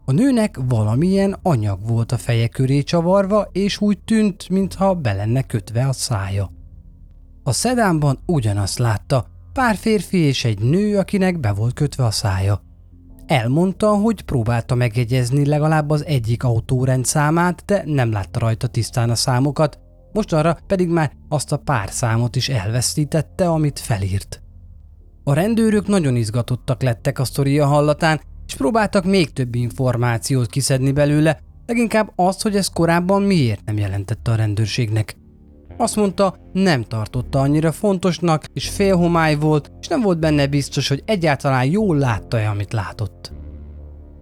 A 0.06 0.12
nőnek 0.12 0.60
valamilyen 0.68 1.38
anyag 1.42 1.88
volt 1.88 2.12
a 2.12 2.18
feje 2.18 2.48
köré 2.48 2.82
csavarva, 2.82 3.48
és 3.52 3.82
úgy 3.82 4.00
tűnt, 4.00 4.50
mintha 4.50 4.96
be 4.96 5.14
lenne 5.14 5.42
kötve 5.42 5.88
a 5.88 5.94
szája. 5.94 6.52
A 7.44 7.52
szedánban 7.52 8.20
ugyanazt 8.26 8.80
látta, 8.80 9.26
pár 9.54 9.76
férfi 9.76 10.18
és 10.18 10.46
egy 10.46 10.60
nő, 10.60 10.98
akinek 10.98 11.40
be 11.40 11.52
volt 11.52 11.74
kötve 11.74 12.06
a 12.06 12.12
szája. 12.12 12.62
Elmondta, 13.26 13.96
hogy 13.96 14.22
próbálta 14.22 14.76
megjegyezni 14.76 15.46
legalább 15.46 15.90
az 15.90 16.06
egyik 16.06 16.44
autórend 16.44 17.06
számát, 17.06 17.64
de 17.66 17.84
nem 17.86 18.12
látta 18.12 18.40
rajta 18.40 18.68
tisztán 18.68 19.10
a 19.10 19.16
számokat, 19.16 19.80
mostanra 20.14 20.58
pedig 20.68 20.90
már 20.90 21.12
azt 21.30 21.52
a 21.52 21.58
pár 21.58 21.90
számot 21.90 22.36
is 22.36 22.50
elvesztítette, 22.50 23.50
amit 23.50 23.80
felírt. 23.80 24.42
A 25.24 25.34
rendőrök 25.34 25.88
nagyon 25.88 26.16
izgatottak 26.16 26.82
lettek 26.82 27.20
a 27.20 27.24
sztoria 27.24 27.66
hallatán, 27.66 28.22
és 28.48 28.56
próbáltak 28.56 29.06
még 29.06 29.34
több 29.34 29.56
információt 29.56 30.48
kiszedni 30.48 30.92
belőle, 30.92 31.40
leginkább 31.66 32.12
azt, 32.16 32.42
hogy 32.42 32.56
ez 32.56 32.68
korábban 32.68 33.22
miért 33.22 33.66
nem 33.66 33.78
jelentette 33.78 34.32
a 34.32 34.36
rendőrségnek. 34.36 35.16
Azt 35.78 35.96
mondta, 35.96 36.36
nem 36.54 36.84
tartotta 36.84 37.40
annyira 37.40 37.72
fontosnak, 37.72 38.46
és 38.54 38.70
félhomály 38.70 39.36
volt, 39.36 39.72
és 39.82 39.88
nem 39.88 40.02
volt 40.02 40.20
benne 40.20 40.48
biztos, 40.48 40.88
hogy 40.88 41.04
egyáltalán 41.06 41.66
jól 41.66 41.98
látta-e, 41.98 42.50
amit 42.50 42.74
látott. 42.74 43.32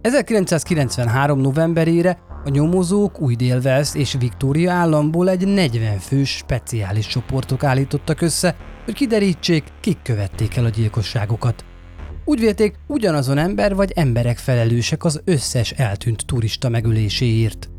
1993. 0.00 1.40
novemberére 1.40 2.18
a 2.44 2.48
nyomozók 2.48 3.20
új 3.20 3.34
dél 3.34 3.84
és 3.92 4.16
Victoria 4.18 4.72
államból 4.72 5.28
egy 5.28 5.46
40 5.46 5.98
fős 5.98 6.36
speciális 6.36 7.06
csoportok 7.06 7.64
állítottak 7.64 8.20
össze, 8.20 8.56
hogy 8.84 8.94
kiderítsék, 8.94 9.64
kik 9.80 10.02
követték 10.02 10.56
el 10.56 10.64
a 10.64 10.68
gyilkosságokat. 10.68 11.64
Úgy 12.24 12.40
vélték, 12.40 12.74
ugyanazon 12.86 13.38
ember 13.38 13.74
vagy 13.74 13.92
emberek 13.94 14.38
felelősek 14.38 15.04
az 15.04 15.20
összes 15.24 15.70
eltűnt 15.70 16.26
turista 16.26 16.68
megöléséért. 16.68 17.70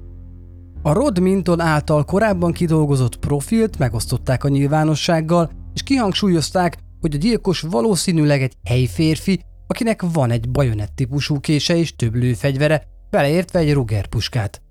A 0.81 0.93
Rod 0.93 1.19
Minton 1.19 1.59
által 1.59 2.03
korábban 2.03 2.51
kidolgozott 2.51 3.19
profilt 3.19 3.77
megosztották 3.77 4.43
a 4.43 4.49
nyilvánossággal, 4.49 5.51
és 5.73 5.83
kihangsúlyozták, 5.83 6.77
hogy 6.99 7.15
a 7.15 7.17
gyilkos 7.17 7.61
valószínűleg 7.61 8.41
egy 8.41 8.53
helyi 8.63 8.87
férfi, 8.87 9.41
akinek 9.67 10.01
van 10.13 10.31
egy 10.31 10.49
bajonett 10.49 10.95
típusú 10.95 11.39
kése 11.39 11.75
és 11.75 11.95
több 11.95 12.15
lőfegyvere, 12.15 12.87
beleértve 13.11 13.59
egy 13.59 13.73
Ruger 13.73 14.07
puskát. 14.07 14.61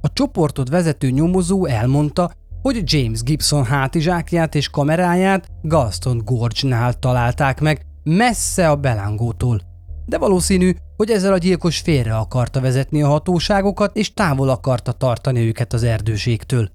A 0.00 0.12
csoportot 0.12 0.68
vezető 0.68 1.10
nyomozó 1.10 1.66
elmondta, 1.66 2.30
hogy 2.62 2.82
James 2.84 3.22
Gibson 3.22 3.64
hátizsákját 3.64 4.54
és 4.54 4.68
kameráját 4.68 5.48
Galston 5.62 6.20
Gorge-nál 6.24 6.92
találták 6.92 7.60
meg, 7.60 7.86
messze 8.02 8.70
a 8.70 8.76
belángótól. 8.76 9.60
De 10.06 10.18
valószínű, 10.18 10.74
hogy 10.96 11.10
ezzel 11.10 11.32
a 11.32 11.38
gyilkos 11.38 11.78
félre 11.78 12.16
akarta 12.16 12.60
vezetni 12.60 13.02
a 13.02 13.08
hatóságokat, 13.08 13.96
és 13.96 14.14
távol 14.14 14.48
akarta 14.48 14.92
tartani 14.92 15.40
őket 15.40 15.72
az 15.72 15.82
erdőségtől. 15.82 16.68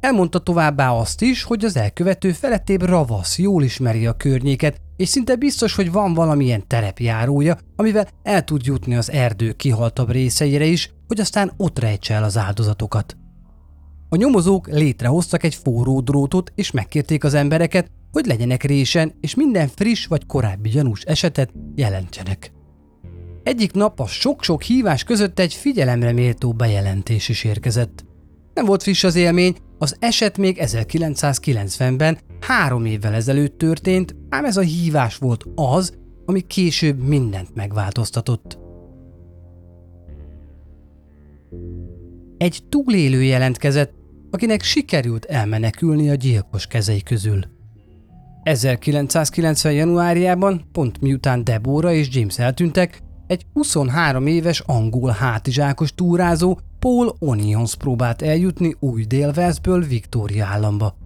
Elmondta 0.00 0.38
továbbá 0.38 0.90
azt 0.90 1.22
is, 1.22 1.42
hogy 1.42 1.64
az 1.64 1.76
elkövető 1.76 2.32
felettébb 2.32 2.82
ravasz 2.82 3.38
jól 3.38 3.62
ismeri 3.62 4.06
a 4.06 4.12
környéket, 4.12 4.80
és 5.00 5.08
szinte 5.08 5.36
biztos, 5.36 5.74
hogy 5.74 5.92
van 5.92 6.14
valamilyen 6.14 6.66
terepjárója, 6.66 7.58
amivel 7.76 8.08
el 8.22 8.44
tud 8.44 8.64
jutni 8.64 8.96
az 8.96 9.10
erdő 9.10 9.52
kihaltabb 9.52 10.10
részeire 10.10 10.64
is, 10.64 10.92
hogy 11.06 11.20
aztán 11.20 11.52
ott 11.56 11.78
rejtse 11.78 12.14
el 12.14 12.24
az 12.24 12.36
áldozatokat. 12.36 13.16
A 14.08 14.16
nyomozók 14.16 14.68
létrehoztak 14.68 15.42
egy 15.42 15.54
forró 15.54 16.00
drótot, 16.00 16.52
és 16.54 16.70
megkérték 16.70 17.24
az 17.24 17.34
embereket, 17.34 17.90
hogy 18.12 18.26
legyenek 18.26 18.62
résen, 18.62 19.12
és 19.20 19.34
minden 19.34 19.68
friss 19.68 20.06
vagy 20.06 20.26
korábbi 20.26 20.68
gyanús 20.68 21.02
esetet 21.02 21.50
jelentsenek. 21.74 22.52
Egyik 23.42 23.72
nap 23.72 24.00
a 24.00 24.06
sok-sok 24.06 24.62
hívás 24.62 25.04
között 25.04 25.38
egy 25.38 25.54
figyelemre 25.54 26.12
méltó 26.12 26.52
bejelentés 26.52 27.28
is 27.28 27.44
érkezett. 27.44 28.04
Nem 28.54 28.64
volt 28.64 28.82
friss 28.82 29.04
az 29.04 29.14
élmény, 29.14 29.56
az 29.78 29.96
eset 29.98 30.38
még 30.38 30.58
1990-ben, 30.60 32.18
három 32.40 32.84
évvel 32.84 33.14
ezelőtt 33.14 33.58
történt, 33.58 34.14
ám 34.28 34.44
ez 34.44 34.56
a 34.56 34.60
hívás 34.60 35.16
volt 35.16 35.44
az, 35.54 35.98
ami 36.24 36.40
később 36.40 36.98
mindent 36.98 37.54
megváltoztatott. 37.54 38.58
Egy 42.36 42.60
túlélő 42.68 43.22
jelentkezett, 43.22 43.92
akinek 44.30 44.62
sikerült 44.62 45.24
elmenekülni 45.24 46.10
a 46.10 46.14
gyilkos 46.14 46.66
kezei 46.66 47.02
közül. 47.02 47.40
1990. 48.42 49.72
januárjában, 49.72 50.64
pont 50.72 51.00
miután 51.00 51.44
Deborah 51.44 51.94
és 51.94 52.08
James 52.12 52.38
eltűntek, 52.38 53.02
egy 53.26 53.46
23 53.52 54.26
éves 54.26 54.60
angol 54.66 55.10
hátizsákos 55.10 55.94
túrázó 55.94 56.58
Paul 56.78 57.14
Onions 57.18 57.76
próbált 57.76 58.22
eljutni 58.22 58.76
új 58.78 59.04
dél 59.04 59.52
Victoria 59.88 60.46
államba. 60.46 60.99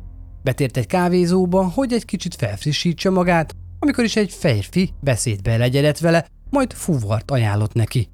Betért 0.44 0.76
egy 0.76 0.86
kávézóba, 0.86 1.64
hogy 1.68 1.92
egy 1.92 2.04
kicsit 2.04 2.34
felfrissítse 2.34 3.10
magát, 3.10 3.54
amikor 3.78 4.04
is 4.04 4.16
egy 4.16 4.32
férfi 4.32 4.90
beszédbe 5.00 5.56
legyedett 5.56 5.98
vele, 5.98 6.26
majd 6.50 6.72
fuvart 6.72 7.30
ajánlott 7.30 7.72
neki. 7.72 8.08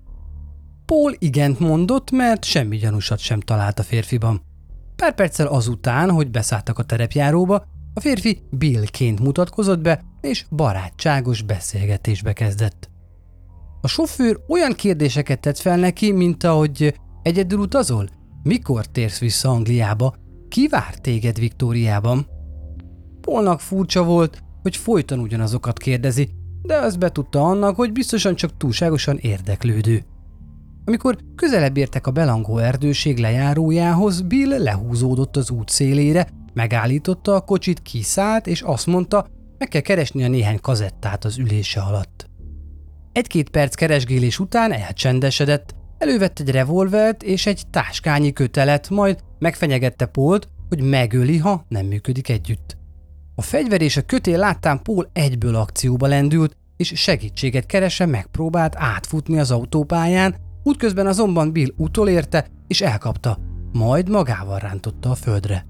Paul 0.86 1.14
igent 1.18 1.58
mondott, 1.58 2.10
mert 2.10 2.44
semmi 2.44 2.76
gyanúsat 2.76 3.18
sem 3.18 3.40
talált 3.40 3.78
a 3.78 3.82
férfiban. 3.82 4.42
Pár 4.96 5.14
perccel 5.14 5.46
azután, 5.46 6.10
hogy 6.10 6.30
beszálltak 6.30 6.78
a 6.78 6.82
terepjáróba, 6.82 7.64
a 7.94 8.00
férfi 8.00 8.42
Billként 8.50 9.20
mutatkozott 9.20 9.80
be, 9.80 10.02
és 10.20 10.44
barátságos 10.50 11.42
beszélgetésbe 11.42 12.32
kezdett. 12.32 12.90
A 13.80 13.88
sofőr 13.88 14.40
olyan 14.48 14.72
kérdéseket 14.72 15.40
tett 15.40 15.58
fel 15.58 15.76
neki, 15.76 16.12
mint 16.12 16.44
ahogy 16.44 16.94
egyedül 17.22 17.58
utazol? 17.58 18.08
Mikor 18.42 18.86
térsz 18.86 19.18
vissza 19.18 19.48
Angliába? 19.48 20.14
Ki 20.50 20.68
vár 20.68 20.94
téged 20.94 21.38
Viktóriában? 21.38 22.26
Polnak 23.20 23.60
furcsa 23.60 24.04
volt, 24.04 24.42
hogy 24.62 24.76
folyton 24.76 25.18
ugyanazokat 25.18 25.78
kérdezi, 25.78 26.28
de 26.62 26.76
az 26.76 26.96
betudta 26.96 27.42
annak, 27.42 27.76
hogy 27.76 27.92
biztosan 27.92 28.34
csak 28.34 28.56
túlságosan 28.56 29.16
érdeklődő. 29.16 30.04
Amikor 30.84 31.16
közelebb 31.34 31.76
értek 31.76 32.06
a 32.06 32.10
belangó 32.10 32.58
erdőség 32.58 33.18
lejárójához, 33.18 34.20
Bill 34.20 34.62
lehúzódott 34.62 35.36
az 35.36 35.50
út 35.50 35.68
szélére, 35.68 36.28
megállította 36.52 37.34
a 37.34 37.40
kocsit, 37.40 37.82
kiszállt, 37.82 38.46
és 38.46 38.62
azt 38.62 38.86
mondta, 38.86 39.26
meg 39.58 39.68
kell 39.68 39.80
keresni 39.80 40.24
a 40.24 40.28
néhány 40.28 40.60
kazettát 40.60 41.24
az 41.24 41.38
ülése 41.38 41.80
alatt. 41.80 42.28
Egy-két 43.12 43.50
perc 43.50 43.74
keresgélés 43.74 44.38
után 44.38 44.72
elcsendesedett, 44.72 45.74
elővett 46.00 46.38
egy 46.38 46.50
revolvert 46.50 47.22
és 47.22 47.46
egy 47.46 47.62
táskányi 47.70 48.32
kötelet, 48.32 48.90
majd 48.90 49.18
megfenyegette 49.38 50.06
Pólt, 50.06 50.48
hogy 50.68 50.82
megöli, 50.82 51.38
ha 51.38 51.64
nem 51.68 51.86
működik 51.86 52.28
együtt. 52.28 52.76
A 53.34 53.42
fegyver 53.42 53.82
és 53.82 53.96
a 53.96 54.02
kötél 54.02 54.38
láttán 54.38 54.82
Paul 54.82 55.10
egyből 55.12 55.54
akcióba 55.54 56.06
lendült, 56.06 56.56
és 56.76 56.92
segítséget 56.94 57.66
keresse 57.66 58.06
megpróbált 58.06 58.74
átfutni 58.76 59.38
az 59.38 59.50
autópályán, 59.50 60.34
útközben 60.62 61.06
azonban 61.06 61.52
Bill 61.52 61.68
utolérte 61.76 62.46
és 62.66 62.80
elkapta, 62.80 63.38
majd 63.72 64.08
magával 64.08 64.58
rántotta 64.58 65.10
a 65.10 65.14
földre. 65.14 65.66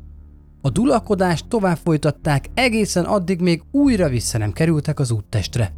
A 0.60 0.70
dulakodást 0.70 1.48
tovább 1.48 1.78
folytatták 1.84 2.44
egészen 2.54 3.04
addig 3.04 3.40
még 3.40 3.62
újra 3.70 4.08
vissza 4.08 4.38
nem 4.38 4.52
kerültek 4.52 4.98
az 4.98 5.10
úttestre. 5.10 5.72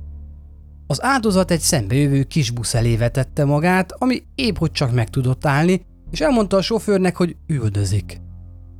Az 0.92 1.02
áldozat 1.02 1.50
egy 1.50 1.60
szembejövő 1.60 2.22
kis 2.22 2.50
busz 2.50 2.74
elé 2.74 2.96
vetette 2.96 3.44
magát, 3.44 3.92
ami 3.92 4.22
épp 4.34 4.56
hogy 4.56 4.72
csak 4.72 4.92
meg 4.92 5.10
tudott 5.10 5.46
állni, 5.46 5.84
és 6.10 6.20
elmondta 6.20 6.56
a 6.56 6.62
sofőrnek, 6.62 7.16
hogy 7.16 7.36
üldözik. 7.46 8.20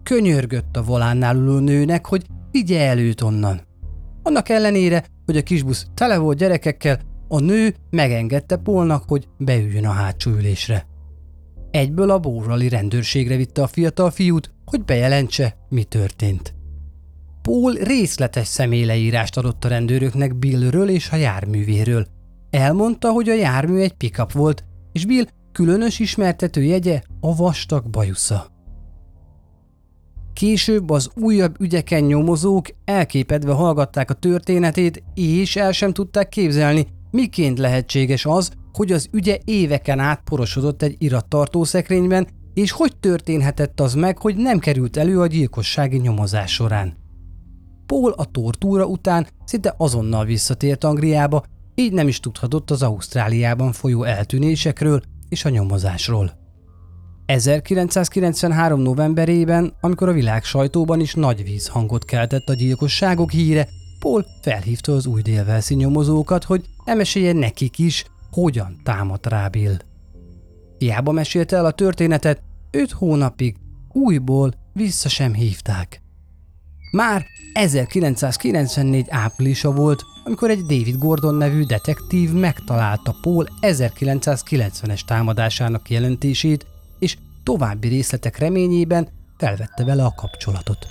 Könyörgött 0.03 0.77
a 0.77 0.83
volánnál 0.83 1.37
ülő 1.37 1.61
nőnek, 1.61 2.07
hogy 2.07 2.27
vigye 2.51 2.81
előt 2.81 3.21
onnan. 3.21 3.61
Annak 4.23 4.49
ellenére, 4.49 5.05
hogy 5.27 5.37
a 5.37 5.43
kisbusz 5.43 5.87
tele 5.95 6.19
volt 6.19 6.39
gyerekekkel, 6.39 7.01
a 7.29 7.41
nő 7.41 7.75
megengedte 7.91 8.57
Polnak, 8.57 9.05
hogy 9.07 9.29
beüljön 9.39 9.87
a 9.87 9.91
hátsó 9.91 10.31
ülésre. 10.31 10.87
Egyből 11.71 12.11
a 12.11 12.19
bórali 12.19 12.69
rendőrségre 12.69 13.37
vitte 13.37 13.63
a 13.63 13.67
fiatal 13.67 14.11
fiút, 14.11 14.53
hogy 14.65 14.85
bejelentse, 14.85 15.57
mi 15.69 15.85
történt. 15.85 16.55
Paul 17.43 17.73
részletes 17.73 18.47
személyleírást 18.47 19.37
adott 19.37 19.65
a 19.65 19.69
rendőröknek 19.69 20.37
Billről 20.37 20.89
és 20.89 21.11
a 21.11 21.17
járművéről. 21.17 22.07
Elmondta, 22.51 23.11
hogy 23.11 23.29
a 23.29 23.35
jármű 23.35 23.79
egy 23.79 23.93
pickup 23.93 24.33
volt, 24.33 24.65
és 24.93 25.07
Bill 25.07 25.25
különös 25.53 25.99
ismertető 25.99 26.63
jegye 26.63 27.03
a 27.21 27.37
vastag 27.37 27.91
bajusza. 27.91 28.47
Később 30.33 30.91
az 30.91 31.11
újabb 31.15 31.61
ügyeken 31.61 32.03
nyomozók 32.03 32.67
elképedve 32.85 33.53
hallgatták 33.53 34.11
a 34.11 34.15
történetét, 34.15 35.03
és 35.15 35.57
el 35.57 35.73
sem 35.73 35.93
tudták 35.93 36.29
képzelni, 36.29 36.87
miként 37.11 37.59
lehetséges 37.59 38.27
az, 38.27 38.51
hogy 38.73 38.93
az 38.93 39.09
ügye 39.13 39.39
éveken 39.45 39.99
át 39.99 40.23
porosodott 40.25 40.83
egy 40.83 40.95
irattartó 40.99 41.65
szekrényben, 41.65 42.29
és 42.55 42.71
hogy 42.71 42.97
történhetett 42.97 43.81
az 43.81 43.95
meg, 43.95 44.19
hogy 44.19 44.37
nem 44.37 44.59
került 44.59 44.97
elő 44.97 45.21
a 45.21 45.27
gyilkossági 45.27 45.97
nyomozás 45.97 46.53
során. 46.53 47.02
Paul 47.93 48.13
a 48.17 48.25
tortúra 48.25 48.87
után 48.87 49.27
szinte 49.45 49.75
azonnal 49.77 50.25
visszatért 50.25 50.85
Angliába, 50.85 51.45
így 51.75 51.93
nem 51.93 52.09
is 52.09 52.21
tudhatott 52.21 52.71
az 52.71 52.83
Ausztráliában 52.83 53.73
folyó 53.73 54.03
eltűnésekről 54.03 55.03
és 55.29 55.45
a 55.45 55.49
nyomozásról. 55.49 56.33
1993. 57.27 58.81
novemberében, 58.81 59.75
amikor 59.81 60.09
a 60.09 60.13
világ 60.13 60.45
sajtóban 60.45 61.01
is 61.01 61.15
nagy 61.15 61.43
vízhangot 61.43 62.05
keltett 62.05 62.49
a 62.49 62.55
gyilkosságok 62.55 63.31
híre, 63.31 63.69
Paul 63.99 64.27
felhívta 64.43 64.93
az 64.93 65.07
új 65.07 65.23
délvelszi 65.23 65.75
nyomozókat, 65.75 66.45
hogy 66.45 66.65
emesélje 66.85 67.33
nekik 67.33 67.79
is, 67.79 68.05
hogyan 68.31 68.81
támadt 68.85 69.27
rá 69.27 69.49
Bill. 69.49 69.77
Hiába 70.79 71.13
mesélte 71.13 71.57
el 71.57 71.65
a 71.65 71.71
történetet, 71.71 72.43
öt 72.71 72.91
hónapig 72.91 73.57
újból 73.93 74.53
vissza 74.73 75.09
sem 75.09 75.35
hívták. 75.35 76.03
Már 76.93 77.27
1994 77.53 79.07
áprilisa 79.09 79.73
volt, 79.73 80.05
amikor 80.25 80.51
egy 80.51 80.61
David 80.61 80.99
Gordon 80.99 81.35
nevű 81.35 81.65
detektív 81.65 82.33
megtalálta 82.33 83.15
Paul 83.21 83.49
1990-es 83.61 85.01
támadásának 85.07 85.91
jelentését, 85.91 86.67
és 86.99 87.17
további 87.43 87.89
részletek 87.89 88.39
reményében 88.39 89.09
felvette 89.37 89.85
vele 89.85 90.05
a 90.05 90.15
kapcsolatot. 90.17 90.87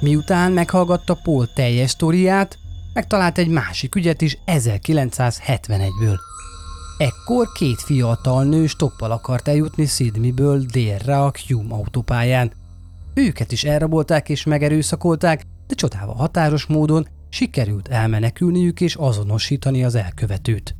Miután 0.00 0.52
meghallgatta 0.52 1.18
Paul 1.22 1.52
teljes 1.54 1.90
sztoriát, 1.90 2.58
megtalált 2.94 3.38
egy 3.38 3.48
másik 3.48 3.94
ügyet 3.94 4.20
is 4.20 4.38
1971-ből. 4.46 6.16
Ekkor 6.98 7.52
két 7.52 7.80
fiatal 7.80 8.44
nő 8.44 8.66
stoppal 8.66 9.10
akart 9.10 9.48
eljutni 9.48 9.86
Sydneyből 9.86 10.58
délre 10.58 11.22
a 11.22 11.32
Hume 11.48 11.74
autópályán. 11.74 12.52
Őket 13.18 13.52
is 13.52 13.64
elrabolták 13.64 14.28
és 14.28 14.44
megerőszakolták, 14.44 15.42
de 15.66 15.74
csodával 15.74 16.14
határos 16.14 16.66
módon 16.66 17.08
sikerült 17.28 17.88
elmenekülniük 17.88 18.80
és 18.80 18.94
azonosítani 18.94 19.84
az 19.84 19.94
elkövetőt. 19.94 20.76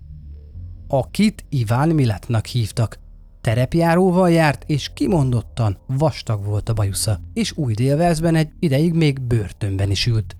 Akit 0.88 1.44
Iván 1.48 1.88
Miletnak 1.88 2.46
hívtak, 2.46 2.98
Terepjáróval 3.40 4.30
járt, 4.30 4.64
és 4.66 4.90
kimondottan 4.94 5.78
vastag 5.86 6.44
volt 6.44 6.68
a 6.68 6.72
bajusza, 6.72 7.20
és 7.32 7.52
új 7.56 7.74
délvezben 7.74 8.34
egy 8.34 8.50
ideig 8.58 8.92
még 8.92 9.20
börtönben 9.20 9.90
is 9.90 10.06
ült. 10.06 10.36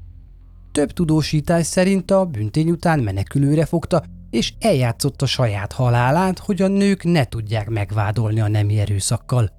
Több 0.73 0.93
tudósítás 0.93 1.67
szerint 1.67 2.11
a 2.11 2.25
büntény 2.25 2.71
után 2.71 3.01
menekülőre 3.01 3.65
fogta, 3.65 4.05
és 4.31 4.53
eljátszotta 4.61 5.27
saját 5.27 5.73
halálát, 5.73 6.39
hogy 6.39 6.63
a 6.63 6.69
nők 6.69 7.05
ne 7.05 7.25
tudják 7.25 7.69
megvádolni 7.69 8.41
a 8.41 8.49
nemi 8.49 8.79
erőszakkal. 8.79 9.58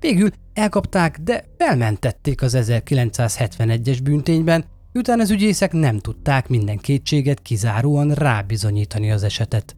Végül 0.00 0.30
elkapták, 0.52 1.18
de 1.18 1.44
felmentették 1.58 2.42
az 2.42 2.56
1971-es 2.60 3.98
büntényben, 4.02 4.64
miután 4.92 5.20
az 5.20 5.30
ügyészek 5.30 5.72
nem 5.72 5.98
tudták 5.98 6.48
minden 6.48 6.78
kétséget 6.78 7.42
kizáróan 7.42 8.12
rábizonyítani 8.12 9.10
az 9.10 9.22
esetet. 9.22 9.76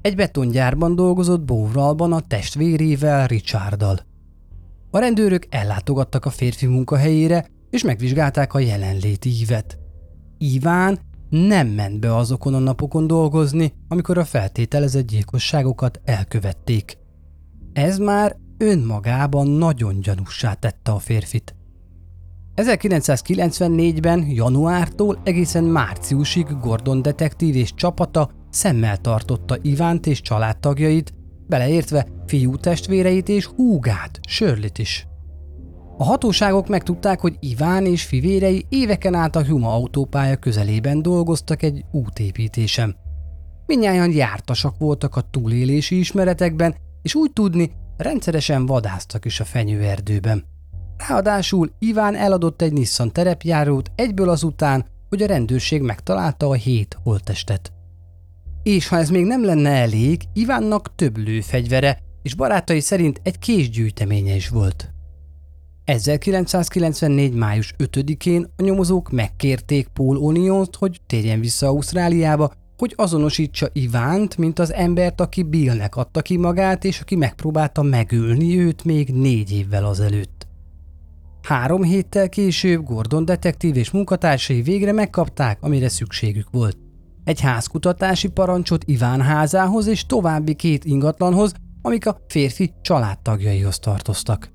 Egy 0.00 0.16
betongyárban 0.16 0.94
dolgozott 0.94 1.40
Bóvralban 1.40 2.12
a 2.12 2.20
testvérével, 2.20 3.26
Richarddal. 3.26 4.00
A 4.90 4.98
rendőrök 4.98 5.46
ellátogattak 5.50 6.24
a 6.24 6.30
férfi 6.30 6.66
munkahelyére, 6.66 7.46
és 7.70 7.82
megvizsgálták 7.82 8.54
a 8.54 8.58
jelenléti 8.58 9.28
ívet. 9.28 9.78
Iván 10.38 10.98
nem 11.28 11.68
ment 11.68 12.00
be 12.00 12.16
azokon 12.16 12.54
a 12.54 12.58
napokon 12.58 13.06
dolgozni, 13.06 13.72
amikor 13.88 14.18
a 14.18 14.24
feltételezett 14.24 15.06
gyilkosságokat 15.06 16.00
elkövették. 16.04 16.98
Ez 17.72 17.98
már 17.98 18.36
önmagában 18.60 19.46
nagyon 19.46 20.00
gyanussá 20.00 20.52
tette 20.52 20.90
a 20.92 20.98
férfit. 20.98 21.54
1994-ben 22.56 24.26
januártól 24.28 25.20
egészen 25.24 25.64
márciusig 25.64 26.46
Gordon 26.60 27.02
detektív 27.02 27.56
és 27.56 27.74
csapata 27.74 28.30
szemmel 28.50 28.96
tartotta 28.96 29.56
Ivánt 29.62 30.06
és 30.06 30.20
családtagjait, 30.20 31.12
beleértve 31.46 32.06
fiú 32.26 32.56
testvéreit 32.56 33.28
és 33.28 33.46
húgát, 33.46 34.20
Sörlit 34.28 34.78
is. 34.78 35.06
A 35.98 36.04
hatóságok 36.04 36.68
megtudták, 36.68 37.20
hogy 37.20 37.36
Iván 37.40 37.86
és 37.86 38.04
fivérei 38.04 38.66
éveken 38.68 39.14
át 39.14 39.36
a 39.36 39.44
Huma 39.44 39.74
autópálya 39.74 40.36
közelében 40.36 41.02
dolgoztak 41.02 41.62
egy 41.62 41.84
útépítésen. 41.92 42.96
Mindnyájan 43.66 44.12
jártasak 44.12 44.78
voltak 44.78 45.16
a 45.16 45.20
túlélési 45.30 45.98
ismeretekben, 45.98 46.74
és 47.02 47.14
úgy 47.14 47.32
tudni, 47.32 47.72
rendszeresen 48.02 48.66
vadáztak 48.66 49.24
is 49.24 49.40
a 49.40 49.44
fenyőerdőben. 49.44 50.44
Ráadásul 51.08 51.70
Iván 51.78 52.14
eladott 52.14 52.62
egy 52.62 52.72
Nissan 52.72 53.12
terepjárót 53.12 53.90
egyből 53.94 54.28
azután, 54.28 54.86
hogy 55.08 55.22
a 55.22 55.26
rendőrség 55.26 55.82
megtalálta 55.82 56.48
a 56.48 56.54
hét 56.54 56.98
holttestet. 57.02 57.72
És 58.62 58.88
ha 58.88 58.96
ez 58.96 59.10
még 59.10 59.24
nem 59.24 59.44
lenne 59.44 59.70
elég, 59.70 60.22
Ivánnak 60.32 60.94
több 60.94 61.16
lőfegyvere, 61.16 61.98
és 62.22 62.34
barátai 62.34 62.80
szerint 62.80 63.20
egy 63.22 63.38
késgyűjteménye 63.38 64.34
is 64.34 64.48
volt. 64.48 64.90
1994. 65.84 67.34
május 67.34 67.74
5-én 67.78 68.46
a 68.56 68.62
nyomozók 68.62 69.10
megkérték 69.10 69.88
Paul 69.88 70.16
Onions, 70.16 70.68
hogy 70.78 71.00
térjen 71.06 71.40
vissza 71.40 71.66
Ausztráliába, 71.66 72.52
hogy 72.80 72.92
azonosítsa 72.96 73.68
Ivánt, 73.72 74.36
mint 74.36 74.58
az 74.58 74.72
embert, 74.72 75.20
aki 75.20 75.42
Billnek 75.42 75.96
adta 75.96 76.20
ki 76.22 76.36
magát, 76.36 76.84
és 76.84 77.00
aki 77.00 77.16
megpróbálta 77.16 77.82
megölni 77.82 78.58
őt 78.58 78.84
még 78.84 79.08
négy 79.08 79.52
évvel 79.52 79.84
azelőtt. 79.84 80.46
Három 81.42 81.82
héttel 81.82 82.28
később 82.28 82.84
Gordon 82.84 83.24
detektív 83.24 83.76
és 83.76 83.90
munkatársai 83.90 84.62
végre 84.62 84.92
megkapták, 84.92 85.62
amire 85.62 85.88
szükségük 85.88 86.50
volt 86.50 86.76
egy 87.24 87.40
házkutatási 87.40 88.28
parancsot 88.28 88.84
Iván 88.84 89.20
házához 89.20 89.86
és 89.86 90.06
további 90.06 90.54
két 90.54 90.84
ingatlanhoz, 90.84 91.52
amik 91.82 92.06
a 92.06 92.20
férfi 92.28 92.72
családtagjaihoz 92.82 93.78
tartoztak. 93.78 94.50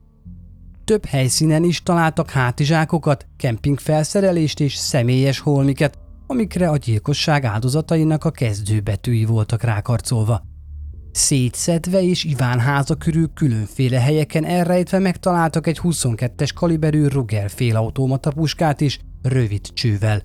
Több 0.84 1.06
helyszínen 1.06 1.64
is 1.64 1.84
találtak 1.84 2.30
hátizsákokat, 2.30 3.28
kempingfelszerelést 3.38 4.60
és 4.60 4.76
személyes 4.76 5.40
holmiket, 5.40 5.98
amikre 6.28 6.70
a 6.70 6.78
gyilkosság 6.78 7.44
áldozatainak 7.44 8.24
a 8.24 8.32
kezdőbetűi 8.32 9.26
voltak 9.26 9.64
rákarcolva. 9.64 10.42
Szétszedve 11.12 12.02
és 12.02 12.24
Iván 12.24 12.60
háza 12.60 12.96
körül 12.96 13.34
különféle 13.34 14.00
helyeken 14.00 14.46
elrejtve 14.46 15.00
megtaláltak 15.00 15.68
egy 15.68 15.80
22-es 15.84 16.50
kaliberű 16.56 17.08
Ruger 17.08 17.50
félautomata 17.50 18.32
puskát 18.32 18.82
is, 18.82 19.00
rövid 19.22 19.62
csővel, 19.74 20.22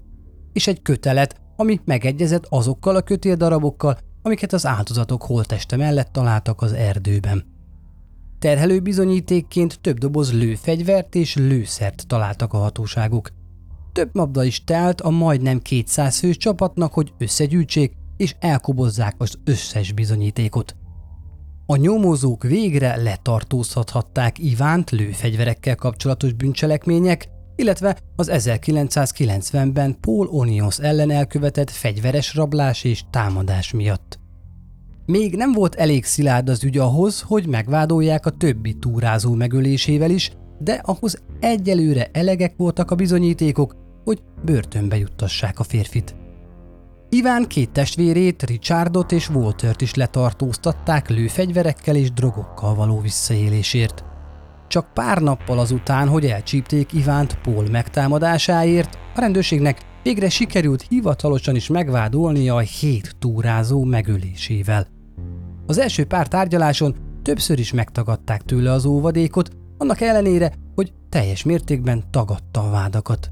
és 0.53 0.66
egy 0.66 0.82
kötelet, 0.82 1.40
ami 1.57 1.80
megegyezett 1.84 2.46
azokkal 2.48 2.96
a 2.96 3.03
kötéldarabokkal, 3.03 3.98
amiket 4.22 4.53
az 4.53 4.66
áldozatok 4.66 5.22
holteste 5.22 5.76
mellett 5.76 6.12
találtak 6.12 6.62
az 6.62 6.72
erdőben. 6.72 7.44
Terhelő 8.38 8.80
bizonyítékként 8.80 9.80
több 9.80 9.98
doboz 9.98 10.32
lőfegyvert 10.32 11.14
és 11.14 11.36
lőszert 11.36 12.07
találtak 12.07 12.53
a 12.53 12.59
hatóságok. 12.59 13.30
Több 13.93 14.11
mabda 14.12 14.45
is 14.45 14.64
telt 14.64 15.01
a 15.01 15.11
majdnem 15.11 15.59
200 15.59 16.18
fős 16.18 16.36
csapatnak, 16.36 16.93
hogy 16.93 17.12
összegyűjtsék 17.18 17.93
és 18.16 18.34
elkobozzák 18.38 19.14
az 19.18 19.34
összes 19.45 19.93
bizonyítékot. 19.93 20.76
A 21.66 21.76
nyomozók 21.76 22.43
végre 22.43 22.97
letartóztathatták 22.97 24.38
Ivánt 24.38 24.91
lőfegyverekkel 24.91 25.74
kapcsolatos 25.74 26.32
bűncselekmények, 26.32 27.28
illetve 27.57 27.97
az 28.16 28.30
1990-ben 28.32 29.97
Paul 30.01 30.26
Onions 30.26 30.78
ellen 30.78 31.11
elkövetett 31.11 31.70
fegyveres 31.70 32.34
rablás 32.34 32.84
és 32.84 33.03
támadás 33.11 33.72
miatt. 33.72 34.18
Még 35.07 35.36
nem 35.36 35.53
volt 35.53 35.74
elég 35.74 36.05
szilárd 36.05 36.49
az 36.49 36.64
ügy 36.64 36.78
ahhoz, 36.78 37.20
hogy 37.20 37.47
megvádolják 37.47 38.26
a 38.26 38.30
többi 38.30 38.74
túrázó 38.74 39.34
megölésével 39.34 40.11
is, 40.11 40.32
de 40.62 40.80
ahhoz 40.84 41.22
egyelőre 41.40 42.08
elegek 42.12 42.54
voltak 42.56 42.90
a 42.90 42.94
bizonyítékok, 42.94 43.76
hogy 44.04 44.22
börtönbe 44.44 44.98
juttassák 44.98 45.58
a 45.58 45.62
férfit. 45.62 46.14
Iván 47.08 47.44
két 47.48 47.70
testvérét, 47.70 48.42
Richardot 48.42 49.12
és 49.12 49.28
Waltert 49.28 49.80
is 49.80 49.94
letartóztatták 49.94 51.08
lőfegyverekkel 51.08 51.96
és 51.96 52.12
drogokkal 52.12 52.74
való 52.74 53.00
visszaélésért. 53.00 54.04
Csak 54.68 54.92
pár 54.94 55.18
nappal 55.18 55.58
azután, 55.58 56.08
hogy 56.08 56.26
elcsípték 56.26 56.92
Ivánt 56.92 57.38
Paul 57.42 57.68
megtámadásáért, 57.70 58.98
a 59.14 59.20
rendőrségnek 59.20 59.80
végre 60.02 60.28
sikerült 60.28 60.84
hivatalosan 60.88 61.56
is 61.56 61.68
megvádolnia 61.68 62.54
a 62.54 62.58
hét 62.58 63.16
túrázó 63.18 63.84
megölésével. 63.84 64.86
Az 65.66 65.78
első 65.78 66.04
pár 66.04 66.28
tárgyaláson 66.28 66.96
többször 67.22 67.58
is 67.58 67.72
megtagadták 67.72 68.42
tőle 68.42 68.72
az 68.72 68.84
óvadékot, 68.84 69.50
annak 69.80 70.00
ellenére, 70.00 70.52
hogy 70.74 70.92
teljes 71.08 71.42
mértékben 71.42 72.04
tagadta 72.10 72.66
a 72.66 72.70
vádakat. 72.70 73.30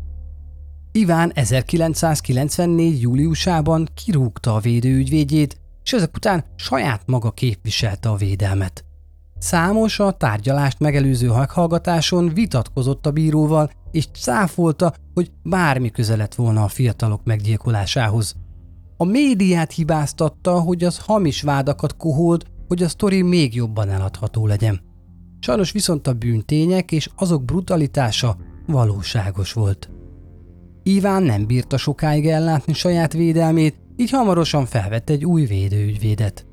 Iván 0.92 1.32
1994. 1.34 3.00
júliusában 3.00 3.88
kirúgta 3.94 4.54
a 4.54 4.60
védőügyvédjét, 4.60 5.60
és 5.84 5.92
ezek 5.92 6.16
után 6.16 6.44
saját 6.56 7.02
maga 7.06 7.30
képviselte 7.30 8.08
a 8.08 8.16
védelmet. 8.16 8.84
Számos 9.38 9.98
a 10.00 10.10
tárgyalást 10.10 10.78
megelőző 10.78 11.28
meghallgatáson 11.28 12.34
vitatkozott 12.34 13.06
a 13.06 13.10
bíróval, 13.10 13.70
és 13.90 14.06
cáfolta, 14.06 14.94
hogy 15.14 15.30
bármi 15.42 15.90
köze 15.90 16.16
lett 16.16 16.34
volna 16.34 16.64
a 16.64 16.68
fiatalok 16.68 17.24
meggyilkolásához. 17.24 18.36
A 18.96 19.04
médiát 19.04 19.72
hibáztatta, 19.72 20.60
hogy 20.60 20.84
az 20.84 20.98
hamis 20.98 21.42
vádakat 21.42 21.96
koholt, 21.96 22.44
hogy 22.68 22.82
a 22.82 22.88
sztori 22.88 23.22
még 23.22 23.54
jobban 23.54 23.88
eladható 23.88 24.46
legyen. 24.46 24.87
Sajnos 25.40 25.72
viszont 25.72 26.06
a 26.06 26.12
bűntények 26.12 26.92
és 26.92 27.10
azok 27.16 27.44
brutalitása 27.44 28.36
valóságos 28.66 29.52
volt. 29.52 29.90
Iván 30.82 31.22
nem 31.22 31.46
bírta 31.46 31.76
sokáig 31.76 32.26
ellátni 32.26 32.72
saját 32.72 33.12
védelmét, 33.12 33.76
így 33.96 34.10
hamarosan 34.10 34.66
felvett 34.66 35.10
egy 35.10 35.24
új 35.24 35.44
védőügyvédet. 35.44 36.46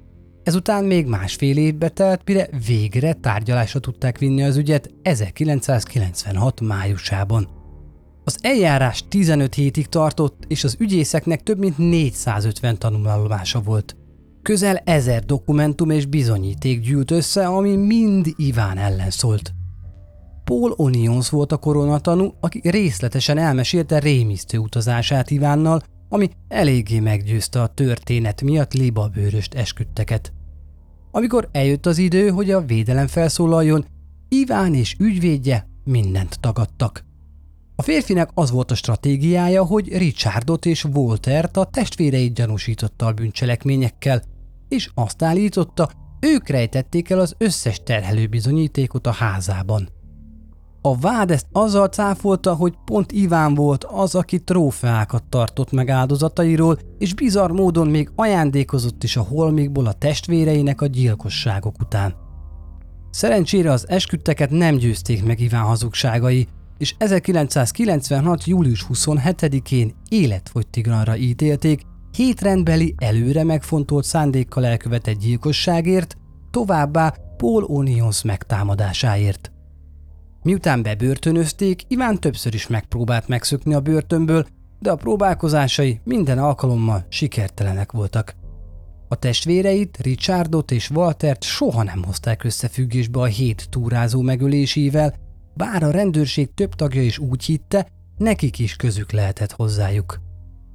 Ezután 0.44 0.84
még 0.84 1.08
másfél 1.08 1.58
évbe 1.58 1.90
telt, 1.90 2.22
mire 2.26 2.50
végre 2.68 3.14
tárgyalásra 3.14 3.80
tudták 3.80 4.18
vinni 4.18 4.44
az 4.44 4.58
ügyet 4.58 4.94
1996 5.02 6.62
májusában. 6.62 7.48
Az 8.24 8.38
eljárás 8.42 9.04
15 9.08 9.54
hétig 9.54 9.88
tartott, 9.88 10.44
és 10.48 10.64
az 10.64 10.76
ügyészeknek 10.80 11.44
több 11.44 11.58
mint 11.58 11.78
450 11.78 12.78
tanulmása 12.78 13.62
volt. 13.62 13.96
Közel 14.46 14.78
ezer 14.78 15.24
dokumentum 15.24 15.90
és 15.90 16.06
bizonyíték 16.06 16.82
gyűlt 16.82 17.12
össze, 17.12 17.48
ami 17.48 17.76
mind 17.76 18.28
Iván 18.36 18.78
ellen 18.78 19.10
szólt. 19.10 19.54
Paul 20.44 20.74
Onions 20.76 21.30
volt 21.30 21.52
a 21.52 21.58
koronatanú, 21.58 22.34
aki 22.40 22.62
részletesen 22.64 23.38
elmesélte 23.38 24.00
rémisztő 24.00 24.58
utazását 24.58 25.32
Ivánnal, 25.32 25.82
ami 26.10 26.30
eléggé 26.48 27.00
meggyőzte 27.00 27.62
a 27.62 27.68
történet 27.68 28.42
miatt 28.42 28.74
libabőröst 28.74 29.54
esküdteket. 29.54 30.34
Amikor 31.12 31.50
eljött 31.52 31.86
az 31.86 31.98
idő, 31.98 32.30
hogy 32.30 32.52
a 32.52 32.66
védelem 32.66 33.08
felszólaljon, 33.08 33.86
Iván 34.30 34.74
és 34.74 34.96
ügyvédje 35.00 35.68
mindent 35.84 36.40
tagadtak. 36.40 37.06
A 37.76 37.82
férfinek 37.82 38.30
az 38.34 38.52
volt 38.52 38.72
a 38.72 38.76
stratégiája, 38.76 39.64
hogy 39.64 39.98
Richardot 39.98 40.66
és 40.66 40.84
Waltert 40.84 41.58
a 41.58 41.66
testvéreit 41.66 42.34
gyanúsította 42.34 43.06
a 43.06 43.14
bűncselekményekkel, 43.14 44.22
és 44.68 44.90
azt 44.94 45.22
állította, 45.22 45.90
ők 46.20 46.48
rejtették 46.48 47.10
el 47.10 47.20
az 47.20 47.36
összes 47.38 47.82
terhelő 47.84 48.28
bizonyítékot 48.28 49.08
a 49.08 49.12
házában. 49.12 49.90
A 50.82 50.98
vád 50.98 51.32
ezt 51.32 51.48
azzal 51.52 51.88
cáfolta, 51.88 52.54
hogy 52.54 52.74
pont 52.86 53.12
Iván 53.12 53.54
volt 53.54 53.84
az, 53.84 54.16
aki 54.16 54.40
trófeákat 54.40 55.24
tartott 55.24 55.72
meg 55.72 55.90
áldozatairól, 55.90 56.78
és 56.98 57.14
bizarr 57.14 57.52
módon 57.52 57.88
még 57.88 58.12
ajándékozott 58.16 59.04
is 59.04 59.18
a 59.18 59.22
holmikból 59.22 59.86
a 59.86 59.94
testvéreinek 59.94 60.82
a 60.82 60.86
gyilkosságok 60.86 61.76
után. 61.80 62.16
Szerencsére 63.10 63.72
az 63.72 63.90
esküdteket 63.90 64.50
nem 64.50 64.76
győzték 64.76 65.26
meg 65.26 65.40
Iván 65.40 65.64
hazugságai, 65.64 66.48
és 66.78 66.96
1996. 66.98 68.46
július 68.46 68.86
27-én 68.94 69.94
életfogytigranra 70.10 71.16
ítélték, 71.16 71.82
hét 72.16 72.42
rendbeli 72.42 72.96
előre 72.98 73.44
megfontolt 73.44 74.06
szándékkal 74.06 74.66
elkövetett 74.66 75.20
gyilkosságért, 75.20 76.18
továbbá 76.52 77.16
Paul 77.38 77.64
Onions 77.64 78.22
megtámadásáért. 78.24 79.52
Miután 80.44 80.84
bebörtönözték, 80.84 81.82
Iván 81.88 82.20
többször 82.20 82.54
is 82.54 82.68
megpróbált 82.68 83.28
megszökni 83.28 83.74
a 83.74 83.80
börtönből, 83.80 84.46
de 84.80 84.92
a 84.92 84.96
próbálkozásai 84.96 86.00
minden 86.04 86.38
alkalommal 86.38 87.06
sikertelenek 87.10 87.92
voltak. 87.92 88.36
A 89.08 89.16
testvéreit, 89.16 89.98
Richardot 89.98 90.72
és 90.72 90.90
Waltert 90.90 91.44
soha 91.44 91.84
nem 91.84 92.04
hozták 92.04 92.44
összefüggésbe 92.44 93.20
a 93.20 93.26
hét 93.26 93.70
túrázó 93.70 94.22
megölésével, 94.22 95.14
bár 95.54 95.84
a 95.84 95.92
rendőrség 95.92 96.54
több 96.54 96.74
tagja 96.74 97.02
is 97.02 97.20
úgy 97.20 97.44
hitte, 97.44 97.88
nekik 98.18 98.60
is 98.60 98.76
közük 98.76 99.12
lehetett 99.12 99.52
hozzájuk. 99.52 100.20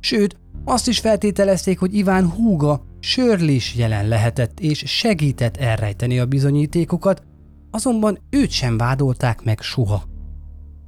Sőt, 0.00 0.39
azt 0.64 0.88
is 0.88 0.98
feltételezték, 0.98 1.78
hogy 1.78 1.94
Iván 1.94 2.30
húga 2.30 2.82
Shirley 3.00 3.54
is 3.54 3.74
jelen 3.74 4.08
lehetett 4.08 4.60
és 4.60 4.82
segített 4.86 5.56
elrejteni 5.56 6.18
a 6.18 6.26
bizonyítékokat, 6.26 7.22
azonban 7.70 8.18
őt 8.30 8.50
sem 8.50 8.76
vádolták 8.76 9.42
meg 9.42 9.60
soha. 9.60 10.02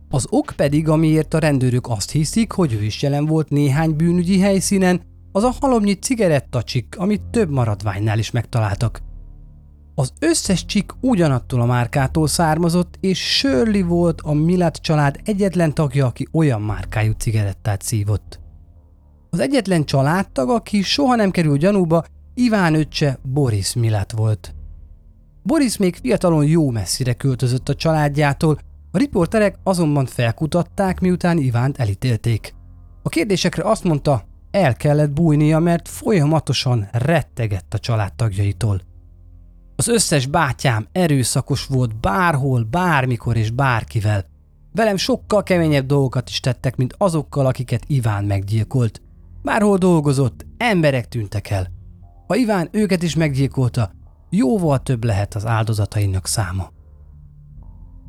Az 0.08 0.26
ok 0.30 0.52
pedig, 0.56 0.88
amiért 0.88 1.34
a 1.34 1.38
rendőrök 1.38 1.88
azt 1.88 2.10
hiszik, 2.10 2.52
hogy 2.52 2.72
ő 2.72 2.82
is 2.82 3.02
jelen 3.02 3.26
volt 3.26 3.48
néhány 3.48 3.96
bűnügyi 3.96 4.40
helyszínen, 4.40 5.02
az 5.32 5.42
a 5.42 5.54
halomnyi 5.60 5.92
cigarettacsik, 5.92 6.94
amit 6.98 7.22
több 7.30 7.50
maradványnál 7.50 8.18
is 8.18 8.30
megtaláltak. 8.30 9.02
Az 9.94 10.12
összes 10.18 10.64
csik 10.64 10.92
ugyanattól 11.00 11.60
a 11.60 11.66
márkától 11.66 12.26
származott, 12.26 12.98
és 13.00 13.36
Shirley 13.36 13.86
volt 13.86 14.20
a 14.20 14.32
Milat 14.32 14.76
család 14.76 15.20
egyetlen 15.24 15.74
tagja, 15.74 16.06
aki 16.06 16.28
olyan 16.32 16.62
márkájú 16.62 17.12
cigarettát 17.12 17.82
szívott. 17.82 18.41
Az 19.34 19.40
egyetlen 19.40 19.84
családtag, 19.84 20.48
aki 20.48 20.82
soha 20.82 21.14
nem 21.14 21.30
kerül 21.30 21.56
gyanúba, 21.56 22.04
Iván 22.34 22.74
öccse 22.74 23.18
Boris 23.22 23.74
Milat 23.74 24.12
volt. 24.12 24.54
Boris 25.42 25.76
még 25.76 25.96
fiatalon 25.96 26.46
jó 26.46 26.70
messzire 26.70 27.12
költözött 27.12 27.68
a 27.68 27.74
családjától, 27.74 28.58
a 28.90 28.98
riporterek 28.98 29.58
azonban 29.62 30.06
felkutatták, 30.06 31.00
miután 31.00 31.38
Ivánt 31.38 31.78
elítélték. 31.78 32.54
A 33.02 33.08
kérdésekre 33.08 33.62
azt 33.62 33.84
mondta, 33.84 34.24
el 34.50 34.74
kellett 34.74 35.10
bújnia, 35.10 35.58
mert 35.58 35.88
folyamatosan 35.88 36.88
rettegett 36.92 37.74
a 37.74 37.78
családtagjaitól. 37.78 38.80
Az 39.76 39.88
összes 39.88 40.26
bátyám 40.26 40.86
erőszakos 40.92 41.66
volt 41.66 42.00
bárhol, 42.00 42.62
bármikor 42.62 43.36
és 43.36 43.50
bárkivel. 43.50 44.24
Velem 44.72 44.96
sokkal 44.96 45.42
keményebb 45.42 45.86
dolgokat 45.86 46.28
is 46.28 46.40
tettek, 46.40 46.76
mint 46.76 46.94
azokkal, 46.98 47.46
akiket 47.46 47.84
Iván 47.86 48.24
meggyilkolt. 48.24 49.00
Bárhol 49.42 49.78
dolgozott, 49.78 50.46
emberek 50.56 51.08
tűntek 51.08 51.50
el. 51.50 51.68
Ha 52.26 52.36
Iván 52.36 52.68
őket 52.70 53.02
is 53.02 53.14
meggyilkolta, 53.14 53.90
jóval 54.30 54.82
több 54.82 55.04
lehet 55.04 55.34
az 55.34 55.46
áldozatainak 55.46 56.26
száma. 56.26 56.70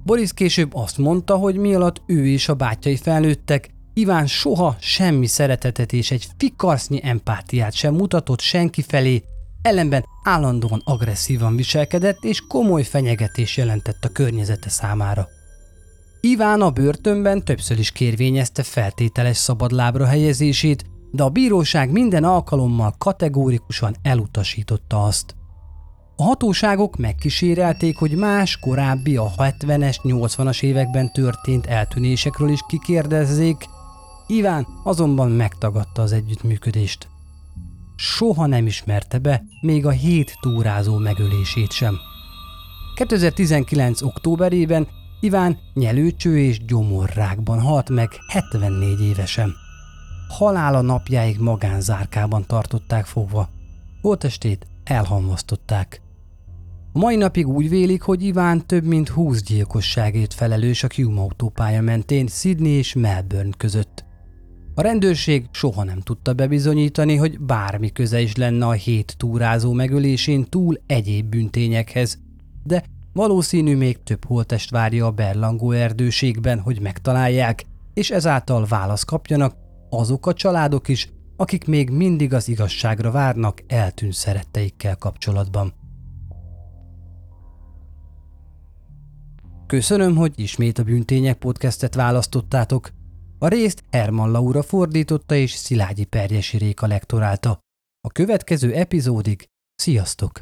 Boris 0.03 0.33
később 0.33 0.75
azt 0.75 0.97
mondta, 0.97 1.35
hogy 1.35 1.55
mi 1.55 1.75
alatt 1.75 2.01
ő 2.05 2.27
és 2.27 2.49
a 2.49 2.53
bátyai 2.53 2.95
felnőttek, 2.95 3.73
Iván 3.93 4.27
soha 4.27 4.75
semmi 4.79 5.27
szeretetet 5.27 5.93
és 5.93 6.11
egy 6.11 6.27
fikarsznyi 6.37 6.99
empátiát 7.03 7.73
sem 7.73 7.93
mutatott 7.93 8.39
senki 8.39 8.81
felé, 8.81 9.23
ellenben 9.61 10.05
állandóan 10.23 10.81
agresszívan 10.85 11.55
viselkedett 11.55 12.23
és 12.23 12.41
komoly 12.47 12.83
fenyegetés 12.83 13.57
jelentett 13.57 14.05
a 14.05 14.09
környezete 14.09 14.69
számára. 14.69 15.27
Iván 16.21 16.61
a 16.61 16.71
börtönben 16.71 17.45
többször 17.45 17.79
is 17.79 17.91
kérvényezte 17.91 18.63
feltételes 18.63 19.37
szabadlábra 19.37 20.05
helyezését, 20.05 20.85
de 21.13 21.23
a 21.23 21.29
bíróság 21.29 21.91
minden 21.91 22.23
alkalommal 22.23 22.93
kategórikusan 22.97 23.95
elutasította 24.01 25.03
azt. 25.03 25.35
A 26.15 26.23
hatóságok 26.23 26.97
megkísérelték, 26.97 27.97
hogy 27.97 28.15
más 28.15 28.59
korábbi 28.59 29.17
a 29.17 29.31
70-es, 29.37 29.97
80-as 30.03 30.63
években 30.63 31.11
történt 31.11 31.65
eltűnésekről 31.65 32.49
is 32.49 32.59
kikérdezzék, 32.67 33.65
Iván 34.27 34.67
azonban 34.83 35.31
megtagadta 35.31 36.01
az 36.01 36.11
együttműködést. 36.11 37.07
Soha 37.95 38.45
nem 38.45 38.65
ismerte 38.65 39.19
be 39.19 39.43
még 39.61 39.85
a 39.85 39.89
hét 39.89 40.37
túrázó 40.41 40.97
megölését 40.97 41.71
sem. 41.71 41.95
2019. 42.95 44.01
októberében 44.01 44.87
Iván 45.19 45.57
nyelőcső 45.73 46.39
és 46.39 46.65
gyomorrákban 46.65 47.61
halt 47.61 47.89
meg 47.89 48.09
74 48.27 49.01
évesen. 49.01 49.62
Halála 50.33 50.81
napjáig 50.81 51.39
magánzárkában 51.39 52.45
tartották 52.47 53.05
fogva. 53.05 53.49
Holtestét 54.01 54.67
elhamvasztották. 54.83 56.01
A 56.93 56.99
mai 56.99 57.15
napig 57.15 57.47
úgy 57.47 57.69
vélik, 57.69 58.01
hogy 58.01 58.23
Iván 58.23 58.65
több 58.65 58.83
mint 58.83 59.09
20 59.09 59.43
gyilkosságért 59.43 60.33
felelős 60.33 60.83
a 60.83 60.87
Hume 60.95 61.19
autópálya 61.19 61.81
mentén 61.81 62.27
Sydney 62.27 62.71
és 62.71 62.93
Melbourne 62.93 63.53
között. 63.57 64.05
A 64.75 64.81
rendőrség 64.81 65.45
soha 65.51 65.83
nem 65.83 65.99
tudta 65.99 66.33
bebizonyítani, 66.33 67.15
hogy 67.15 67.39
bármi 67.39 67.91
köze 67.91 68.21
is 68.21 68.35
lenne 68.35 68.65
a 68.65 68.71
hét 68.71 69.17
túrázó 69.17 69.73
megölésén 69.73 70.49
túl 70.49 70.77
egyéb 70.87 71.25
büntényekhez, 71.25 72.19
de 72.63 72.83
valószínű 73.13 73.75
még 73.75 74.03
több 74.03 74.25
holtest 74.25 74.69
várja 74.69 75.05
a 75.05 75.11
berlangó 75.11 75.71
erdőségben, 75.71 76.59
hogy 76.59 76.81
megtalálják, 76.81 77.65
és 77.93 78.11
ezáltal 78.11 78.65
választ 78.65 79.05
kapjanak 79.05 79.61
azok 79.97 80.27
a 80.27 80.33
családok 80.33 80.87
is, 80.87 81.09
akik 81.35 81.65
még 81.65 81.89
mindig 81.89 82.33
az 82.33 82.47
igazságra 82.47 83.11
várnak 83.11 83.63
eltűnt 83.67 84.13
szeretteikkel 84.13 84.95
kapcsolatban. 84.95 85.73
Köszönöm, 89.67 90.15
hogy 90.15 90.33
ismét 90.35 90.77
a 90.77 90.83
Bűntények 90.83 91.37
podcastet 91.37 91.95
választottátok. 91.95 92.89
A 93.39 93.47
részt 93.47 93.83
Herman 93.91 94.31
Laura 94.31 94.63
fordította 94.63 95.35
és 95.35 95.51
Szilágyi 95.51 96.05
Perjesi 96.05 96.57
Réka 96.57 96.87
lektorálta. 96.87 97.59
A 98.07 98.11
következő 98.11 98.73
epizódig 98.73 99.45
sziasztok! 99.75 100.41